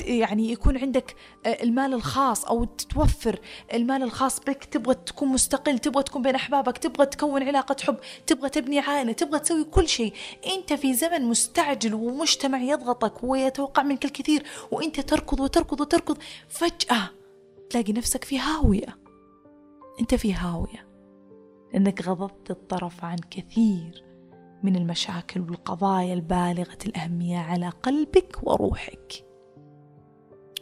يعني 0.00 0.52
يكون 0.52 0.78
عندك 0.78 1.14
آه، 1.46 1.62
المال 1.62 1.94
الخاص 1.94 2.44
أو 2.44 2.64
تتوفر 2.64 3.40
المال 3.74 4.02
الخاص 4.02 4.40
بك. 4.40 4.64
تبغى 4.64 4.94
تكون 4.94 5.28
مستقل 5.28 5.78
تبغى 5.78 6.02
تكون 6.02 6.22
بين 6.22 6.34
أحبابك 6.34 6.78
تبغى 6.78 7.06
تكون 7.06 7.42
علاقة 7.42 7.76
حب 7.80 7.96
تبغى 8.26 8.48
تبني 8.48 8.78
عائلة 8.78 9.12
تبغى 9.12 9.38
تسوي 9.38 9.64
كل 9.64 9.88
شيء. 9.88 10.12
أنت 10.46 10.72
في 10.72 10.94
زمن 10.94 11.22
مستعجل 11.22 11.94
ومجتمع 11.94 12.58
يضغطك 12.58 13.24
ويتوقع 13.24 13.82
منك 13.82 14.04
الكثير 14.04 14.42
وأنت 14.70 15.00
تركض 15.00 15.40
وتركض 15.40 15.80
وتركض 15.80 16.18
فجأة 16.48 17.10
تلاقي 17.70 17.92
نفسك 17.92 18.24
في 18.24 18.38
هاوية. 18.38 18.98
أنت 20.00 20.14
في 20.14 20.34
هاوية 20.34 20.86
لأنك 21.72 22.08
غضضت 22.08 22.50
الطرف 22.50 23.04
عن 23.04 23.16
كثير. 23.30 24.05
من 24.66 24.76
المشاكل 24.76 25.40
والقضايا 25.40 26.14
البالغة 26.14 26.78
الأهمية 26.86 27.38
على 27.38 27.68
قلبك 27.68 28.38
وروحك. 28.42 29.24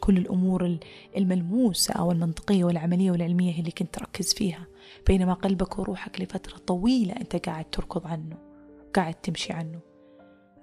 كل 0.00 0.16
الأمور 0.16 0.78
الملموسة 1.16 1.94
أو 1.94 2.12
المنطقية 2.12 2.64
والعملية 2.64 3.10
والعلمية 3.10 3.52
هي 3.52 3.58
اللي 3.58 3.70
كنت 3.70 3.94
تركز 3.94 4.34
فيها 4.34 4.66
بينما 5.06 5.34
قلبك 5.34 5.78
وروحك 5.78 6.20
لفترة 6.20 6.56
طويلة 6.56 7.12
أنت 7.12 7.36
قاعد 7.36 7.70
تركض 7.70 8.06
عنه 8.06 8.36
قاعد 8.94 9.14
تمشي 9.14 9.52
عنه. 9.52 9.80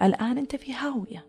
الآن 0.02 0.38
أنت 0.38 0.56
في 0.56 0.74
هاوية. 0.74 1.26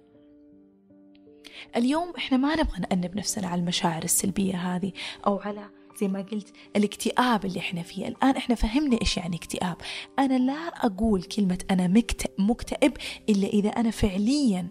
اليوم 1.76 2.12
إحنا 2.18 2.38
ما 2.38 2.54
نبغى 2.56 2.80
نأنب 2.80 3.16
نفسنا 3.16 3.48
على 3.48 3.60
المشاعر 3.60 4.02
السلبية 4.02 4.56
هذه 4.56 4.92
أو 5.26 5.38
على 5.38 5.70
زي 6.02 6.08
ما 6.08 6.20
قلت 6.20 6.52
الاكتئاب 6.76 7.44
اللي 7.44 7.60
إحنا 7.60 7.82
فيه. 7.82 8.08
الآن 8.08 8.36
إحنا 8.36 8.54
فهمنا 8.54 8.98
إيش 9.00 9.16
يعني 9.16 9.36
اكتئاب. 9.36 9.76
أنا 10.18 10.38
لا 10.38 10.68
أقول 10.68 11.22
كلمة 11.22 11.58
أنا 11.70 12.02
مكتئب 12.38 12.92
إلا 13.28 13.46
إذا 13.48 13.68
أنا 13.68 13.90
فعليا 13.90 14.68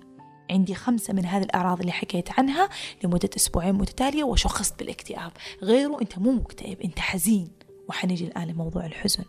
عندي 0.51 0.75
خمسة 0.75 1.13
من 1.13 1.25
هذه 1.25 1.43
الأعراض 1.43 1.79
اللي 1.79 1.91
حكيت 1.91 2.39
عنها 2.39 2.69
لمدة 3.03 3.29
أسبوعين 3.36 3.75
متتالية 3.75 4.23
وشخصت 4.23 4.79
بالاكتئاب. 4.79 5.32
غيره 5.61 6.01
أنت 6.01 6.19
مو 6.19 6.32
مكتئب 6.32 6.82
أنت 6.82 6.99
حزين. 6.99 7.51
وحنجي 7.89 8.25
الآن 8.25 8.47
لموضوع 8.47 8.86
الحزن. 8.86 9.23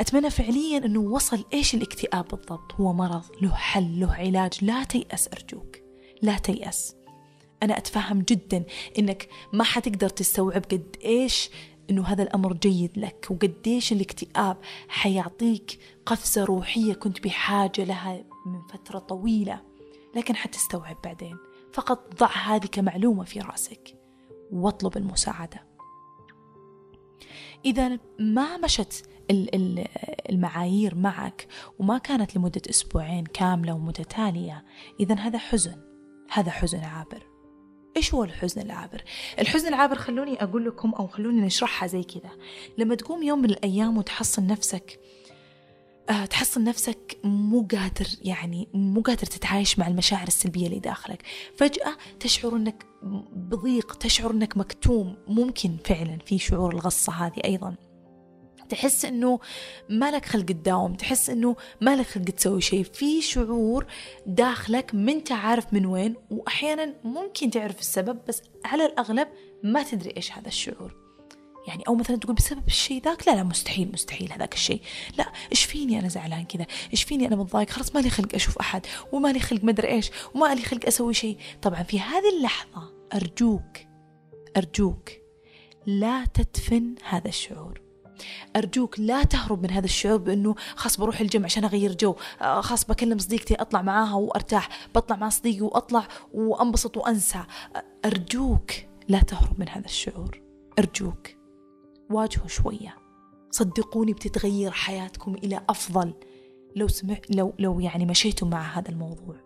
أتمنى 0.00 0.30
فعليا 0.30 0.78
أنه 0.78 1.00
وصل 1.00 1.44
إيش 1.52 1.74
الاكتئاب 1.74 2.28
بالضبط. 2.28 2.74
هو 2.74 2.92
مرض 2.92 3.24
له 3.42 3.54
حل 3.54 4.00
له 4.00 4.14
علاج. 4.14 4.64
لا 4.64 4.84
تيأس 4.84 5.28
أرجوك. 5.28 5.76
لا 6.22 6.38
تيأس. 6.38 6.97
أنا 7.62 7.78
أتفهم 7.78 8.22
جدا 8.22 8.64
إنك 8.98 9.28
ما 9.52 9.64
حتقدر 9.64 10.08
تستوعب 10.08 10.64
قد 10.64 10.96
إيش 11.04 11.50
إنه 11.90 12.06
هذا 12.06 12.22
الأمر 12.22 12.52
جيد 12.52 12.98
لك 12.98 13.26
وقديش 13.30 13.92
الاكتئاب 13.92 14.56
حيعطيك 14.88 15.78
قفزة 16.06 16.44
روحية 16.44 16.94
كنت 16.94 17.24
بحاجة 17.24 17.84
لها 17.84 18.24
من 18.46 18.62
فترة 18.70 18.98
طويلة 18.98 19.62
لكن 20.16 20.36
حتستوعب 20.36 20.96
بعدين. 21.04 21.36
فقط 21.72 22.14
ضع 22.20 22.30
هذه 22.30 22.66
كمعلومة 22.66 23.24
في 23.24 23.40
رأسك 23.40 23.94
واطلب 24.52 24.96
المساعدة. 24.96 25.64
إذا 27.64 27.98
ما 28.18 28.56
مشت 28.56 29.08
المعايير 30.30 30.94
معك 30.94 31.46
وما 31.78 31.98
كانت 31.98 32.36
لمدة 32.36 32.62
أسبوعين 32.70 33.24
كاملة 33.24 33.74
ومتتالية 33.74 34.64
إذا 35.00 35.14
هذا 35.14 35.38
حزن 35.38 35.82
هذا 36.30 36.50
حزن 36.50 36.80
عابر. 36.80 37.27
إيش 37.98 38.14
هو 38.14 38.24
الحزن 38.24 38.60
العابر؟ 38.60 39.02
الحزن 39.38 39.68
العابر 39.68 39.94
خلوني 39.96 40.42
أقول 40.42 40.64
لكم 40.64 40.90
أو 40.90 41.06
خلوني 41.06 41.40
نشرحها 41.40 41.86
زي 41.86 42.02
كذا. 42.02 42.30
لما 42.78 42.94
تقوم 42.94 43.22
يوم 43.22 43.38
من 43.38 43.50
الأيام 43.50 43.98
وتحصل 43.98 44.46
نفسك 44.46 45.00
آه 46.10 46.24
تحصل 46.24 46.64
نفسك 46.64 47.18
مو 47.24 47.66
قادر 47.70 48.06
يعني 48.22 48.68
مو 48.74 49.00
قادر 49.00 49.26
تتعايش 49.26 49.78
مع 49.78 49.88
المشاعر 49.88 50.26
السلبية 50.26 50.66
اللي 50.66 50.78
داخلك. 50.78 51.22
فجأة 51.56 51.96
تشعر 52.20 52.56
أنك 52.56 52.86
بضيق 53.32 53.94
تشعر 53.94 54.30
أنك 54.30 54.56
مكتوم. 54.56 55.16
ممكن 55.28 55.76
فعلا 55.84 56.18
في 56.26 56.38
شعور 56.38 56.74
الغصة 56.74 57.12
هذه 57.12 57.40
أيضا. 57.44 57.74
تحس 58.68 59.04
إنه 59.04 59.40
ما 59.88 60.10
لك 60.10 60.24
خلق 60.24 60.44
تداوم 60.44 60.94
تحس 60.94 61.30
إنه 61.30 61.56
ما 61.80 61.96
لك 61.96 62.06
خلق 62.06 62.24
تسوي 62.24 62.60
شيء 62.60 62.82
في 62.82 63.22
شعور 63.22 63.86
داخلك 64.26 64.94
ما 64.94 65.12
انت 65.12 65.32
عارف 65.32 65.72
من 65.72 65.86
وين 65.86 66.14
واحيانا 66.30 66.94
ممكن 67.04 67.50
تعرف 67.50 67.80
السبب 67.80 68.18
بس 68.28 68.42
على 68.64 68.86
الأغلب 68.86 69.28
ما 69.62 69.82
تدري 69.82 70.12
إيش 70.16 70.32
هذا 70.32 70.48
الشعور. 70.48 71.08
يعني 71.68 71.82
أو 71.88 71.94
مثلا 71.94 72.16
تقول 72.16 72.34
بسبب 72.34 72.66
الشيء 72.66 73.02
ذاك 73.02 73.28
لا 73.28 73.34
لا 73.34 73.42
مستحيل 73.42 73.90
مستحيل 73.92 74.32
هذاك 74.32 74.54
الشيء 74.54 74.80
لا 75.18 75.32
إيش 75.52 75.64
فيني 75.64 75.98
أنا 75.98 76.08
زعلان 76.08 76.44
كذا؟ 76.44 76.66
إيش 76.92 77.02
فيني 77.02 77.26
أنا 77.26 77.36
متضايق؟ 77.36 77.70
خلاص 77.70 77.94
مالي 77.94 78.10
خلق 78.10 78.34
أشوف 78.34 78.58
أحد 78.58 78.86
ومالي 79.12 79.40
خلق 79.40 79.64
مدري 79.64 79.88
إيش 79.88 80.10
وما 80.34 80.54
لي 80.54 80.62
خلق 80.62 80.86
أسوي 80.86 81.14
شيء 81.14 81.38
طبعا 81.62 81.82
في 81.82 82.00
هذه 82.00 82.36
اللحظة 82.38 82.92
أرجوك 83.14 83.78
أرجوك 84.56 85.10
لا 85.86 86.24
تدفن 86.24 86.94
هذا 87.08 87.28
الشعور. 87.28 87.87
أرجوك 88.56 88.98
لا 88.98 89.22
تهرب 89.22 89.62
من 89.62 89.70
هذا 89.70 89.84
الشعور 89.84 90.18
بأنه 90.18 90.54
خلاص 90.76 91.00
بروح 91.00 91.20
الجيم 91.20 91.44
عشان 91.44 91.64
أغير 91.64 91.94
جو. 91.94 92.14
آه، 92.42 92.60
خلاص 92.60 92.84
بكلم 92.84 93.18
صديقتي 93.18 93.54
أطلع 93.54 93.82
معاها 93.82 94.14
وأرتاح. 94.14 94.68
بطلع 94.94 95.16
مع 95.16 95.28
صديقي 95.28 95.60
وأطلع 95.60 96.08
وأنبسط 96.34 96.96
وأنسى. 96.96 97.42
أرجوك 98.04 98.70
لا 99.08 99.20
تهرب 99.20 99.60
من 99.60 99.68
هذا 99.68 99.84
الشعور. 99.84 100.40
أرجوك. 100.78 101.28
واجهوا 102.10 102.48
شوية. 102.48 102.96
صدقوني 103.50 104.12
بتتغير 104.12 104.70
حياتكم 104.70 105.34
إلى 105.34 105.60
أفضل. 105.68 106.14
لو 106.76 106.88
سمع 106.88 107.16
لو 107.30 107.54
لو 107.58 107.80
يعني 107.80 108.06
مشيتوا 108.06 108.48
مع 108.48 108.78
هذا 108.78 108.88
الموضوع. 108.88 109.36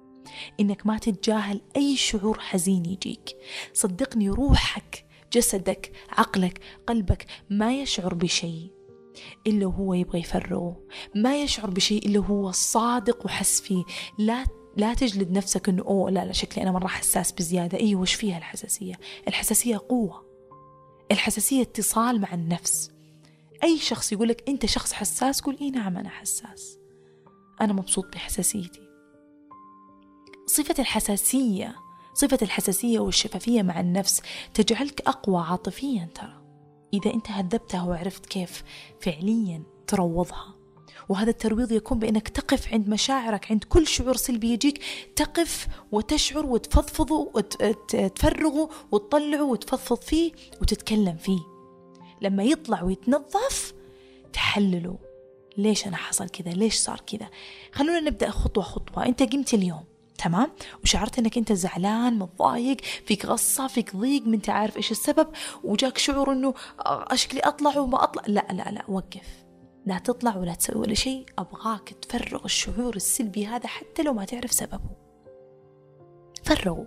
إنك 0.61 0.87
ما 0.87 0.99
تتجاهل 0.99 1.61
أي 1.77 1.97
شعور 1.97 2.41
حزين 2.41 2.87
يجيك. 2.87 3.37
صدقني 3.75 4.29
روحك 4.29 5.12
جسدك 5.33 5.93
عقلك 6.11 6.61
قلبك 6.87 7.27
ما 7.51 7.81
يشعر 7.81 8.15
بشيء 8.15 8.71
إلا 9.47 9.67
هو 9.67 9.95
يبغى 9.95 10.21
يفرغه 10.21 10.81
ما 11.15 11.43
يشعر 11.43 11.71
بشيء 11.71 12.07
إلا 12.07 12.21
هو 12.21 12.51
صادق 12.51 13.27
وحس 13.27 13.61
فيه. 13.61 13.85
لا 14.19 14.47
لا 14.77 14.95
تجلد 14.95 15.31
نفسك 15.31 15.69
إنه 15.69 15.83
أوه 15.83 16.11
لا 16.11 16.25
لا 16.25 16.33
شكلي 16.33 16.63
أنا 16.63 16.73
مرة 16.73 16.87
حساس 16.87 17.33
بزيادة. 17.33 17.79
أيوه 17.79 18.01
وش 18.01 18.15
فيها 18.15 18.39
الحساسية؟ 18.39 18.95
الحساسية 19.29 19.81
قوة 19.89 20.25
الحساسية 21.11 21.63
اتصال 21.63 22.21
مع 22.21 22.35
النفس. 22.35 22.91
أي 23.65 23.79
شخص 23.79 24.13
يقول 24.13 24.29
لك 24.29 24.49
أنت 24.49 24.67
شخص 24.67 24.93
حساس 24.93 25.41
قول 25.41 25.59
اي 25.61 25.71
نعم 25.71 25.97
أنا 25.97 26.09
حساس. 26.09 26.79
أنا 27.61 27.73
مبسوط 27.73 28.07
بحساسيتي. 28.13 28.89
صفة 30.47 30.75
الحساسية 30.79 31.82
صفة 32.15 32.39
الحساسية 32.43 33.01
والشفافية 33.01 33.63
مع 33.63 33.81
النفس 33.81 34.23
تجعلك 34.55 35.01
أقوى 35.07 35.43
عاطفيا 35.43 36.09
ترى. 36.15 36.43
إذا 36.95 37.15
أنت 37.15 37.31
هذبتها 37.31 37.83
وعرفت 37.83 38.27
كيف 38.27 38.65
فعليا 39.01 39.63
تروضها. 39.87 40.55
وهذا 41.09 41.31
الترويض 41.31 41.73
يكون 41.73 41.99
بأنك 41.99 42.29
تقف 42.29 42.73
عند 42.73 42.89
مشاعرك 42.89 43.51
عند 43.51 43.65
كل 43.65 43.87
شعور 43.87 44.17
سلبي 44.17 44.53
يجيك 44.53 44.85
تقف 45.17 45.67
وتشعر 45.93 46.47
وتفضفضه 46.47 47.31
وتفرغه 47.35 48.71
وتطلعه 48.93 49.45
وتفضفض 49.45 50.01
فيه 50.01 50.33
وتتكلم 50.63 51.17
فيه. 51.17 51.41
لما 52.23 52.45
يطلع 52.45 52.83
ويتنظف 52.83 53.75
تحلله. 54.33 54.99
ليش 55.57 55.87
أنا 55.87 55.97
حصل 55.97 56.29
كذا؟ 56.29 56.51
ليش 56.51 56.75
صار 56.75 57.01
كذا؟ 57.01 57.29
خلونا 57.73 58.01
نبدأ 58.01 58.31
خطوة 58.31 58.65
خطوة. 58.65 59.07
أنت 59.07 59.23
قمت 59.23 59.55
اليوم. 59.55 59.85
تمام؟ 60.25 60.51
وشعرت 60.83 61.19
إنك 61.19 61.39
أنت 61.39 61.53
زعلان 61.53 62.19
متضايق 62.19 62.77
فيك 62.81 63.27
غصة 63.27 63.67
فيك 63.67 63.97
ضيق 63.97 64.27
من 64.27 64.41
عارف 64.49 64.77
إيش 64.77 64.91
السبب 64.91 65.29
وجاك 65.65 65.99
شعور 65.99 66.33
إنه 66.33 66.55
أشكلي 66.87 67.41
أطلع 67.41 67.79
وما 67.79 68.05
أطلع. 68.05 68.23
لا 68.27 68.47
لا 68.51 68.71
لا 68.71 68.83
وقف. 68.89 69.45
لا 69.87 69.99
تطلع 69.99 70.37
ولا 70.37 70.55
تسوي 70.55 70.81
ولا 70.81 70.95
شيء. 70.95 71.27
أبغاك 71.39 71.89
تفرغ 71.89 72.45
الشعور 72.45 72.97
السلبي 72.97 73.47
هذا 73.47 73.67
حتى 73.67 74.03
لو 74.03 74.13
ما 74.13 74.25
تعرف 74.25 74.53
سببه. 74.53 74.91
فرغه 76.45 76.87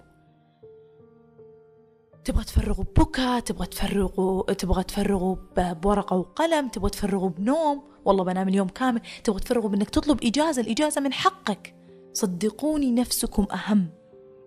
تبغى 2.23 2.43
تفرغه 2.43 2.83
ببكى 2.83 3.41
تبغى 3.41 3.67
تفرغه 3.67 4.45
تبغى 4.53 4.83
تفرغه 4.83 5.37
بورقة 5.57 6.15
وقلم 6.15 6.67
تبغى 6.67 6.89
تفرغه 6.89 7.29
بنوم 7.29 7.83
والله 8.05 8.23
بنام 8.23 8.47
اليوم 8.47 8.67
كامل. 8.67 9.01
تبغى 9.23 9.39
تفرغه 9.39 9.67
بإنك 9.67 9.89
تطلب 9.89 10.23
إجازة 10.23 10.61
الإجازة 10.61 11.01
من 11.01 11.13
حقك. 11.13 11.74
صدقوني 12.15 12.91
نفسكم 12.91 13.47
أهم. 13.51 13.87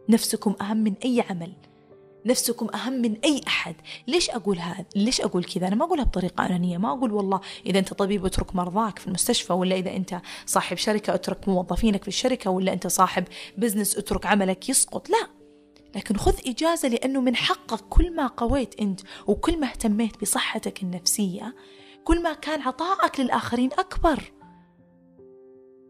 نفسكم 0.09 0.55
أهم 0.61 0.77
من 0.77 0.95
أي 1.05 1.25
عمل. 1.31 1.53
نفسكم 2.27 2.69
أهم 2.75 2.93
من 2.93 3.17
أي 3.25 3.41
أحد. 3.47 3.75
ليش 4.07 4.31
أقول 4.31 4.59
هذا 4.59 4.85
ليش 4.97 5.21
أقول 5.21 5.45
كذا؟ 5.45 5.69
أنا 5.69 5.75
ما 5.75 5.85
أقولها 5.85 6.05
بطريقة 6.05 6.47
أنانية. 6.47 6.79
ما 6.79 6.93
أقول 6.93 7.13
والله 7.13 7.41
إذا 7.67 7.79
أنت 7.79 7.95
طبيب 7.95 8.27
أترك 8.27 8.57
مرضاك 8.57 8.99
في 8.99 9.07
المستشفى 9.07 9.53
ولا 9.53 9.77
إذا 9.77 9.97
أنت 9.97 10.21
صاحب 10.47 10.77
شركة 10.77 11.15
أترك 11.15 11.49
موظفينك 11.49 12.03
في 12.03 12.09
الشركة 12.09 12.51
ولا 12.51 12.73
أنت 12.73 12.87
صاحب 12.87 13.25
بزنس 13.59 13.97
أترك 13.97 14.27
عملك 14.27 14.69
يسقط. 14.69 15.11
لا. 15.11 15.29
لكن 15.97 16.17
خذ 16.17 16.35
إجازة 16.47 16.89
لأنه 16.89 17.21
من 17.21 17.37
حقك 17.37 17.81
كل 17.89 18.17
ما 18.17 18.27
قويت 18.27 18.81
أنت 18.81 19.01
وكل 19.27 19.61
ما 19.61 19.67
اهتميت 19.67 20.21
بصحتك 20.21 20.83
النفسية 20.83 21.55
كل 22.05 22.23
ما 22.23 22.33
كان 22.33 22.61
عطائك 22.61 23.21
للآخرين 23.21 23.71
أكبر. 23.73 24.33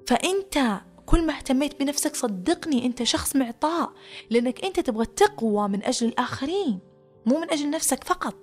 فأنت 0.06 0.80
كل 1.08 1.26
ما 1.26 1.36
اهتميت 1.36 1.80
بنفسك 1.80 2.16
صدقني 2.16 2.86
أنت 2.86 3.02
شخص 3.02 3.36
معطاء 3.36 3.92
لأنك 4.30 4.64
أنت 4.64 4.80
تبغى 4.80 5.06
تقوى 5.06 5.68
من 5.68 5.84
أجل 5.84 6.06
الآخرين 6.06 6.78
مو 7.26 7.40
من 7.40 7.50
أجل 7.50 7.70
نفسك 7.70 8.04
فقط. 8.04 8.34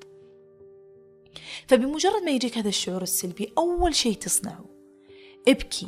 فبمجرد 1.68 2.24
ما 2.24 2.32
يجيك 2.32 2.58
هذا 2.58 2.70
الشعور 2.70 3.02
السلبي 3.02 3.54
أول 3.58 3.96
شيء 3.96 4.14
تصنعه. 4.14 4.66
ابكي. 5.48 5.88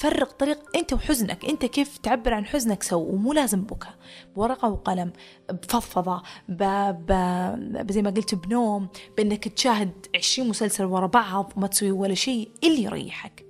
فرغ 0.00 0.24
طريق 0.24 0.76
أنت 0.76 0.92
وحزنك. 0.92 1.44
أنت 1.44 1.64
كيف 1.64 1.98
تعبر 1.98 2.34
عن 2.34 2.46
حزنك 2.46 2.82
سو 2.82 3.00
ومو 3.00 3.32
لازم 3.32 3.62
بكى 3.64 3.90
بورقة 4.36 4.68
وقلم 4.68 5.12
بفضفضة 5.50 6.22
ب... 6.48 6.62
ب... 7.06 7.92
زي 7.92 8.02
ما 8.02 8.10
قلت 8.10 8.34
بنوم 8.34 8.88
بأنك 9.16 9.48
تشاهد 9.48 10.06
عشرين 10.16 10.48
مسلسل 10.48 10.84
ورا 10.84 11.06
بعض 11.06 11.52
وما 11.56 11.66
تسوي 11.66 11.90
ولا 11.90 12.14
شيء 12.14 12.50
اللي 12.64 12.82
يريحك. 12.82 13.47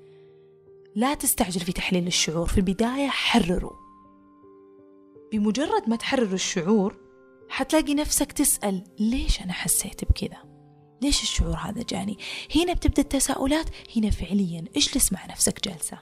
لا 0.99 1.15
تستعجل 1.15 1.61
في 1.61 1.73
تحليل 1.73 2.07
الشعور. 2.07 2.47
في 2.47 2.59
البداية 2.59 3.09
حرره 3.09 3.79
بمجرد 5.33 5.89
ما 5.89 5.97
تحرر 5.97 6.33
الشعور 6.33 6.97
حتلاقي 7.49 7.95
نفسك 7.95 8.33
تسأل 8.33 8.85
ليش 9.01 9.41
أنا 9.41 9.53
حسيت 9.53 10.05
بكذا؟ 10.05 10.37
ليش 11.03 11.23
الشعور 11.23 11.57
هذا 11.57 11.83
جاني؟ 11.83 12.19
هنا 12.57 12.73
بتبدأ 12.73 13.03
التساؤلات 13.03 13.67
هنا 13.97 14.11
فعليا 14.11 14.65
اجلس 14.77 15.13
مع 15.13 15.27
نفسك 15.27 15.69
جلسة 15.69 15.99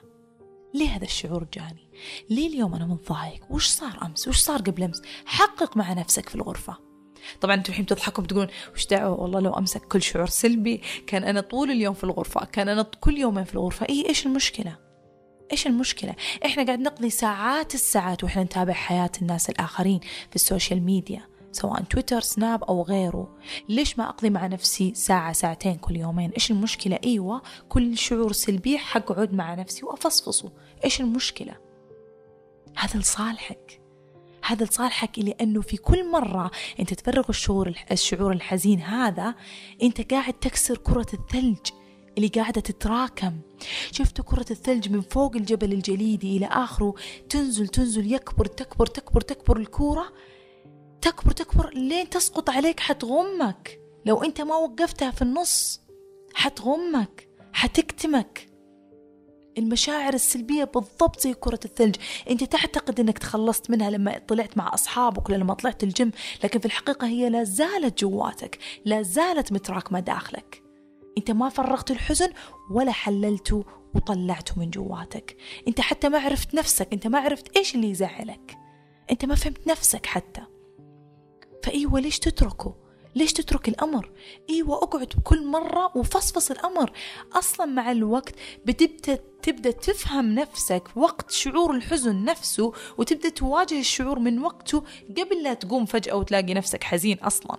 ليه 0.73 0.89
هذا 0.89 1.03
الشعور 1.05 1.47
جاني؟ 1.53 1.89
ليه 2.29 2.47
اليوم 2.47 2.75
أنا 2.75 2.85
متضايق 2.85 3.51
وش 3.51 3.67
صار 3.67 3.99
أمس؟ 4.05 4.27
وش 4.27 4.37
صار 4.37 4.61
قبل 4.61 4.83
أمس؟ 4.83 5.01
حقق 5.25 5.77
مع 5.77 5.93
نفسك 5.93 6.29
في 6.29 6.35
الغرفة. 6.35 6.77
طبعا 7.41 7.55
أنتم 7.55 7.71
الحين 7.71 7.85
تضحكوا 7.85 8.23
بتقولون 8.23 8.47
وش 8.73 8.85
دعوة؟ 8.85 9.21
والله 9.21 9.39
لو 9.39 9.53
أمسك 9.53 9.81
كل 9.81 10.01
شعور 10.01 10.27
سلبي 10.27 10.81
كان 11.07 11.23
أنا 11.23 11.41
طول 11.41 11.71
اليوم 11.71 11.93
في 11.93 12.03
الغرفة 12.03 12.45
كان 12.45 12.69
أنا 12.69 12.83
كل 12.83 13.17
يومين 13.17 13.43
في 13.43 13.53
الغرفة. 13.53 13.85
اي 13.89 14.09
إيش 14.09 14.25
المشكلة؟ 14.25 14.86
إيش 15.51 15.67
المشكلة؟ 15.67 16.15
إحنا 16.45 16.65
قاعد 16.65 16.79
نقضي 16.79 17.09
ساعات 17.09 17.73
الساعات 17.73 18.23
وإحنا 18.23 18.43
نتابع 18.43 18.73
حياة 18.73 19.11
الناس 19.21 19.49
الآخرين 19.49 19.99
في 20.29 20.35
ال 20.35 20.42
social 20.42 20.81
media 20.81 21.21
سواء 21.51 21.81
تويتر 21.81 22.21
سناب 22.21 22.63
أو 22.63 22.81
غيره. 22.83 23.37
ليش 23.69 23.99
ما 23.99 24.09
أقضي 24.09 24.29
مع 24.29 24.47
نفسي 24.47 24.93
ساعة 24.93 25.33
ساعتين 25.33 25.75
كل 25.75 25.95
يومين؟ 25.95 26.31
إيش 26.31 26.51
المشكلة؟ 26.51 26.99
أيوة 27.03 27.41
كل 27.69 27.97
شعور 27.97 28.31
سلبي 28.31 28.77
حقعد 28.77 29.33
مع 29.33 29.53
نفسي 29.53 29.85
وأفصفصه. 29.85 30.51
إيش 30.85 31.01
المشكلة؟ 31.01 31.55
هذا 32.77 32.99
لصالحك. 32.99 33.81
هذا 34.43 34.65
لصالحك 34.65 35.19
لأنه 35.19 35.61
في 35.61 35.77
كل 35.77 36.11
مرة 36.11 36.51
أنت 36.79 36.93
تفرغ 36.93 37.25
الشعور 37.29 37.73
الشعور 37.91 38.31
الحزين 38.31 38.81
هذا 38.81 39.35
أنت 39.83 40.13
قاعد 40.13 40.33
تكسر 40.33 40.77
كرة 40.77 41.07
الثلج. 41.13 41.67
اللي 42.17 42.27
قاعدة 42.27 42.61
تتراكم. 42.61 43.33
شفت 43.91 44.21
كرة 44.21 44.45
الثلج 44.51 44.89
من 44.89 45.01
فوق 45.01 45.35
الجبل 45.35 45.73
الجليدي 45.73 46.37
إلى 46.37 46.45
آخره؟ 46.45 46.93
تنزل 47.29 47.67
تنزل 47.67 48.13
يكبر 48.13 48.45
تكبر 48.45 48.85
تكبر 48.85 49.21
تكبر 49.21 49.57
الكورة. 49.57 50.13
تكبر 51.01 51.31
تكبر. 51.31 51.73
لين 51.73 52.09
تسقط 52.09 52.49
عليك 52.49 52.79
حتغمك. 52.79 53.79
لو 54.05 54.23
أنت 54.23 54.41
ما 54.41 54.55
وقفتها 54.55 55.11
في 55.11 55.21
النص 55.21 55.81
حتغمك 56.33 57.27
حتكتمك. 57.53 58.47
المشاعر 59.57 60.13
السلبية 60.13 60.63
بالضبط 60.63 61.19
زي 61.19 61.33
كرة 61.33 61.59
الثلج. 61.65 61.95
أنت 62.29 62.43
تعتقد 62.43 62.99
إنك 62.99 63.17
تخلصت 63.17 63.69
منها 63.69 63.89
لما 63.89 64.17
طلعت 64.27 64.57
مع 64.57 64.73
أصحابك 64.73 65.29
ولا 65.29 65.37
لما 65.37 65.53
طلعت 65.53 65.83
الجيم 65.83 66.11
لكن 66.43 66.59
في 66.59 66.65
الحقيقة 66.65 67.07
هي 67.07 67.29
لا 67.29 67.43
زالت 67.43 67.99
جواتك 67.99 68.59
لا 68.85 69.01
زالت 69.01 69.51
متراكمة 69.51 69.99
داخلك. 69.99 70.66
انت 71.17 71.31
ما 71.31 71.49
فرغت 71.49 71.91
الحزن 71.91 72.29
ولا 72.71 72.91
حللته 72.91 73.65
وطلعته 73.95 74.59
من 74.59 74.69
جواتك. 74.69 75.37
انت 75.67 75.81
حتى 75.81 76.09
ما 76.09 76.19
عرفت 76.19 76.53
نفسك 76.55 76.87
انت 76.93 77.07
ما 77.07 77.19
عرفت 77.19 77.57
إيش 77.57 77.75
اللي 77.75 77.89
يزعلك 77.89 78.57
انت 79.11 79.25
ما 79.25 79.35
فهمت 79.35 79.67
نفسك 79.67 80.05
حتى. 80.05 80.41
فإيوه 81.63 81.99
ليش 81.99 82.19
تتركه؟ 82.19 82.75
ليش 83.15 83.33
تترك 83.33 83.67
الأمر؟ 83.67 84.11
إيوه 84.49 84.75
أقعد 84.83 85.13
كل 85.23 85.47
مرة 85.47 85.91
وفصفص 85.97 86.51
الأمر. 86.51 86.91
أصلا 87.33 87.65
مع 87.65 87.91
الوقت 87.91 88.35
بتبدأ 88.65 89.19
تبدأ 89.41 89.71
تفهم 89.71 90.35
نفسك 90.35 90.83
وقت 90.95 91.31
شعور 91.31 91.75
الحزن 91.75 92.23
نفسه 92.23 92.73
وتبدأ 92.97 93.29
تواجه 93.29 93.79
الشعور 93.79 94.19
من 94.19 94.39
وقته 94.39 94.83
قبل 95.17 95.43
لا 95.43 95.53
تقوم 95.53 95.85
فجأة 95.85 96.15
وتلاقي 96.15 96.53
نفسك 96.53 96.83
حزين 96.83 97.17
أصلا. 97.19 97.57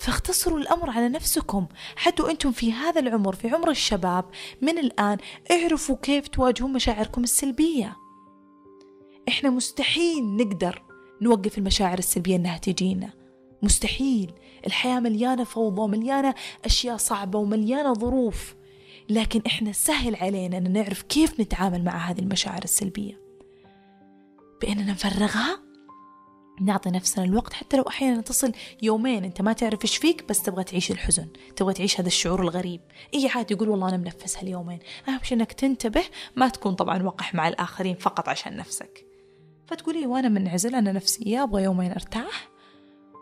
فاختصروا 0.00 0.58
الأمر 0.58 0.90
على 0.90 1.08
نفسكم. 1.08 1.66
حتى 1.96 2.30
أنتم 2.30 2.52
في 2.52 2.72
هذا 2.72 3.00
العمر 3.00 3.34
في 3.34 3.48
عمر 3.48 3.70
الشباب 3.70 4.24
من 4.62 4.78
الآن 4.78 5.18
اعرفوا 5.50 5.96
كيف 6.02 6.28
تواجهون 6.28 6.72
مشاعركم 6.72 7.24
السلبية. 7.24 7.96
إحنا 9.28 9.50
مستحيل 9.50 10.36
نقدر 10.36 10.82
نوقف 11.22 11.58
المشاعر 11.58 11.98
السلبية 11.98 12.36
إنها 12.36 12.58
تجينا. 12.58 13.10
مستحيل. 13.62 14.32
الحياة 14.66 15.00
مليانة 15.00 15.44
فوضى 15.44 15.98
مليانة 15.98 16.34
أشياء 16.64 16.96
صعبة 16.96 17.38
ومليانة 17.38 17.94
ظروف. 17.94 18.54
لكن 19.08 19.42
إحنا 19.46 19.72
سهل 19.72 20.16
علينا 20.16 20.58
أن 20.58 20.72
نعرف 20.72 21.02
كيف 21.02 21.40
نتعامل 21.40 21.84
مع 21.84 21.96
هذه 21.96 22.18
المشاعر 22.18 22.64
السلبية. 22.64 23.20
بأننا 24.60 24.92
نفرغها؟ 24.92 25.67
نعطي 26.60 26.90
نفسنا 26.90 27.24
الوقت 27.24 27.52
حتى 27.52 27.76
لو 27.76 27.82
أحيانا 27.82 28.20
تصل 28.20 28.52
يومين. 28.82 29.24
أنت 29.24 29.42
ما 29.42 29.52
تعرف 29.52 29.82
إيش 29.82 29.96
فيك 29.96 30.28
بس 30.28 30.42
تبغى 30.42 30.64
تعيش 30.64 30.90
الحزن 30.90 31.28
تبغى 31.56 31.74
تعيش 31.74 32.00
هذا 32.00 32.06
الشعور 32.06 32.42
الغريب. 32.42 32.80
إي 33.14 33.28
عادي 33.28 33.54
يقول 33.54 33.68
والله 33.68 33.88
أنا 33.88 33.96
منفس 33.96 34.36
هاليومين 34.38 34.78
أهم 35.08 35.20
شيء 35.22 35.38
أنك 35.38 35.52
تنتبه 35.52 36.04
ما 36.36 36.48
تكون 36.48 36.74
طبعا 36.74 37.02
وقح 37.02 37.34
مع 37.34 37.48
الآخرين 37.48 37.94
فقط 37.94 38.28
عشان 38.28 38.56
نفسك. 38.56 39.04
فتقولي 39.66 40.06
وأنا 40.06 40.28
منعزل 40.28 40.74
أنا 40.74 40.92
نفسية 40.92 41.42
أبغى 41.42 41.62
يومين 41.62 41.92
أرتاح. 41.92 42.48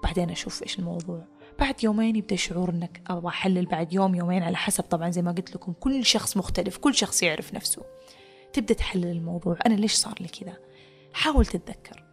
بعدين 0.02 0.30
أشوف 0.30 0.62
إيش 0.62 0.78
الموضوع. 0.78 1.24
بعد 1.58 1.84
يومين 1.84 2.16
يبدأ 2.16 2.36
شعور 2.36 2.70
أنك 2.70 3.02
أبغى 3.06 3.28
أحلل 3.28 3.66
بعد 3.66 3.92
يوم 3.92 4.14
يومين 4.14 4.42
على 4.42 4.56
حسب 4.56 4.84
طبعا 4.84 5.10
زي 5.10 5.22
ما 5.22 5.32
قلت 5.32 5.54
لكم 5.54 5.72
كل 5.72 6.04
شخص 6.04 6.36
مختلف 6.36 6.76
كل 6.76 6.94
شخص 6.94 7.22
يعرف 7.22 7.54
نفسه. 7.54 7.82
تبدأ 8.52 8.74
تحلل 8.74 9.06
الموضوع. 9.06 9.58
أنا 9.66 9.74
ليش 9.74 9.92
صار 9.92 10.14
لي 10.20 10.28
كذا؟ 10.28 10.56
حاول 11.12 11.46
تتذكر. 11.46 12.05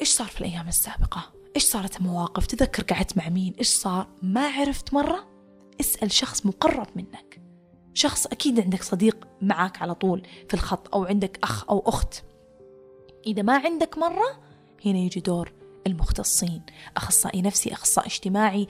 إيش 0.00 0.08
صار 0.08 0.26
في 0.26 0.40
الأيام 0.40 0.68
السابقة؟ 0.68 1.32
إيش 1.56 1.64
صارت 1.64 2.00
المواقف؟ 2.00 2.46
تذكر 2.46 2.82
قعدت 2.82 3.16
مع 3.16 3.28
مين؟ 3.28 3.54
إيش 3.58 3.68
صار؟ 3.68 4.08
ما 4.22 4.48
عرفت 4.48 4.94
مرة؟ 4.94 5.28
اسأل 5.80 6.12
شخص 6.12 6.46
مقرب 6.46 6.86
منك. 6.96 7.40
شخص 7.94 8.26
أكيد 8.26 8.60
عندك 8.60 8.82
صديق 8.82 9.28
معك 9.42 9.82
على 9.82 9.94
طول 9.94 10.22
في 10.48 10.54
الخط 10.54 10.94
أو 10.94 11.04
عندك 11.04 11.38
أخ 11.42 11.70
أو 11.70 11.82
أخت. 11.86 12.24
إذا 13.26 13.42
ما 13.42 13.58
عندك 13.58 13.98
مرة 13.98 14.40
هنا 14.86 14.98
يجي 14.98 15.20
دور 15.20 15.52
المختصين. 15.86 16.62
أخصائي 16.96 17.42
نفسي 17.42 17.72
أخصائي 17.72 18.06
اجتماعي 18.06 18.66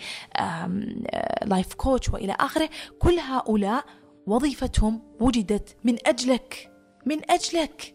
لايف 1.43 1.75
كوتش 1.75 2.09
وإلى 2.09 2.37
آخره. 2.41 2.71
كل 2.99 3.19
هؤلاء 3.19 3.85
وظيفتهم 4.27 5.03
وجدت 5.21 5.77
من 5.85 5.97
أجلك 6.07 6.73
من 7.07 7.31
أجلك. 7.31 7.95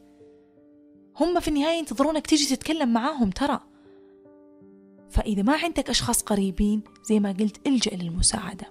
هم 1.19 1.39
في 1.39 1.47
النهاية 1.47 1.77
ينتظرونك 1.77 2.27
تيجي 2.27 2.55
تتكلم 2.55 2.93
معاهم 2.93 3.29
ترى. 3.29 3.59
فإذا 5.09 5.41
ما 5.41 5.57
عندك 5.63 5.89
أشخاص 5.89 6.21
قريبين 6.21 6.83
زي 7.03 7.19
ما 7.19 7.31
قلت 7.39 7.67
إلجأ 7.67 7.95
للمساعدة. 7.95 8.65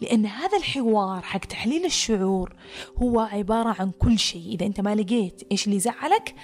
لأن 0.00 0.26
هذا 0.26 0.58
الحوار 0.58 1.22
حق 1.22 1.40
تحليل 1.40 1.84
الشعور 1.84 2.56
هو 3.02 3.20
عبارة 3.20 3.76
عن 3.78 3.90
كل 3.90 4.18
شيء. 4.18 4.54
إذا 4.54 4.66
أنت 4.66 4.80
ما 4.80 4.94
لقيت 4.94 5.42
إيش 5.52 5.64
اللي 5.66 5.76
يزعلك 5.76 6.34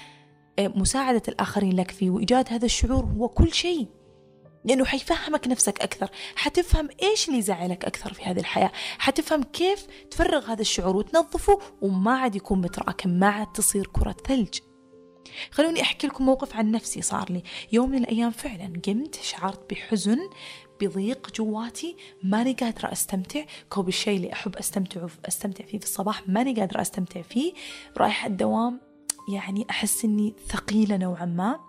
آه، 0.58 0.68
مساعدة 0.68 1.22
الآخرين 1.28 1.76
لك 1.76 1.90
فيه 1.90 2.10
وإيجاد 2.10 2.52
هذا 2.52 2.64
الشعور 2.64 3.04
هو 3.04 3.28
كل 3.28 3.52
شيء. 3.52 3.86
لأنه 4.64 4.84
حيفهمك 4.84 5.48
نفسك 5.48 5.80
أكثر 5.80 6.08
حتفهم 6.36 6.88
إيش 7.02 7.28
اللي 7.28 7.38
يزعلك 7.38 7.84
أكثر 7.84 8.12
في 8.12 8.22
هذه 8.22 8.40
الحياة. 8.40 8.72
حتفهم 8.98 9.42
كيف 9.42 9.86
تفرغ 10.10 10.52
هذا 10.52 10.60
الشعور 10.60 10.96
وتنظفه 10.96 11.58
وما 11.82 12.18
عاد 12.18 12.36
يكون 12.36 12.60
متراكم 12.60 13.10
ما 13.10 13.26
عاد 13.28 13.52
تصير 13.52 13.86
كرة 13.86 14.16
ثلج. 14.26 14.58
خلوني 15.50 15.82
أحكي 15.82 16.06
لكم 16.06 16.26
موقف 16.26 16.56
عن 16.56 16.70
نفسي 16.70 17.02
صار 17.02 17.32
لي. 17.32 17.42
يوم 17.72 17.90
من 17.90 17.98
الأيام 17.98 18.30
فعلا 18.30 18.72
قمت 18.86 19.14
شعرت 19.22 19.70
بحزن 19.70 20.18
بضيق 20.80 21.30
جواتي 21.34 21.96
ماني 22.22 22.52
قادرة 22.52 22.92
أستمتع. 22.92 23.44
كوب 23.70 23.88
الشيء 23.88 24.16
اللي 24.16 24.32
أحب 24.32 24.56
أستمتع 24.56 25.06
أستمتع 25.28 25.64
فيه 25.64 25.78
في 25.78 25.84
الصباح 25.84 26.28
ماني 26.28 26.54
قادرة 26.54 26.80
أستمتع 26.80 27.22
فيه. 27.22 27.52
رايحة 27.96 28.26
الدوام 28.26 28.80
يعني 29.32 29.66
أحس 29.70 30.04
إني 30.04 30.34
ثقيلة 30.48 30.96
نوعا 30.96 31.24
ما. 31.24 31.60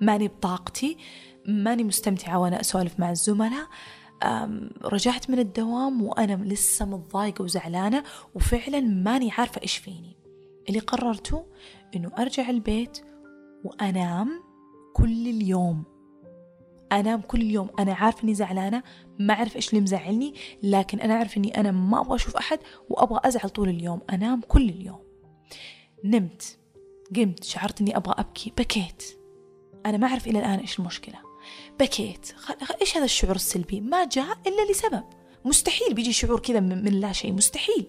ماني 0.00 0.28
بطاقتي 0.28 0.96
ماني 1.46 1.84
مستمتعة 1.84 2.38
وأنا 2.38 2.60
أسولف 2.60 3.00
مع 3.00 3.10
الزملاء. 3.10 3.66
رجعت 4.84 5.30
من 5.30 5.38
الدوام 5.38 6.02
وأنا 6.02 6.44
لسه 6.44 6.84
متضايقة 6.84 7.42
وزعلانة 7.42 8.04
وفعلا 8.34 8.80
ماني 8.80 9.30
عارفة 9.30 9.62
إيش 9.62 9.76
فيني. 9.76 10.16
اللي 10.68 10.80
قررته 10.80 11.44
إنه 11.96 12.10
أرجع 12.18 12.50
البيت 12.50 12.98
وأنام 13.64 14.42
كل 14.94 15.28
اليوم. 15.28 15.84
أنام 16.92 17.20
كل 17.20 17.40
اليوم. 17.40 17.68
أنا 17.78 17.94
عارف 17.94 18.24
إني 18.24 18.34
زعلانة 18.34 18.82
ما 19.18 19.34
أعرف 19.34 19.56
إيش 19.56 19.68
اللي 19.68 19.80
مزعلني 19.80 20.34
لكن 20.62 21.00
أنا 21.00 21.14
أعرف 21.14 21.36
إني 21.36 21.60
أنا 21.60 21.70
ما 21.70 22.00
أبغى 22.00 22.14
أشوف 22.14 22.36
أحد 22.36 22.58
وأبغى 22.88 23.20
أزعل 23.24 23.50
طول 23.50 23.68
اليوم. 23.68 24.00
أنام 24.12 24.40
كل 24.40 24.68
اليوم. 24.68 25.02
نمت 26.04 26.58
قمت 27.16 27.44
شعرت 27.44 27.80
إني 27.80 27.96
أبغى 27.96 28.14
أبكي 28.18 28.52
بكيت. 28.58 29.02
أنا 29.86 29.96
ما 29.96 30.06
أعرف 30.06 30.26
إلى 30.26 30.38
الآن 30.38 30.58
إيش 30.58 30.78
المشكلة. 30.78 31.18
بكيت. 31.80 32.32
إيش 32.80 32.96
هذا 32.96 33.04
الشعور 33.04 33.36
السلبي؟ 33.36 33.80
ما 33.80 34.04
جاء 34.04 34.38
إلا 34.46 34.72
لسبب. 34.72 35.04
مستحيل 35.44 35.94
بيجي 35.94 36.12
شعور 36.12 36.40
كذا 36.40 36.60
من, 36.60 36.84
لا 36.84 37.12
شيء. 37.12 37.32
مستحيل. 37.32 37.86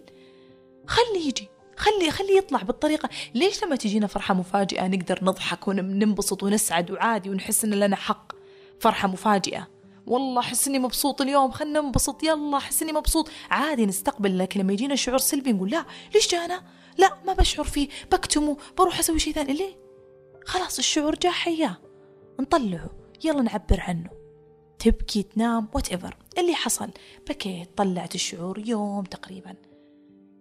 خلي 0.88 1.28
يجي. 1.28 1.48
خلي 1.78 2.12
خلي 2.12 2.38
يطلع 2.38 2.62
بالطريقة. 2.62 3.10
ليش 3.34 3.64
لما 3.64 3.76
تجينا 3.76 4.08
فرحة 4.08 4.34
مفاجئة 4.34 4.88
نقدر 4.88 5.20
نضحك 5.22 5.68
وننبسط 5.68 6.44
ونسعد 6.44 6.92
وعادي 6.92 7.30
ونحس 7.30 7.64
إن 7.64 7.74
لنا 7.74 7.96
حق؟ 7.96 8.32
فرحة 8.80 9.08
مفاجئة. 9.08 9.68
والله 10.08 10.40
أحس 10.40 10.68
إني 10.68 10.80
مبسوط 10.80 11.22
اليوم 11.22 11.52
خلنا 11.52 11.82
ننبسط 11.82 12.24
يلا 12.24 12.58
أحس 12.58 12.84
إني 12.84 12.92
مبسوط. 12.92 13.30
عادي 13.50 13.86
نستقبل 13.86 14.40
لكن 14.40 14.60
لما 14.60 14.74
يجينا 14.74 14.96
شعور 14.96 15.18
سلبي 15.18 15.54
نقول 15.54 15.70
لا 15.70 15.86
ليش 16.14 16.32
جانا؟ 16.32 16.64
لا 16.98 17.18
ما 17.26 17.34
بشعر 17.34 17.66
فيه 17.66 17.88
بكتمه 18.12 18.58
بروح 18.78 19.00
أسوي 19.00 19.20
شيء 19.20 19.34
ثاني. 19.34 19.54
ليه؟ 19.54 19.78
خلاص 20.46 20.78
الشعور 20.78 21.16
جاء 21.16 21.32
حياة. 21.32 21.78
نطلعه. 22.40 22.90
يلا 23.24 23.42
نعبر 23.42 23.80
عنه. 23.80 24.10
تبكي 24.80 25.24
تنام 25.24 25.68
وات 25.74 25.94
اللي 26.38 26.56
حصل. 26.56 26.90
بكيت 27.30 27.70
طلعت 27.78 28.16
الشعور 28.16 28.60
يوم 28.60 29.04
تقريبا. 29.04 29.56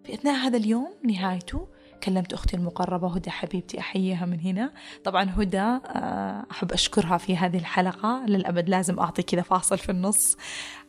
في 0.05 0.15
أثناء 0.15 0.35
هذا 0.35 0.57
اليوم 0.57 0.95
نهايته 1.05 1.69
كلمت 2.05 2.33
أختي 2.33 2.57
المقربة 2.57 3.15
هدى 3.15 3.31
حبيبتي 3.31 3.81
أحييها 3.81 4.27
من 4.27 4.41
هنا. 4.41 4.73
طبعا 5.05 5.35
هدى 5.37 5.59
آه، 5.59 6.47
أحب 6.51 6.73
أشكرها 6.73 7.19
في 7.19 7.37
هذه 7.37 7.57
الحلقة. 7.57 8.25
للأبد 8.27 8.69
لازم 8.69 8.99
أعطي 8.99 9.23
كذا 9.23 9.43
فاصل 9.43 9.79
في 9.79 9.93
النص. 9.93 10.37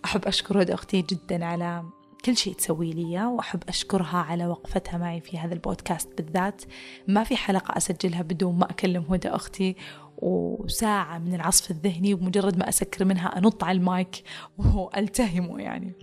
أحب 0.05 0.26
أشكر 0.26 0.61
هدى 0.61 0.74
أختي 0.74 1.01
جدا 1.01 1.45
على 1.45 1.84
كل 2.26 2.38
شيء 2.38 2.53
تسوي 2.53 2.91
لي 2.91 3.26
وأحب 3.26 3.59
أشكرها 3.70 4.18
على 4.18 4.47
وقفتها 4.47 4.97
معي 4.97 5.22
في 5.22 5.38
هذا 5.38 5.53
البودكاست 5.53 6.09
بالذات. 6.18 6.61
ما 7.07 7.24
في 7.24 7.36
حلقة 7.36 7.78
أسجلها 7.78 8.22
بدون 8.22 8.57
ما 8.59 8.70
أكلم 8.70 9.05
هدى 9.09 9.30
أختي 9.30 9.76
وساعة 10.18 11.18
من 11.18 11.36
العصف 11.36 11.72
الذهني 11.72 12.14
ومجرد 12.14 12.57
ما 12.57 12.70
أسكر 12.70 13.05
منها 13.05 13.38
أنط 13.38 13.64
على 13.64 13.78
المايك 13.78 14.24
وألتهمه 14.57 15.59
يعني. 15.59 15.93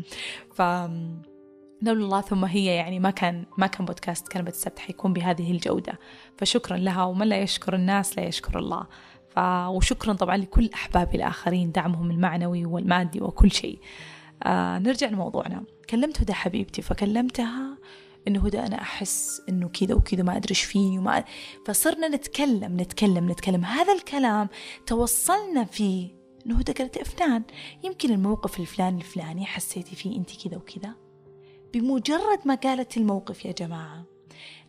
ف 0.55 0.63
لولا 1.83 2.05
الله 2.05 2.21
ثم 2.21 2.45
هي 2.45 2.65
يعني 2.65 2.99
ما 3.01 3.11
كان 3.11 3.45
ما 3.59 3.67
كان 3.67 3.85
بودكاست 3.85 4.29
كلمة 4.29 4.49
السبت 4.49 4.79
حيكون 4.79 5.13
بهذه 5.13 5.51
الجودة. 5.51 5.99
فشكرا 6.39 6.77
لها 6.77 7.05
ومن 7.05 7.27
لا 7.27 7.39
يشكر 7.39 7.75
الناس 7.75 8.19
لا 8.19 8.25
يشكر 8.25 8.59
الله. 8.59 8.87
ف... 9.29 9.39
وشكرا 9.69 10.13
طبعا 10.13 10.37
لكل 10.37 10.71
أحبابي 10.75 11.17
الآخرين 11.17 11.73
دعمهم 11.73 12.11
المعنوي 12.11 12.67
والمادي 12.67 13.21
وكل 13.21 13.51
شيء. 13.51 13.79
آه 14.43 14.79
نرجع 14.79 15.09
لموضوعنا. 15.09 15.65
كلمت 15.91 16.21
هدى 16.21 16.33
حبيبتي 16.33 16.83
فكلمتها 16.83 17.79
إنه 18.29 18.47
هدى 18.47 18.59
أنا 18.61 18.81
أحس 18.81 19.43
إنه 19.49 19.69
كذا 19.69 19.95
وكذا 19.95 20.23
ما 20.23 20.37
أدري 20.37 20.51
إيش 20.51 20.63
فيني 20.63 20.99
وما 20.99 21.25
فصرنا 21.67 22.09
نتكلم 22.09 22.81
نتكلم 22.81 23.31
نتكلم. 23.31 23.65
هذا 23.65 23.93
الكلام 23.93 24.49
توصلنا 24.87 25.65
فيه 25.65 26.21
إنه 26.47 26.59
هدى 26.59 26.73
قالت 26.73 26.97
أفنان 26.97 27.43
يمكن 27.85 28.11
الموقف 28.11 28.61
الفلاني 28.61 28.99
الفلاني 28.99 29.47
حسيتي 29.47 29.97
فيه 29.97 30.17
أنت 30.17 30.31
كذا 30.45 30.57
وكذا؟ 30.57 31.10
بمجرد 31.75 32.39
ما 32.45 32.55
قالت 32.55 32.97
الموقف 32.97 33.45
يا 33.45 33.53
جماعة 33.53 34.05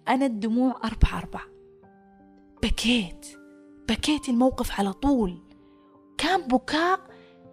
أنا 0.07 0.25
الدموع 0.25 0.79
أربع 0.83 1.17
أربع 1.17 1.41
بكيت 2.63 3.41
بكيت 3.89 4.29
الموقف 4.29 4.79
على 4.79 4.93
طول. 4.93 5.41
كان 6.17 6.47
بكاء 6.47 6.99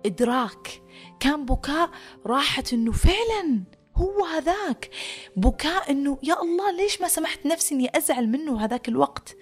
إدراك 0.07 0.83
كان 1.21 1.45
بكاء 1.45 1.91
راحة 2.27 2.65
إنه 2.73 2.93
فعلا 2.93 3.65
هو 3.97 4.25
هذاك. 4.25 4.91
بكاء 5.37 5.91
إنه 5.91 6.19
يا 6.23 6.43
الله 6.43 6.71
ليش 6.71 7.01
ما 7.01 7.09
سمحت 7.09 7.47
نفسي 7.47 7.75
إني 7.75 7.97
أزعل 7.97 8.29
منه 8.29 8.65
هذاك 8.65 8.89
الوقت؟ 8.89 9.37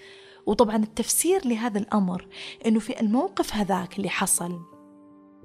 وطبعا 0.47 0.77
التفسير 0.77 1.47
لهذا 1.47 1.79
الأمر 1.79 2.29
أنه 2.67 2.81
في 2.81 3.01
الموقف 3.01 3.55
هذاك 3.55 3.97
اللي 3.97 4.09
حصل 4.09 4.61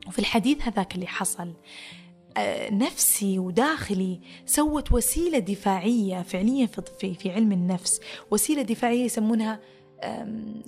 وفي 0.07 0.19
الحديث 0.19 0.61
هذاك 0.61 0.95
اللي 0.95 1.07
حصل 1.07 1.53
نفسي 2.71 3.39
وداخلي 3.39 4.19
سوت 4.45 4.91
وسيلة 4.91 5.39
دفاعية 5.39 6.21
فعليا 6.21 6.65
في, 6.99 7.13
في 7.13 7.31
علم 7.31 7.51
النفس. 7.51 8.01
وسيلة 8.31 8.61
دفاعية 8.61 9.05
يسمونها 9.05 9.59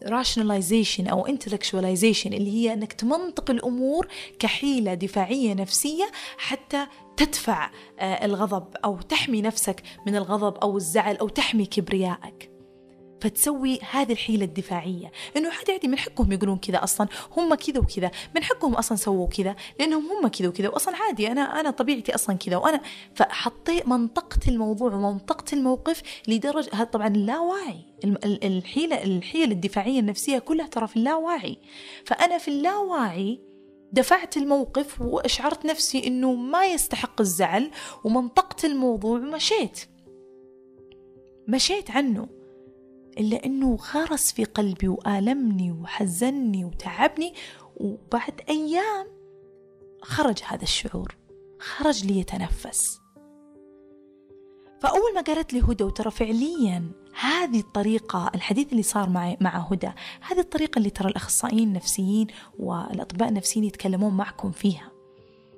rationalization 0.05 1.09
أو 1.09 1.27
intellectualization 1.27 2.25
اللي 2.25 2.51
هي 2.51 2.73
أنك 2.73 2.93
تمنطق 2.93 3.51
الأمور 3.51 4.07
كحيلة 4.39 4.93
دفاعية 4.93 5.53
نفسية 5.53 6.11
حتى 6.37 6.87
تدفع 7.17 7.71
آه، 7.99 8.25
الغضب 8.25 8.67
أو 8.85 8.97
تحمي 8.97 9.41
نفسك 9.41 9.83
من 10.07 10.15
الغضب 10.15 10.57
أو 10.57 10.77
الزعل 10.77 11.17
أو 11.17 11.27
تحمي 11.27 11.65
كبريائك. 11.65 12.52
فتسوي 13.23 13.79
هذه 13.91 14.11
الحيلة 14.11 14.45
الدفاعية. 14.45 15.11
إنه 15.37 15.49
عادي 15.49 15.71
عادي 15.71 15.87
من 15.87 15.97
حقهم 15.97 16.31
يقولون 16.31 16.57
كذا 16.57 16.83
أصلا 16.83 17.07
هم 17.37 17.55
كذا 17.55 17.79
وكذا. 17.79 18.11
من 18.35 18.43
حقهم 18.43 18.73
أصلا 18.73 18.97
سووا 18.97 19.27
كذا 19.27 19.55
لأنهم 19.79 20.05
هم 20.11 20.27
كذا 20.27 20.47
وكذا. 20.47 20.69
وأصلا 20.69 20.95
عادي 20.95 21.31
أنا 21.31 21.59
أنا 21.59 21.71
طبيعتي 21.71 22.15
أصلا 22.15 22.37
كذا. 22.37 22.57
وأنا 22.57 22.81
فحطيت 23.15 23.87
منطقة 23.87 24.39
الموضوع 24.47 24.93
ومنطقة 24.93 25.55
الموقف 25.55 26.01
لدرجة 26.27 26.69
هذا 26.73 26.83
طبعا 26.83 27.07
اللاواعي 27.07 27.85
الحيلة 28.25 29.03
الحيل 29.03 29.51
الدفاعية 29.51 29.99
النفسية 29.99 30.39
كلها 30.39 30.67
ترى 30.67 30.87
في 30.87 30.97
اللاواعي 30.97 31.57
فأنا 32.05 32.37
في 32.37 32.47
اللاواعي 32.47 33.39
دفعت 33.91 34.37
الموقف 34.37 35.01
وأشعرت 35.01 35.65
نفسي 35.65 36.07
أنه 36.07 36.33
ما 36.33 36.65
يستحق 36.65 37.21
الزعل 37.21 37.71
ومنطقت 38.03 38.65
الموضوع 38.65 39.19
ومشيت 39.19 39.79
مشيت 41.47 41.91
عنه. 41.91 42.42
إلا 43.17 43.45
أنه 43.45 43.75
غرس 43.93 44.31
في 44.31 44.43
قلبي 44.43 44.87
وآلمني 44.87 45.71
وحزني 45.71 46.65
وتعبني 46.65 47.33
وبعد 47.77 48.41
أيام 48.49 49.07
خرج 50.01 50.37
هذا 50.47 50.63
الشعور 50.63 51.15
خرج 51.59 52.05
لي 52.05 52.19
يتنفس 52.19 53.03
فأول 54.83 55.13
ما 55.15 55.21
قالت 55.21 55.53
لي 55.53 55.61
هدى 55.61 55.83
وترى 55.83 56.11
فعليا 56.11 56.91
هذه 57.19 57.59
الطريقة 57.59 58.31
الحديث 58.35 58.71
اللي 58.71 58.83
صار 58.83 59.09
معي 59.09 59.37
مع 59.41 59.67
هدى 59.71 59.89
هذه 60.21 60.39
الطريقة 60.39 60.79
اللي 60.79 60.89
ترى 60.89 61.09
الأخصائيين 61.09 61.67
النفسيين 61.67 62.27
والأطباء 62.59 63.29
النفسيين 63.29 63.65
يتكلمون 63.65 64.13
معكم 64.13 64.51
فيها. 64.51 64.91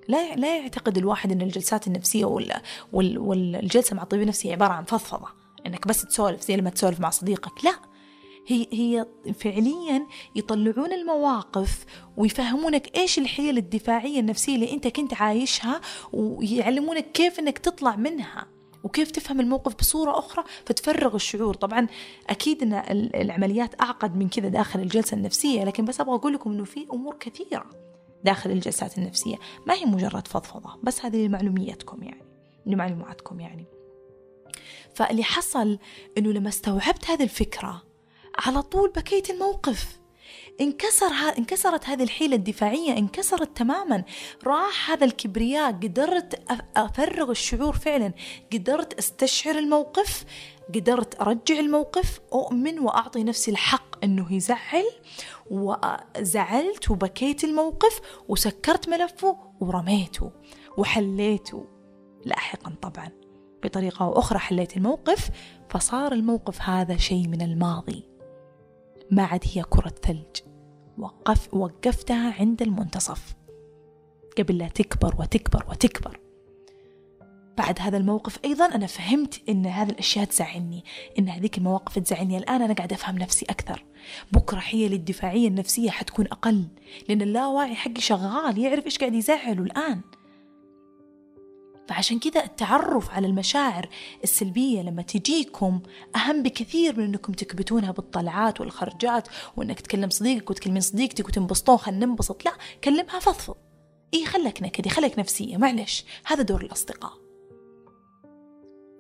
لا 0.08 0.36
لا 0.36 0.58
يعتقد 0.58 0.97
الواحد 0.97 1.32
أن 1.32 1.41
الجلسات 1.41 1.88
النفسية 1.88 2.26
وال 2.26 3.18
والجلسة 3.18 3.95
مع 3.95 4.03
الطبيب 4.03 4.22
النفسي 4.22 4.51
عبارة 4.51 4.74
عن 4.74 4.84
فضفضة. 4.84 5.45
إنك 5.66 5.88
بس 5.88 6.01
تسولف 6.01 6.41
زي 6.41 6.55
لما 6.55 6.70
تسولف 6.70 6.99
مع 6.99 7.09
صديقك. 7.09 7.66
لا 7.66 7.76
هي 8.47 8.68
هي 8.72 9.05
فعليا 9.34 10.07
يطلعون 10.36 10.93
المواقف 10.93 11.86
ويفهمونك 12.18 12.97
إيش 12.97 13.20
الحيل 13.20 13.57
الدفاعية 13.57 14.20
النفسية 14.20 14.55
اللي 14.55 14.74
أنت 14.74 14.88
كنت 14.88 15.13
عايشها 15.13 15.82
ويعلمونك 16.13 17.11
كيف 17.11 17.39
إنك 17.39 17.57
تطلع 17.57 17.95
منها 17.95 18.47
وكيف 18.84 19.11
تفهم 19.11 19.39
الموقف 19.39 19.76
بصورة 19.76 20.20
أخرى 20.20 20.43
فتفرغ 20.66 21.16
الشعور. 21.16 21.53
طبعا 21.53 21.88
أكيد 22.30 22.63
أن 22.63 22.74
العمليات 23.16 23.82
أعقد 23.82 24.16
من 24.16 24.30
كذا 24.30 24.49
داخل 24.49 24.80
الجلسة 24.80 25.18
النفسية 25.18 25.63
لكن 25.63 25.86
بس 25.86 25.99
أبغى 26.01 26.16
أقول 26.16 26.34
لكم 26.34 26.51
أنه 26.51 26.63
في 26.63 26.88
أمور 26.93 27.16
كثيرة 27.20 27.66
داخل 28.24 28.51
الجلسات 28.51 28.97
النفسية. 28.97 29.36
ما 29.68 29.74
هي 29.74 29.86
مجرد 29.86 30.28
فضفضة 30.28 30.80
بس 30.84 31.05
هذه 31.05 31.26
لمعلوميتكم 31.26 32.03
يعني 32.03 32.24
لمعلوماتكم 32.66 33.39
يعني. 33.39 33.74
فاللي 34.96 35.24
حصل 35.24 35.80
إنه 36.18 36.32
لما 36.32 36.50
استوعبت 36.50 37.10
هذه 37.10 37.24
الفكرة 37.24 37.84
على 38.38 38.62
طول 38.62 38.89
بكيت 38.89 39.30
الموقف. 39.30 40.00
انكسر 40.62 41.06
ها 41.06 41.38
انكسرت 41.38 41.86
هذه 41.86 42.04
الحيلة 42.04 42.36
الدفاعية 42.36 42.98
انكسرت 42.98 43.58
تماما. 43.58 44.04
راح 44.48 44.91
هذا 44.91 45.06
الكبرياء 45.06 45.72
قدرت 45.72 46.43
أفرغ 46.78 47.32
الشعور 47.32 47.76
فعلا. 47.76 48.14
قدرت 48.54 48.93
أستشعر 48.93 49.58
الموقف 49.58 50.24
قدرت 50.76 51.22
أرجع 51.22 51.60
الموقف 51.60 52.20
أؤمن 52.34 52.80
وأعطي 52.80 53.24
نفسي 53.24 53.52
الحق 53.52 54.04
أنه 54.04 54.34
يزعل. 54.34 54.86
وزعلت 55.52 56.91
وبكيت 56.91 57.43
الموقف 57.43 58.02
وسكرت 58.28 58.89
ملفه 58.89 59.38
ورميته 59.60 60.32
وحليته 60.78 61.66
لاحقا 62.26 62.76
طبعا. 62.82 63.24
بطريقة 63.66 64.05
أو 64.05 64.20
أخرى 64.20 64.39
حليت 64.39 64.78
الموقف 64.78 65.30
فصار 65.70 66.11
الموقف 66.11 66.61
هذا 66.61 66.97
شيء 66.97 67.28
من 67.28 67.41
الماضي. 67.41 68.03
ما 69.11 69.24
عاد 69.24 69.43
هي 69.53 69.63
كرة 69.63 69.93
ثلج. 70.03 70.41
وقف 70.97 71.53
وقفتها 71.53 72.34
عند 72.39 72.61
المنتصف. 72.61 73.36
قبل 74.38 74.57
لا 74.57 74.68
تكبر 74.68 75.16
وتكبر 75.20 75.66
وتكبر. 75.70 76.20
بعد 77.57 77.80
هذا 77.80 77.97
الموقف 77.97 78.39
أيضا 78.45 78.66
أنا 78.66 78.88
فهمت 78.88 79.41
إن 79.49 79.66
هذه 79.66 79.89
الأشياء 79.89 80.26
تزعلني. 80.26 80.84
إن 81.20 81.30
هذيك 81.30 81.57
المواقف 81.57 81.99
تزعلني. 81.99 82.38
الآن 82.38 82.61
أنا 82.61 82.74
قاعدة 82.74 82.95
أفهم 82.95 83.18
نفسي 83.18 83.45
أكثر. 83.49 83.86
بكرة 84.32 84.59
حيلي 84.59 84.95
الدفاعية 84.95 85.47
النفسية 85.47 85.89
حتكون 85.89 86.26
أقل. 86.26 86.68
لأن 87.09 87.22
اللاواعي 87.22 87.76
حقي 87.76 88.01
شغال 88.01 88.57
يعرف 88.57 88.86
إيش 88.86 88.97
قاعد 88.97 89.13
يزعله 89.13 89.63
الآن. 89.63 90.01
فعشان 91.88 92.19
كذا 92.19 92.43
التعرف 92.43 93.11
على 93.11 93.27
المشاعر 93.27 93.89
السلبية 94.23 94.81
لما 94.81 95.01
تجيكم 95.01 95.81
أهم 96.15 96.43
بكثير 96.43 96.97
من 96.97 97.03
أنكم 97.03 97.33
تكبتونها 97.33 97.91
بالطلعات 97.91 98.61
والخرجات 98.61 99.27
وأنك 99.57 99.79
تكلم 99.79 100.09
صديقك 100.09 100.49
وتكلمين 100.49 100.81
صديقتك 100.81 101.27
وتنبسطون 101.27 101.77
خلينا 101.77 102.05
ننبسط. 102.05 102.45
لا 102.45 102.51
كلمها 102.83 103.19
فضفض. 103.19 103.55
إيه 104.13 104.25
خلك 104.25 104.61
نكدي؟ 104.61 104.89
خلك 104.89 105.19
نفسية. 105.19 105.57
معلش 105.57 106.05
هذا 106.25 106.43
دور 106.43 106.61
الأصدقاء. 106.61 107.13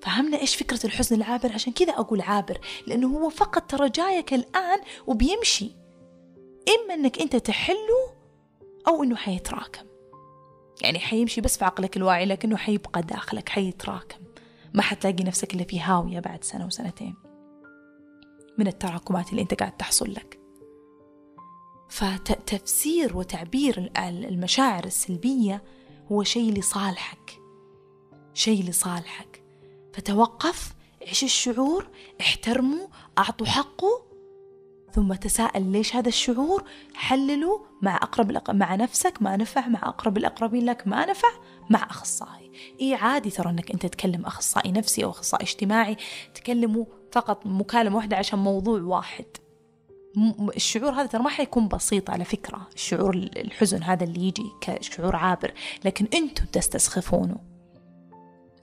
فهمنا 0.01 0.39
إيش 0.39 0.55
فكرة 0.55 0.85
الحزن 0.85 1.15
العابر؟ 1.15 1.53
عشان 1.53 1.73
كذا 1.73 1.93
أقول 1.93 2.21
عابر 2.21 2.57
لأنه 2.87 3.17
هو 3.17 3.29
فقط 3.29 3.71
ترى 3.71 3.89
جايك 3.89 4.33
الآن 4.33 4.79
وبيمشي. 5.07 5.71
إما 6.75 6.93
أنك 6.93 7.21
أنت 7.21 7.35
تحله 7.35 8.15
أو 8.87 9.03
أنه 9.03 9.15
حيتراكم. 9.15 9.85
يعني 10.81 10.99
حيمشي 10.99 11.41
بس 11.41 11.57
في 11.57 11.65
عقلك 11.65 11.97
الواعي 11.97 12.25
لكنه 12.25 12.57
حيبقى 12.57 13.01
داخلك 13.01 13.49
حيتراكم. 13.49 14.17
ما 14.73 14.81
حتلاقي 14.81 15.23
نفسك 15.23 15.53
إلا 15.53 15.63
في 15.63 15.79
هاوية 15.79 16.19
بعد 16.19 16.43
سنة 16.43 16.65
وسنتين 16.65 17.15
من 18.57 18.67
التراكمات 18.67 19.29
اللي 19.29 19.41
أنت 19.41 19.53
قاعد 19.53 19.77
تحصل 19.77 20.11
لك. 20.11 20.39
فتفسير 21.89 23.17
وتعبير 23.17 23.91
المشاعر 23.97 24.85
السلبية 24.85 25.63
هو 26.11 26.23
شيء 26.23 26.53
لصالحك 26.53 27.39
شيء 28.33 28.63
لصالحك. 28.63 29.43
فتوقف 29.93 30.73
عيش 31.07 31.23
الشعور؟ 31.23 31.87
احترمه 32.21 32.89
أعطوا 33.17 33.47
حقه 33.47 34.05
ثم 34.95 35.13
تساءل 35.13 35.71
ليش 35.71 35.95
هذا 35.95 36.07
الشعور؟ 36.07 36.63
حلله 36.93 37.65
مع 37.81 37.95
أقرب 37.95 38.31
الأق... 38.31 38.51
مع 38.51 38.75
نفسك 38.75 39.21
ما 39.21 39.37
نفع 39.37 39.67
مع 39.67 39.79
أقرب 39.83 40.17
الأقربين 40.17 40.65
لك 40.65 40.87
ما 40.87 41.05
نفع 41.05 41.27
مع 41.69 41.83
أخصائي. 41.89 42.51
إيه 42.79 42.95
عادي 42.95 43.29
ترى 43.29 43.49
أنك 43.49 43.71
أنت 43.71 43.85
تكلم 43.85 44.25
أخصائي 44.25 44.71
نفسي 44.71 45.03
أو 45.03 45.09
أخصائي 45.09 45.43
اجتماعي 45.43 45.97
تكلموا 46.35 46.85
فقط 47.11 47.45
مكالمة 47.45 47.95
واحدة 47.95 48.17
عشان 48.17 48.39
موضوع 48.39 48.81
واحد. 48.81 49.25
الشعور 50.55 50.91
هذا 50.91 51.05
ترى 51.05 51.23
ما 51.23 51.29
حيكون 51.29 51.67
بسيط 51.67 52.09
على 52.09 52.25
فكرة 52.25 52.67
الشعور 52.75 53.15
الحزن 53.15 53.83
هذا 53.83 54.03
اللي 54.03 54.27
يجي 54.27 54.51
كشعور 54.61 55.15
عابر 55.15 55.53
لكن 55.85 56.07
أنتم 56.13 56.45
تستسخفونه. 56.45 57.54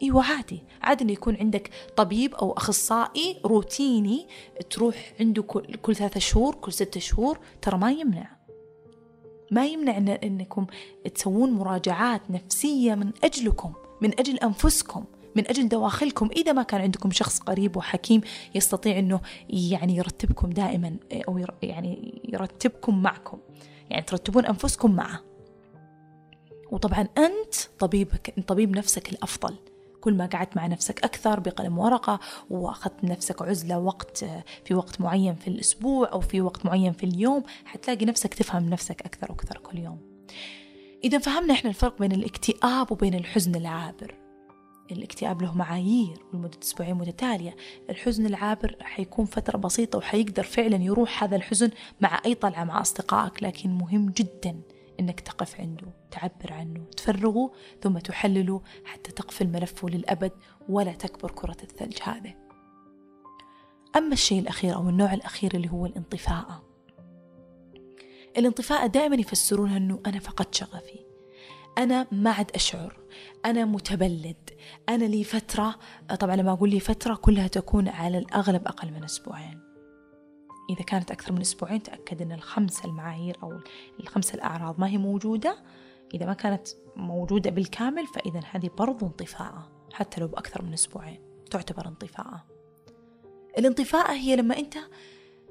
إيوه 0.03 0.25
عادي. 0.25 0.63
عادي 0.83 1.05
إنه 1.05 1.13
يكون 1.13 1.37
عندك 1.37 1.71
طبيب 1.97 2.35
أو 2.35 2.53
أخصائي 2.53 3.37
روتيني 3.45 4.27
تروح 4.71 5.13
عنده 5.21 5.43
كل, 5.43 5.75
كل 5.75 5.97
ثلاثة 5.97 6.21
شهور 6.21 6.55
كل 6.55 6.73
ستة 6.73 7.01
شهور. 7.01 7.39
ترى 7.63 7.79
ما 7.79 7.93
يمنع. 7.93 8.37
ما 9.51 9.67
يمنع 9.67 9.97
إن 9.97 10.09
إنكم 10.09 10.67
تسوون 11.15 11.51
مراجعات 11.51 12.31
نفسية 12.31 12.95
من 12.95 13.13
أجلكم 13.25 13.73
من 14.01 14.19
أجل 14.19 14.39
أنفسكم 14.39 15.05
من 15.37 15.49
أجل 15.49 15.69
دواخلكم. 15.69 16.29
إذا 16.37 16.53
ما 16.53 16.63
كان 16.63 16.81
عندكم 16.81 17.11
شخص 17.11 17.39
قريب 17.39 17.77
وحكيم 17.77 18.21
يستطيع 18.55 18.99
إنه 18.99 19.21
يعني 19.49 19.97
يرتبكم 19.97 20.51
دائما 20.51 20.97
أو 21.13 21.45
يعني 21.63 22.23
يرتبكم 22.33 23.03
معكم. 23.03 23.39
يعني 23.91 24.03
ترتبون 24.03 24.47
أنفسكم 24.47 24.93
معه. 24.93 25.21
وطبعا 26.71 27.09
أنت 27.19 27.55
طبيبك 27.79 28.35
طبيب 28.47 28.77
نفسك 28.77 29.13
الأفضل. 29.13 29.72
كل 30.03 30.15
ما 30.15 30.27
قعدت 30.27 30.57
مع 30.57 30.67
نفسك 30.67 31.05
أكثر 31.05 31.41
بقلم 31.41 31.79
ورقة 31.79 32.21
وأخذت 32.51 33.05
نفسك 33.05 33.43
عزلة 33.43 33.79
وقت 33.79 34.25
في 34.65 34.75
وقت 34.75 35.01
معين 35.01 35.35
في 35.35 35.49
الأسبوع 35.49 36.13
أو 36.13 36.21
في 36.21 36.41
وقت 36.41 36.67
معين 36.67 36.93
في 36.93 37.05
اليوم 37.07 37.43
حتلاقي 37.65 38.05
نفسك 38.07 38.35
تفهم 38.35 38.69
نفسك 38.69 39.03
أكثر 39.03 39.33
وأكثر 39.33 39.59
كل 39.59 39.79
يوم. 39.79 39.99
إذا 41.05 41.19
فهمنا 41.19 41.55
إحنا 41.55 41.71
الفرق 41.71 41.99
بين 41.99 42.13
الاكتئاب 42.13 42.93
وبين 42.93 43.15
الحزن 43.15 43.55
العابر. 43.55 44.15
الاكتئاب 44.91 45.43
له 45.43 45.55
معايير 45.55 46.19
ولمدة 46.33 46.59
أسبوعين 46.63 46.95
متتالية. 46.95 47.57
الحزن 47.91 48.27
العابر 48.27 48.77
حيكون 48.81 49.25
فترة 49.25 49.59
بسيطة 49.59 49.99
وحيقدر 49.99 50.43
فعلا 50.43 50.77
يروح 50.77 51.25
هذا 51.25 51.37
الحزن 51.37 51.71
مع 52.01 52.21
أي 52.27 52.35
طلعة 52.35 52.65
مع 52.65 52.81
أصدقائك 52.81 53.43
لكن 53.43 53.71
مهم 53.71 54.11
جدا 54.11 54.61
أنك 55.01 55.21
تقف 55.21 55.61
عنده 55.61 55.87
تعبر 56.11 56.53
عنه 56.53 56.85
تفرغه 56.97 57.53
ثم 57.83 57.99
تحلله 57.99 58.63
حتى 58.85 59.13
تقفل 59.13 59.49
ملفه 59.49 59.89
للأبد 59.89 60.33
ولا 60.69 60.93
تكبر 60.93 61.31
كرة 61.31 61.57
الثلج 61.63 61.99
هذه. 62.03 62.35
أما 63.97 64.13
الشيء 64.13 64.39
الأخير 64.39 64.75
أو 64.75 64.89
النوع 64.89 65.15
الأخير 65.15 65.55
اللي 65.55 65.71
هو 65.71 65.87
الانطفاءة 65.87 66.73
الانطفاء 68.39 68.87
دائما 68.87 69.17
يفسرونها 69.17 69.77
أنه 69.77 70.01
أنا 70.07 70.19
فقدت 70.19 70.55
شغفي. 70.55 70.99
أنا 71.79 72.07
ما 72.13 72.31
عاد 72.31 72.51
أشعر. 72.55 72.97
أنا 73.45 73.65
متبلد. 73.65 74.51
أنا 74.89 75.05
لي 75.05 75.25
فترة 75.25 75.79
طبعا 76.21 76.37
لما 76.37 76.53
أقول 76.53 76.71
لي 76.71 76.81
فترة 76.81 77.15
كلها 77.15 77.49
تكون 77.49 77.89
على 77.89 78.19
الأغلب 78.19 78.67
أقل 78.67 78.91
من 78.93 79.05
أسبوعين. 79.05 79.72
إذا 80.71 80.83
كانت 80.83 81.11
أكثر 81.11 81.33
من 81.33 81.41
أسبوعين 81.41 81.83
تأكد 81.83 82.23
أن 82.23 82.33
الخمسة 82.33 82.85
المعايير 82.85 83.37
أو 83.43 83.61
الخمسة 84.01 84.35
الأعراض 84.35 84.81
ما 84.81 84.89
هي 84.89 84.99
موجودة. 84.99 85.63
إذا 86.15 86.27
ما 86.27 86.33
كانت 86.33 86.69
موجودة 86.97 87.51
بالكامل 87.51 88.07
فإذا 88.07 88.41
هذه 88.51 88.71
برضو 88.79 89.07
انطفاءة 89.07 89.71
حتى 89.93 90.21
لو 90.21 90.29
بأكثر 90.29 90.63
من 90.63 90.73
أسبوعين 90.73 91.21
تعتبر 91.51 91.89
انطفاءة. 91.89 92.45
الانطفاءة 93.59 94.13
هي 94.13 94.37
لما 94.37 94.59
أنت 94.59 94.75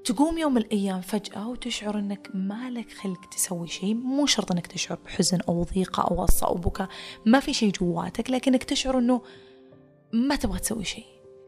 تقوم 0.05 0.37
يوم 0.37 0.53
من 0.53 0.61
الأيام 0.61 1.01
فجأة 1.01 1.47
وتشعر 1.47 1.99
أنك 1.99 2.29
ما 2.33 2.69
لك 2.69 2.91
خلق 2.91 3.25
تسوي 3.25 3.67
شيء. 3.67 3.93
مو 3.93 4.25
شرط 4.25 4.51
أنك 4.51 4.67
تشعر 4.67 4.97
بحزن 5.05 5.39
أو 5.49 5.63
ضيقة 5.63 6.03
أو 6.03 6.15
غصة 6.15 6.47
أو 6.47 6.55
بكاء 6.55 6.89
ما 7.25 7.39
في 7.39 7.53
شيء 7.53 7.71
جواتك 7.71 8.29
لكنك 8.29 8.63
تشعر 8.63 8.97
أنه 8.97 9.21
ما 10.13 10.35
تبغى 10.35 10.59
تسوي 10.59 10.83
شيء. 10.83 11.05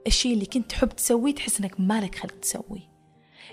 الشيء 0.07 0.33
اللي 0.33 0.45
كنت 0.45 0.69
تحب 0.69 0.89
تسويه 0.89 1.35
تحس 1.35 1.59
أنك 1.59 1.79
ما 1.79 2.01
لك 2.01 2.15
خلق 2.15 2.39
تسويه. 2.39 2.92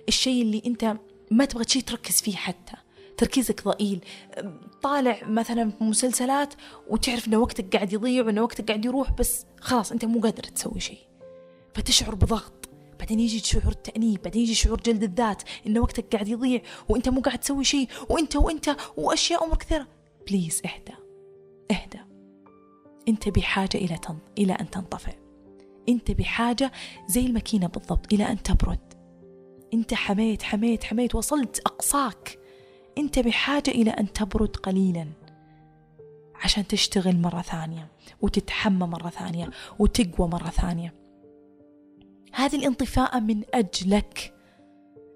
الشيء 0.08 0.42
اللي 0.42 0.62
أنت 0.66 0.96
ما 1.30 1.44
تبغى 1.44 1.64
شيء 1.68 1.82
تركز 1.82 2.20
فيه 2.20 2.36
حتى. 2.36 2.72
تركيزك 3.16 3.64
ضئيل. 3.64 4.04
طالع 4.82 5.20
مثلا 5.22 5.70
في 5.70 5.84
مسلسلات 5.84 6.54
وتعرف 6.88 7.28
إن 7.28 7.34
وقتك 7.34 7.76
قاعد 7.76 7.92
يضيع 7.92 8.24
وإن 8.24 8.38
وقتك 8.38 8.68
قاعد 8.68 8.84
يروح 8.84 9.12
بس 9.12 9.46
خلاص 9.60 9.92
أنت 9.92 10.04
مو 10.04 10.20
قادر 10.20 10.42
تسوي 10.42 10.80
شيء. 10.80 10.98
فتشعر 11.74 12.14
بضغط. 12.14 12.68
بعدين 12.98 13.20
يجي 13.20 13.38
شعور 13.38 13.72
التأنيب. 13.72 14.22
بعدين 14.22 14.42
يجي 14.42 14.54
شعور 14.54 14.80
جلد 14.80 15.02
الذات. 15.02 15.42
إن 15.66 15.78
وقتك 15.78 16.12
قاعد 16.12 16.28
يضيع 16.28 16.62
وإنت 16.88 17.08
مو 17.08 17.20
قاعد 17.20 17.38
تسوي 17.38 17.64
شيء. 17.64 17.88
وإنت 18.08 18.36
وإنت 18.36 18.76
وأشياء 18.96 19.44
أمور 19.44 19.56
كثيرة 19.56 19.86
بليز 20.28 20.62
اهدى 20.64 20.96
اهدى 21.70 22.00
أنت 23.08 23.28
بحاجة 23.28 23.74
إلى 23.76 23.98
تن... 23.98 24.18
إلى 24.38 24.52
أن 24.52 24.70
تنطفئ. 24.70 25.14
أنت 25.88 26.10
بحاجة 26.10 26.72
زي 27.08 27.20
الماكينة 27.20 27.66
بالضبط 27.66 28.12
إلى 28.12 28.28
أن 28.28 28.42
تبرد. 28.42 28.89
أنت 29.74 29.94
حميت 29.94 30.42
حميت 30.42 30.84
حميت 30.84 31.14
وصلت 31.14 31.58
أقصاك. 31.58 32.38
أنت 32.98 33.18
بحاجة 33.18 33.70
إلى 33.70 33.90
أن 33.90 34.12
تبرد 34.12 34.56
قليلا 34.56 35.06
عشان 36.34 36.66
تشتغل 36.66 37.16
مرة 37.16 37.42
ثانية 37.42 37.88
وتتحمى 38.22 38.86
مرة 38.86 39.08
ثانية 39.08 39.50
وتقوى 39.78 40.28
مرة 40.28 40.48
ثانية. 40.48 40.94
هذه 42.32 42.56
الانطفاءة 42.56 43.18
من 43.18 43.42
أجلك. 43.54 44.34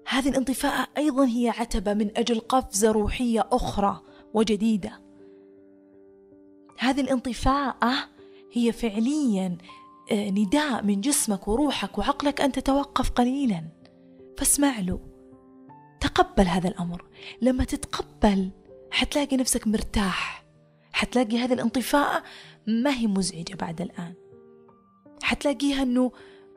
هذه 0.07 0.29
الانطفاءة 0.29 0.87
أيضا 0.97 1.25
هي 1.25 1.49
عتبة 1.49 1.93
من 1.93 2.17
أجل 2.17 2.39
قفزة 2.39 2.91
روحية 2.91 3.47
أخرى 3.51 4.01
وجديدة. 4.33 5.01
هذه 6.77 7.01
الانطفاءة 7.01 7.93
هي 8.51 8.71
فعليا 8.71 9.57
آه، 10.11 10.29
نداء 10.29 10.83
من 10.83 11.01
جسمك 11.01 11.47
وروحك 11.47 11.97
وعقلك 11.97 12.41
أن 12.41 12.51
تتوقف 12.51 13.09
قليلا. 13.09 13.74
فاسمع 14.37 14.79
له. 14.79 14.99
تقبل 15.99 16.47
هذا 16.47 16.67
الأمر. 16.67 17.05
لما 17.41 17.63
تتقبل 17.63 18.51
حتلاقي 18.91 19.37
نفسك 19.37 19.67
مرتاح. 19.67 20.45
حتلاقي 20.91 21.37
هذه 21.37 21.53
الانطفاءة 21.53 22.23
ما 22.67 22.97
هي 22.97 23.07
مزعجة 23.07 23.53
بعد 23.53 23.81
الآن. 23.81 24.13
حتلاقيها 25.23 25.83
أنه 25.83 26.11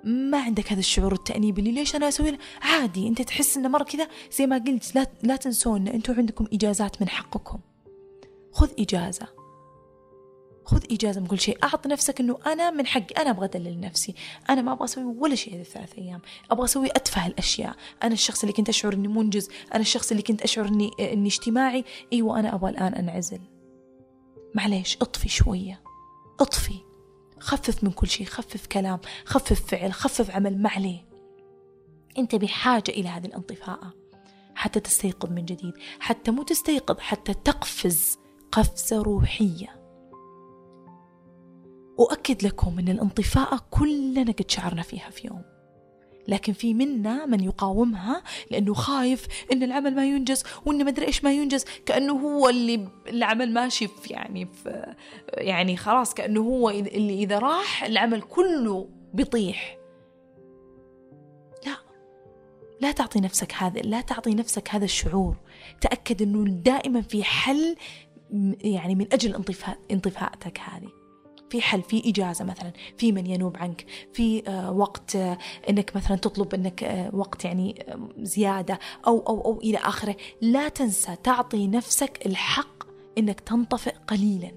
ما 0.04 0.42
عندك 0.42 0.72
هذا 0.72 0.80
الشعور 0.80 1.12
التأنيب 1.12 1.58
اللي 1.58 1.72
ليش 1.72 1.96
أنا 1.96 2.08
أسوي؟ 2.08 2.38
عادي 2.62 3.08
أنت 3.08 3.22
تحس 3.22 3.56
إنه 3.56 3.68
مرة 3.68 3.84
كذا 3.84 4.08
زي 4.32 4.46
ما 4.46 4.58
قلت 4.58 4.94
لا, 4.94 5.06
لا 5.22 5.36
تنسون 5.36 5.88
أنتم 5.88 6.14
عندكم 6.14 6.46
إجازات 6.52 7.02
من 7.02 7.08
حقكم. 7.08 7.58
خذ 8.52 8.70
إجازة. 8.78 9.37
خذ 10.68 10.84
إجازة 10.90 11.20
من 11.20 11.26
كل 11.26 11.40
شيء. 11.40 11.58
أعط 11.64 11.86
نفسك 11.86 12.20
أنه 12.20 12.38
أنا 12.46 12.70
من 12.70 12.86
حقي. 12.86 13.14
أنا 13.18 13.30
أبغى 13.30 13.44
أدلل 13.44 13.80
نفسي. 13.80 14.14
أنا 14.50 14.62
ما 14.62 14.72
أبغى 14.72 14.84
أسوي 14.84 15.04
ولا 15.04 15.34
شيء 15.34 15.54
هذه 15.54 15.60
الثلاث 15.60 15.98
أيام. 15.98 16.20
أبغى 16.50 16.64
أسوي 16.64 16.86
أتفه 16.86 17.26
الأشياء. 17.26 17.76
أنا 18.02 18.12
الشخص 18.12 18.42
اللي 18.42 18.52
كنت 18.52 18.68
أشعر 18.68 18.92
أني 18.92 19.08
منجز. 19.08 19.48
أنا 19.74 19.80
الشخص 19.80 20.10
اللي 20.10 20.22
كنت 20.22 20.42
أشعر 20.42 20.68
أني, 20.68 20.90
إني 21.00 21.28
اجتماعي. 21.28 21.84
أيوة 22.12 22.40
أنا 22.40 22.54
أبغى 22.54 22.70
الآن 22.70 22.94
أنعزل. 22.94 23.40
معليش 24.54 24.96
اطفي 24.96 25.28
شوية. 25.28 25.82
اطفي. 26.40 26.78
خفف 27.40 27.84
من 27.84 27.90
كل 27.90 28.08
شيء. 28.08 28.26
خفف 28.26 28.66
كلام. 28.66 28.98
خفف 29.24 29.66
فعل. 29.66 29.92
خفف 29.92 30.30
عمل. 30.30 30.62
ما 30.62 30.70
عليه. 30.70 31.04
أنت 32.18 32.34
بحاجة 32.34 32.90
إلى 32.90 33.08
هذه 33.08 33.26
الانطفاءة. 33.26 33.94
حتى 34.54 34.80
تستيقظ 34.80 35.30
من 35.30 35.44
جديد. 35.44 35.74
حتى 36.00 36.30
مو 36.30 36.42
تستيقظ 36.42 36.98
حتى 36.98 37.34
تقفز 37.34 38.18
قفزة 38.52 39.02
روحية. 39.02 39.77
أؤكد 42.00 42.42
لكم 42.42 42.78
أن 42.78 42.88
الانطفاءة 42.88 43.66
كلنا 43.70 44.32
قد 44.32 44.50
شعرنا 44.50 44.82
فيها 44.82 45.10
في 45.10 45.26
يوم. 45.26 45.42
لكن 46.28 46.52
في 46.52 46.74
منا 46.74 47.26
من 47.26 47.44
يقاومها 47.44 48.22
لأنه 48.50 48.74
خايف 48.74 49.26
إن 49.52 49.62
العمل 49.62 49.94
ما 49.94 50.06
ينجز 50.06 50.42
وإنه 50.66 50.84
ما 50.84 50.90
أدري 50.90 51.06
إيش 51.06 51.24
ما 51.24 51.32
ينجز 51.32 51.64
كأنه 51.86 52.12
هو 52.12 52.48
اللي 52.48 52.88
العمل 53.08 53.52
ماشي 53.52 53.88
في 53.88 54.12
يعني 54.12 54.46
في 54.46 54.94
يعني 55.32 55.76
خلاص 55.76 56.14
كأنه 56.14 56.40
هو 56.40 56.70
اللي 56.70 57.22
إذا 57.22 57.38
راح 57.38 57.84
العمل 57.84 58.22
كله 58.22 58.88
بيطيح. 59.14 59.78
لا 61.66 61.76
لا 62.80 62.92
تعطي 62.92 63.20
نفسك 63.20 63.54
هذا 63.54 63.80
لا 63.80 64.00
تعطي 64.00 64.34
نفسك 64.34 64.68
هذا 64.70 64.84
الشعور. 64.84 65.36
تأكد 65.80 66.22
أنه 66.22 66.44
دائما 66.62 67.00
في 67.00 67.24
حل 67.24 67.76
يعني 68.60 68.94
من 68.94 69.06
أجل 69.12 69.34
انطفاء 69.34 69.78
انطفاءتك 69.90 70.60
هذه. 70.60 70.97
في 71.50 71.62
حل 71.62 71.82
في 71.82 72.10
إجازة 72.10 72.44
مثلا 72.44 72.72
في 72.96 73.12
من 73.12 73.26
ينوب 73.26 73.56
عنك 73.56 73.84
في 74.12 74.48
آه، 74.48 74.72
وقت 74.72 75.16
آه، 75.16 75.38
أنك 75.68 75.96
مثلا 75.96 76.16
تطلب 76.16 76.54
أنك 76.54 76.84
آه، 76.84 77.14
وقت 77.14 77.44
يعني 77.44 77.86
زيادة 78.18 78.78
أو 79.06 79.18
أو 79.18 79.40
أو 79.40 79.60
إلى 79.60 79.78
آخره. 79.78 80.16
لا 80.42 80.68
تنسى 80.68 81.16
تعطي 81.16 81.66
نفسك 81.66 82.26
الحق 82.26 82.84
أنك 83.18 83.40
تنطفئ 83.40 83.94
قليلا. 84.06 84.50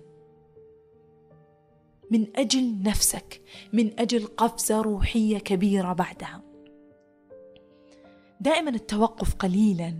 من 2.11 2.27
أجل 2.35 2.83
نفسك 2.83 3.41
من 3.73 3.99
أجل 3.99 4.25
قفزة 4.25 4.81
روحية 4.81 5.37
كبيرة 5.37 5.93
بعدها. 5.93 6.41
دائما 8.41 8.69
التوقف 8.69 9.35
قليلا 9.35 9.93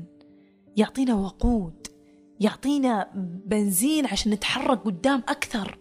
يعطينا 0.77 1.15
وقود 1.15 1.87
يعطينا 2.39 3.11
بنزين 3.45 4.05
عشان 4.05 4.31
نتحرك 4.31 4.79
قدام 4.79 5.23
أكثر. 5.29 5.80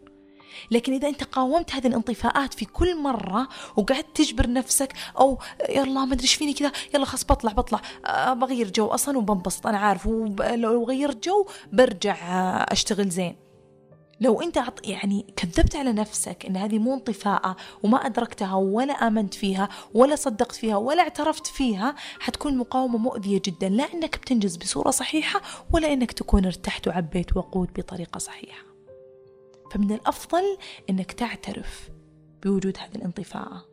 لكن 0.71 0.93
إذا 0.93 1.09
أنت 1.09 1.25
قاومت 1.25 1.75
هذه 1.75 1.87
الانطفاءات 1.87 2.55
في 2.55 2.65
كل 2.65 3.03
مرة 3.03 3.49
وقعدت 3.77 4.17
تجبر 4.17 4.53
نفسك 4.53 4.93
أو 5.19 5.39
يلا 5.69 6.05
ما 6.05 6.15
أدري 6.15 6.23
إيش 6.23 6.35
فيني 6.35 6.53
كذا 6.53 6.73
يلا 6.95 7.05
خلاص 7.05 7.25
بطلع 7.25 7.53
بطلع. 7.53 7.81
أه، 8.07 8.33
بغير 8.33 8.71
جو 8.71 8.87
أصلا 8.87 9.19
وبنبسط 9.19 9.67
أنا 9.67 9.79
عارف. 9.79 10.07
ولو 10.07 10.85
غيرت 10.85 11.25
جو 11.25 11.47
برجع 11.73 12.15
أه، 12.15 12.73
أشتغل 12.73 13.09
زين. 13.09 13.51
لو 14.21 14.41
أنت 14.41 14.63
يعني 14.85 15.27
كذبت 15.37 15.77
على 15.77 15.93
نفسك 15.93 16.47
إن 16.47 16.57
هذه 16.57 16.79
مو 16.79 16.95
انطفاءة 16.95 17.57
وما 17.83 18.07
أدركتها 18.07 18.55
ولا 18.55 18.93
آمنت 18.93 19.35
فيها 19.35 19.69
ولا 19.95 20.17
صدقت 20.17 20.53
فيها 20.53 20.77
ولا 20.77 21.03
اعترفت 21.03 21.47
فيها 21.47 21.95
حتكون 22.21 22.57
مقاومة 22.57 22.99
مؤذية 22.99 23.43
جدا. 23.45 23.69
لا 23.69 23.95
إنك 23.95 24.19
بتنجز 24.19 24.57
بصورة 24.57 24.91
صحيحة 24.91 25.41
ولا 25.73 25.93
إنك 25.93 26.13
تكون 26.13 26.47
ارتحت 26.47 26.89
وعبيت 26.89 27.37
وقود 27.37 27.69
بطريقة 27.77 28.19
صحيحة. 28.19 28.70
فمن 29.71 29.93
الأفضل 29.93 30.43
أنك 30.91 31.13
تعترف 31.13 31.91
بوجود 32.43 32.79
هذه 32.79 32.97
الانطفاءة. 32.97 33.65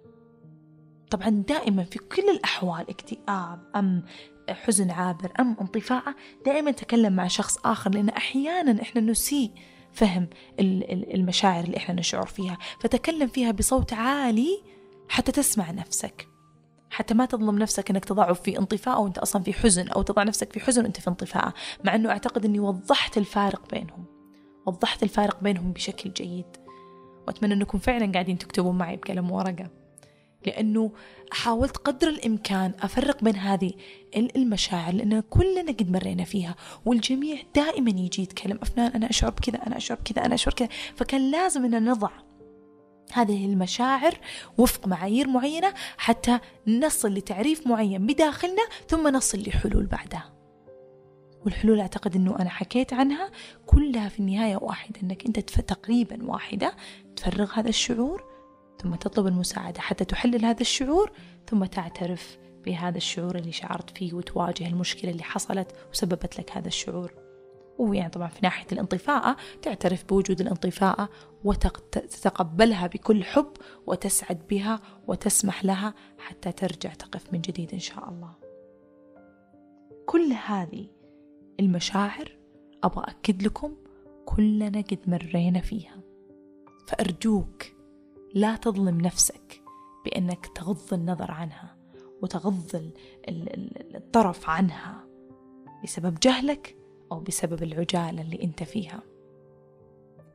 طبعا 1.10 1.30
دائما 1.30 1.84
في 1.84 2.00
كل 2.00 2.30
الأحوال 2.30 2.90
اكتئاب 2.90 3.60
أم 3.76 4.06
حزن 4.50 4.92
عابر 4.92 5.32
أم 5.40 5.58
انطفاءة 5.62 6.16
دائما 6.46 6.72
تكلم 6.72 7.16
مع 7.16 7.28
شخص 7.28 7.58
آخر 7.66 7.92
لأن 7.92 8.10
أحيانا 8.10 8.82
إحنا 8.82 9.02
نسيء 9.02 9.52
فهم 9.92 10.30
المشاعر 10.60 11.64
اللي 11.64 11.78
إحنا 11.78 11.96
نشعر 11.96 12.26
فيها. 12.26 12.58
فتكلم 12.80 13.28
فيها 13.28 13.52
بصوت 13.52 13.94
عالي 13.94 14.64
حتى 15.10 15.32
تسمع 15.32 15.72
نفسك. 15.72 16.28
حتى 16.90 17.14
ما 17.14 17.26
تظلم 17.26 17.58
نفسك 17.60 17.90
إنك 17.90 18.06
تضعف 18.06 18.42
في 18.42 18.60
انطفاء 18.60 19.02
وأنت 19.02 19.18
أصلا 19.18 19.44
في 19.44 19.54
حزن 19.54 19.88
أو 19.88 20.02
تضع 20.02 20.24
نفسك 20.24 20.54
في 20.54 20.60
حزن 20.60 20.84
وأنت 20.84 21.00
في 21.00 21.08
انطفاء 21.08 21.54
مع 21.84 21.96
إنه 21.96 22.10
أعتقد 22.10 22.46
إني 22.46 22.60
وضحت 22.60 23.18
الفارق 23.18 23.70
بينهم. 23.72 24.17
وضحت 24.68 25.04
الفارق 25.04 25.44
بينهم 25.44 25.72
بشكل 25.72 26.14
جيد. 26.14 26.46
وأتمنى 27.28 27.54
أنكم 27.54 27.78
فعلا 27.78 28.12
قاعدين 28.12 28.38
تكتبون 28.38 28.78
معي 28.78 28.96
بقلم 28.96 29.32
ورقة. 29.32 29.70
لأنه 30.46 30.92
حاولت 31.32 31.78
قدر 31.78 32.08
الإمكان 32.08 32.74
أفرق 32.82 33.24
بين 33.24 33.36
هذه 33.36 33.72
المشاعر 34.16 34.94
لأن 34.94 35.20
كلنا 35.20 35.72
قد 35.72 35.92
مرينا 35.92 36.24
فيها 36.24 36.56
والجميع 36.86 37.38
دائما 37.56 37.90
يجي 37.90 38.22
يتكلم 38.22 38.60
أفنان 38.62 38.92
أنا 38.92 39.10
أشعر 39.10 39.30
بكذا 39.30 39.58
أنا 39.68 39.78
أشعر 39.78 39.98
بكذا 39.98 40.26
أنا 40.26 40.36
أشعر 40.36 40.54
كذا. 40.54 40.70
فكان 40.96 41.32
لازم 41.32 41.66
أن 41.66 41.90
نضع 41.90 42.10
هذه 43.14 43.46
المشاعر 43.46 44.18
وفق 44.58 44.88
معايير 44.88 45.28
معينة 45.28 45.74
حتى 45.98 46.40
نصل 46.68 47.14
لتعريف 47.14 47.68
معين 47.68 48.06
بداخلنا 48.08 48.64
ثم 48.88 49.08
نصل 49.08 49.40
لحلول 49.48 49.86
بعدها. 49.86 50.37
والحلول 51.46 51.80
أعتقد 51.80 52.16
أنه 52.16 52.40
أنا 52.40 52.50
حكيت 52.50 52.94
عنها 52.94 53.32
كلها 53.66 54.10
في 54.10 54.20
النهاية 54.20 54.58
واحدة 54.62 55.02
أنك 55.04 55.26
أنت 55.26 55.40
تقريبا 55.40 56.32
واحدة 56.32 56.76
تفرغ 57.16 57.52
هذا 57.54 57.70
الشعور 57.70 58.24
ثم 58.82 58.96
تطلب 58.96 59.28
المساعدة 59.28 59.82
حتى 59.82 60.06
تحلل 60.06 60.46
هذا 60.46 60.62
الشعور 60.62 61.12
ثم 61.50 61.66
تعترف 61.66 62.38
بهذا 62.66 62.98
الشعور 62.98 63.36
اللي 63.36 63.52
شعرت 63.52 63.98
فيه 63.98 64.14
وتواجه 64.14 64.68
المشكلة 64.68 65.12
اللي 65.12 65.24
حصلت 65.24 65.76
وسببت 65.92 66.40
لك 66.40 66.58
هذا 66.58 66.68
الشعور. 66.68 67.14
ويعني 67.78 68.10
طبعا 68.10 68.28
في 68.28 68.40
ناحية 68.44 68.68
الانطفاءة 68.72 69.38
تعترف 69.62 70.06
بوجود 70.06 70.42
الانطفاءة 70.42 71.10
وتتقبلها 71.44 72.88
بكل 72.88 73.24
حب 73.24 73.52
وتسعد 73.88 74.48
بها 74.50 74.80
وتسمح 75.08 75.66
لها 75.66 75.94
حتى 76.18 76.52
ترجع 76.52 76.94
تقف 76.94 77.34
من 77.34 77.42
جديد 77.42 77.74
إن 77.74 77.80
شاء 77.80 78.10
الله. 78.10 78.34
كل 80.06 80.34
هذه 80.46 80.88
المشاعر 81.60 82.38
أبغى 82.84 83.04
أكد 83.08 83.44
لكم 83.44 83.76
كلنا 84.26 84.82
قد 84.82 85.00
مرينا 85.08 85.62
فيها. 85.62 86.02
فأرجوك 86.88 87.64
لا 88.34 88.56
تظلم 88.56 89.02
نفسك 89.02 89.62
بأنك 90.06 90.46
تغض 90.46 90.94
النظر 90.94 91.32
عنها 91.32 91.78
وتغض 92.22 92.92
الطرف 93.96 94.50
عنها 94.50 95.08
بسبب 95.84 96.20
جهلك 96.20 96.78
أو 97.12 97.20
بسبب 97.20 97.64
العجالة 97.64 98.22
اللي 98.22 98.44
أنت 98.44 98.64
فيها. 98.64 99.04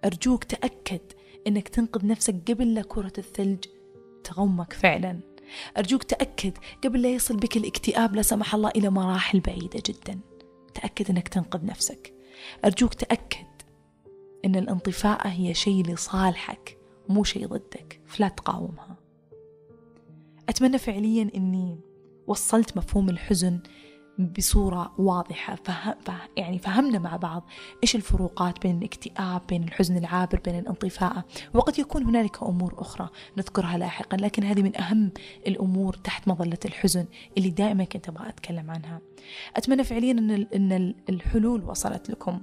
أرجوك 0.04 0.44
تأكد 0.44 1.00
أنك 1.46 1.68
تنقذ 1.68 2.06
نفسك 2.06 2.50
قبل 2.50 2.74
لا 2.74 2.82
كرة 2.82 3.12
الثلج 3.18 3.64
تغمك 4.24 4.72
فعلا. 4.72 5.20
أرجوك 5.78 6.02
تأكد 6.02 6.52
قبل 6.84 7.02
لا 7.02 7.08
يصل 7.08 7.36
بك 7.36 7.56
الاكتئاب 7.56 8.16
لا 8.16 8.22
سمح 8.22 8.54
الله 8.54 8.70
إلى 8.70 8.90
مراحل 8.90 9.40
بعيدة 9.40 9.82
جدا. 9.86 10.20
تأكد 10.74 11.10
أنك 11.10 11.28
تنقذ 11.28 11.66
نفسك. 11.66 12.14
أرجوك 12.64 12.94
تأكد 12.94 13.46
أن 14.44 14.56
الانطفاءة 14.56 15.28
هي 15.28 15.54
شيء 15.54 15.86
لصالحك 15.86 16.78
مو 17.08 17.24
شيء 17.24 17.46
ضدك. 17.46 18.00
فلا 18.06 18.28
تقاومها. 18.28 18.96
أتمنى 20.48 20.78
فعليا 20.78 21.30
أني 21.34 21.80
وصلت 22.26 22.76
مفهوم 22.76 23.08
الحزن 23.08 23.60
بصورة 24.18 24.92
واضحة 24.98 25.54
فهم 25.54 25.94
يعني 26.36 26.58
فهمنا 26.58 26.98
مع 26.98 27.16
بعض 27.16 27.46
إيش 27.82 27.96
الفروقات 27.96 28.62
بين 28.62 28.78
الاكتئاب 28.78 29.42
بين 29.48 29.62
الحزن 29.62 29.96
العابر 29.96 30.40
بين 30.44 30.58
الانطفاء 30.58 31.24
وقد 31.54 31.78
يكون 31.78 32.04
هنالك 32.04 32.42
أمور 32.42 32.74
أخرى 32.78 33.08
نذكرها 33.38 33.78
لاحقا 33.78 34.16
لكن 34.16 34.44
هذه 34.44 34.62
من 34.62 34.80
أهم 34.80 35.12
الأمور 35.46 35.94
تحت 35.94 36.28
مظلة 36.28 36.58
الحزن 36.64 37.06
اللي 37.38 37.50
دائما 37.50 37.84
كنت 37.84 38.08
أبغى 38.08 38.28
أتكلم 38.28 38.70
عنها. 38.70 39.00
أتمنى 39.56 39.84
فعليا 39.84 40.12
أن 40.54 40.94
الحلول 41.08 41.64
وصلت 41.64 42.10
لكم 42.10 42.40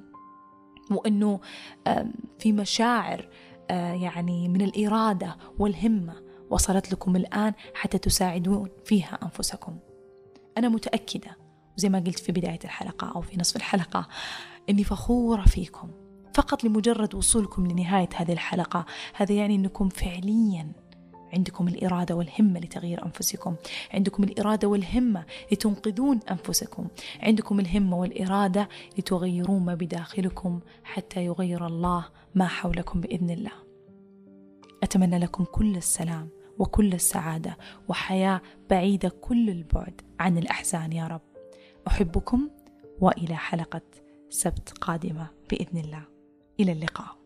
وأنه 0.92 1.40
في 2.40 2.52
مشاعر 2.52 3.30
يعني 3.70 4.50
من 4.50 4.62
الإرادة 4.62 5.38
والهمة 5.60 6.14
وصلت 6.50 6.92
لكم 6.92 7.16
الآن 7.16 7.54
حتى 7.74 7.98
تساعدون 7.98 8.70
فيها 8.86 9.20
أنفسكم. 9.24 9.78
أنا 10.58 10.70
متأكدة 10.70 11.38
وزي 11.80 11.90
ما 11.90 12.00
قلت 12.00 12.20
في 12.20 12.32
بداية 12.32 12.60
الحلقة 12.64 13.12
أو 13.16 13.22
في 13.22 13.40
نصف 13.40 13.56
الحلقة 13.56 14.08
إني 14.70 14.84
فخورة 14.84 15.42
فيكم. 15.42 15.90
فقط 16.34 16.64
لمجرد 16.64 17.16
وصولكم 17.16 17.68
لنهاية 17.68 18.10
هذه 18.16 18.34
الحلقة 18.34 18.86
هذا 19.16 19.36
يعني 19.36 19.56
أنكم 19.56 19.90
فعليا 19.90 20.72
عندكم 21.34 21.68
الإرادة 21.68 22.16
والهمة 22.16 22.60
لتغيير 22.60 23.06
أنفسكم 23.06 23.56
عندكم 23.94 24.24
الإرادة 24.24 24.68
والهمة 24.68 25.26
لتنقذون 25.52 26.20
أنفسكم 26.32 26.88
عندكم 27.24 27.60
الهمة 27.60 27.98
والإرادة 27.98 28.70
لتغيرون 28.98 29.66
ما 29.66 29.76
بداخلكم 29.76 30.60
حتى 30.84 31.26
يغير 31.26 31.68
الله 31.68 32.06
ما 32.36 32.48
حولكم 32.48 33.02
بإذن 33.02 33.30
الله. 33.30 33.54
أتمنى 34.84 35.18
لكم 35.18 35.44
كل 35.44 35.76
السلام 35.76 36.30
وكل 36.58 36.94
السعادة 36.94 37.58
وحياة 37.88 38.42
بعيدة 38.70 39.10
كل 39.10 39.50
البعد 39.50 40.02
عن 40.20 40.38
الأحزان 40.38 40.92
يا 40.94 41.08
رب. 41.08 41.29
أحبكم 41.90 42.50
وإلى 43.00 43.36
حلقة 43.36 43.82
سبت 44.30 44.70
قادمة 44.70 45.28
بإذن 45.50 45.78
الله. 45.78 46.04
إلى 46.60 46.72
اللقاء. 46.72 47.20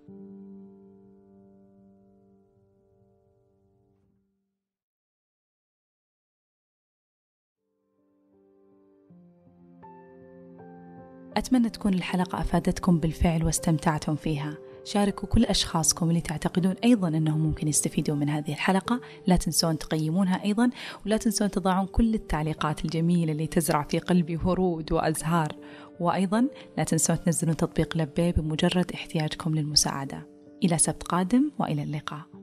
أتمنى 11.38 11.70
تكون 11.70 11.94
الحلقة 11.94 12.42
أفادتكم 12.42 13.00
بالفعل 13.00 13.44
واستمتعتم 13.44 14.16
فيها. 14.16 14.58
شاركوا 14.84 15.28
كل 15.30 15.46
أشخاصكم 15.46 16.10
اللي 16.10 16.22
تعتقدون 16.22 16.76
أيضا 16.84 17.08
أنهم 17.08 17.40
ممكن 17.40 17.68
يستفيدوا 17.68 18.16
من 18.16 18.30
هذه 18.30 18.52
الحلقة. 18.52 19.02
لا 19.28 19.36
تنسون 19.36 19.78
تقيمونها 19.78 20.44
أيضا 20.44 20.70
ولا 21.06 21.18
تنسون 21.18 21.52
تضعون 21.52 21.86
كل 21.86 22.14
التعليقات 22.14 22.86
الجميلة 22.86 23.32
اللي 23.32 23.48
تزرع 23.48 23.84
في 23.84 24.00
قلبي 24.00 24.40
ورود 24.46 24.92
وأزهار. 24.92 25.56
وأيضا 26.00 26.48
لا 26.78 26.84
تنسون 26.84 27.24
تنزلون 27.24 27.58
تطبيق 27.58 27.98
لبي 27.98 28.32
بمجرد 28.32 28.92
احتياجكم 28.94 29.56
للمساعدة. 29.56 30.28
إلى 30.64 30.78
سبت 30.78 31.04
قادم 31.04 31.52
وإلى 31.60 31.84
اللقاء. 31.84 32.43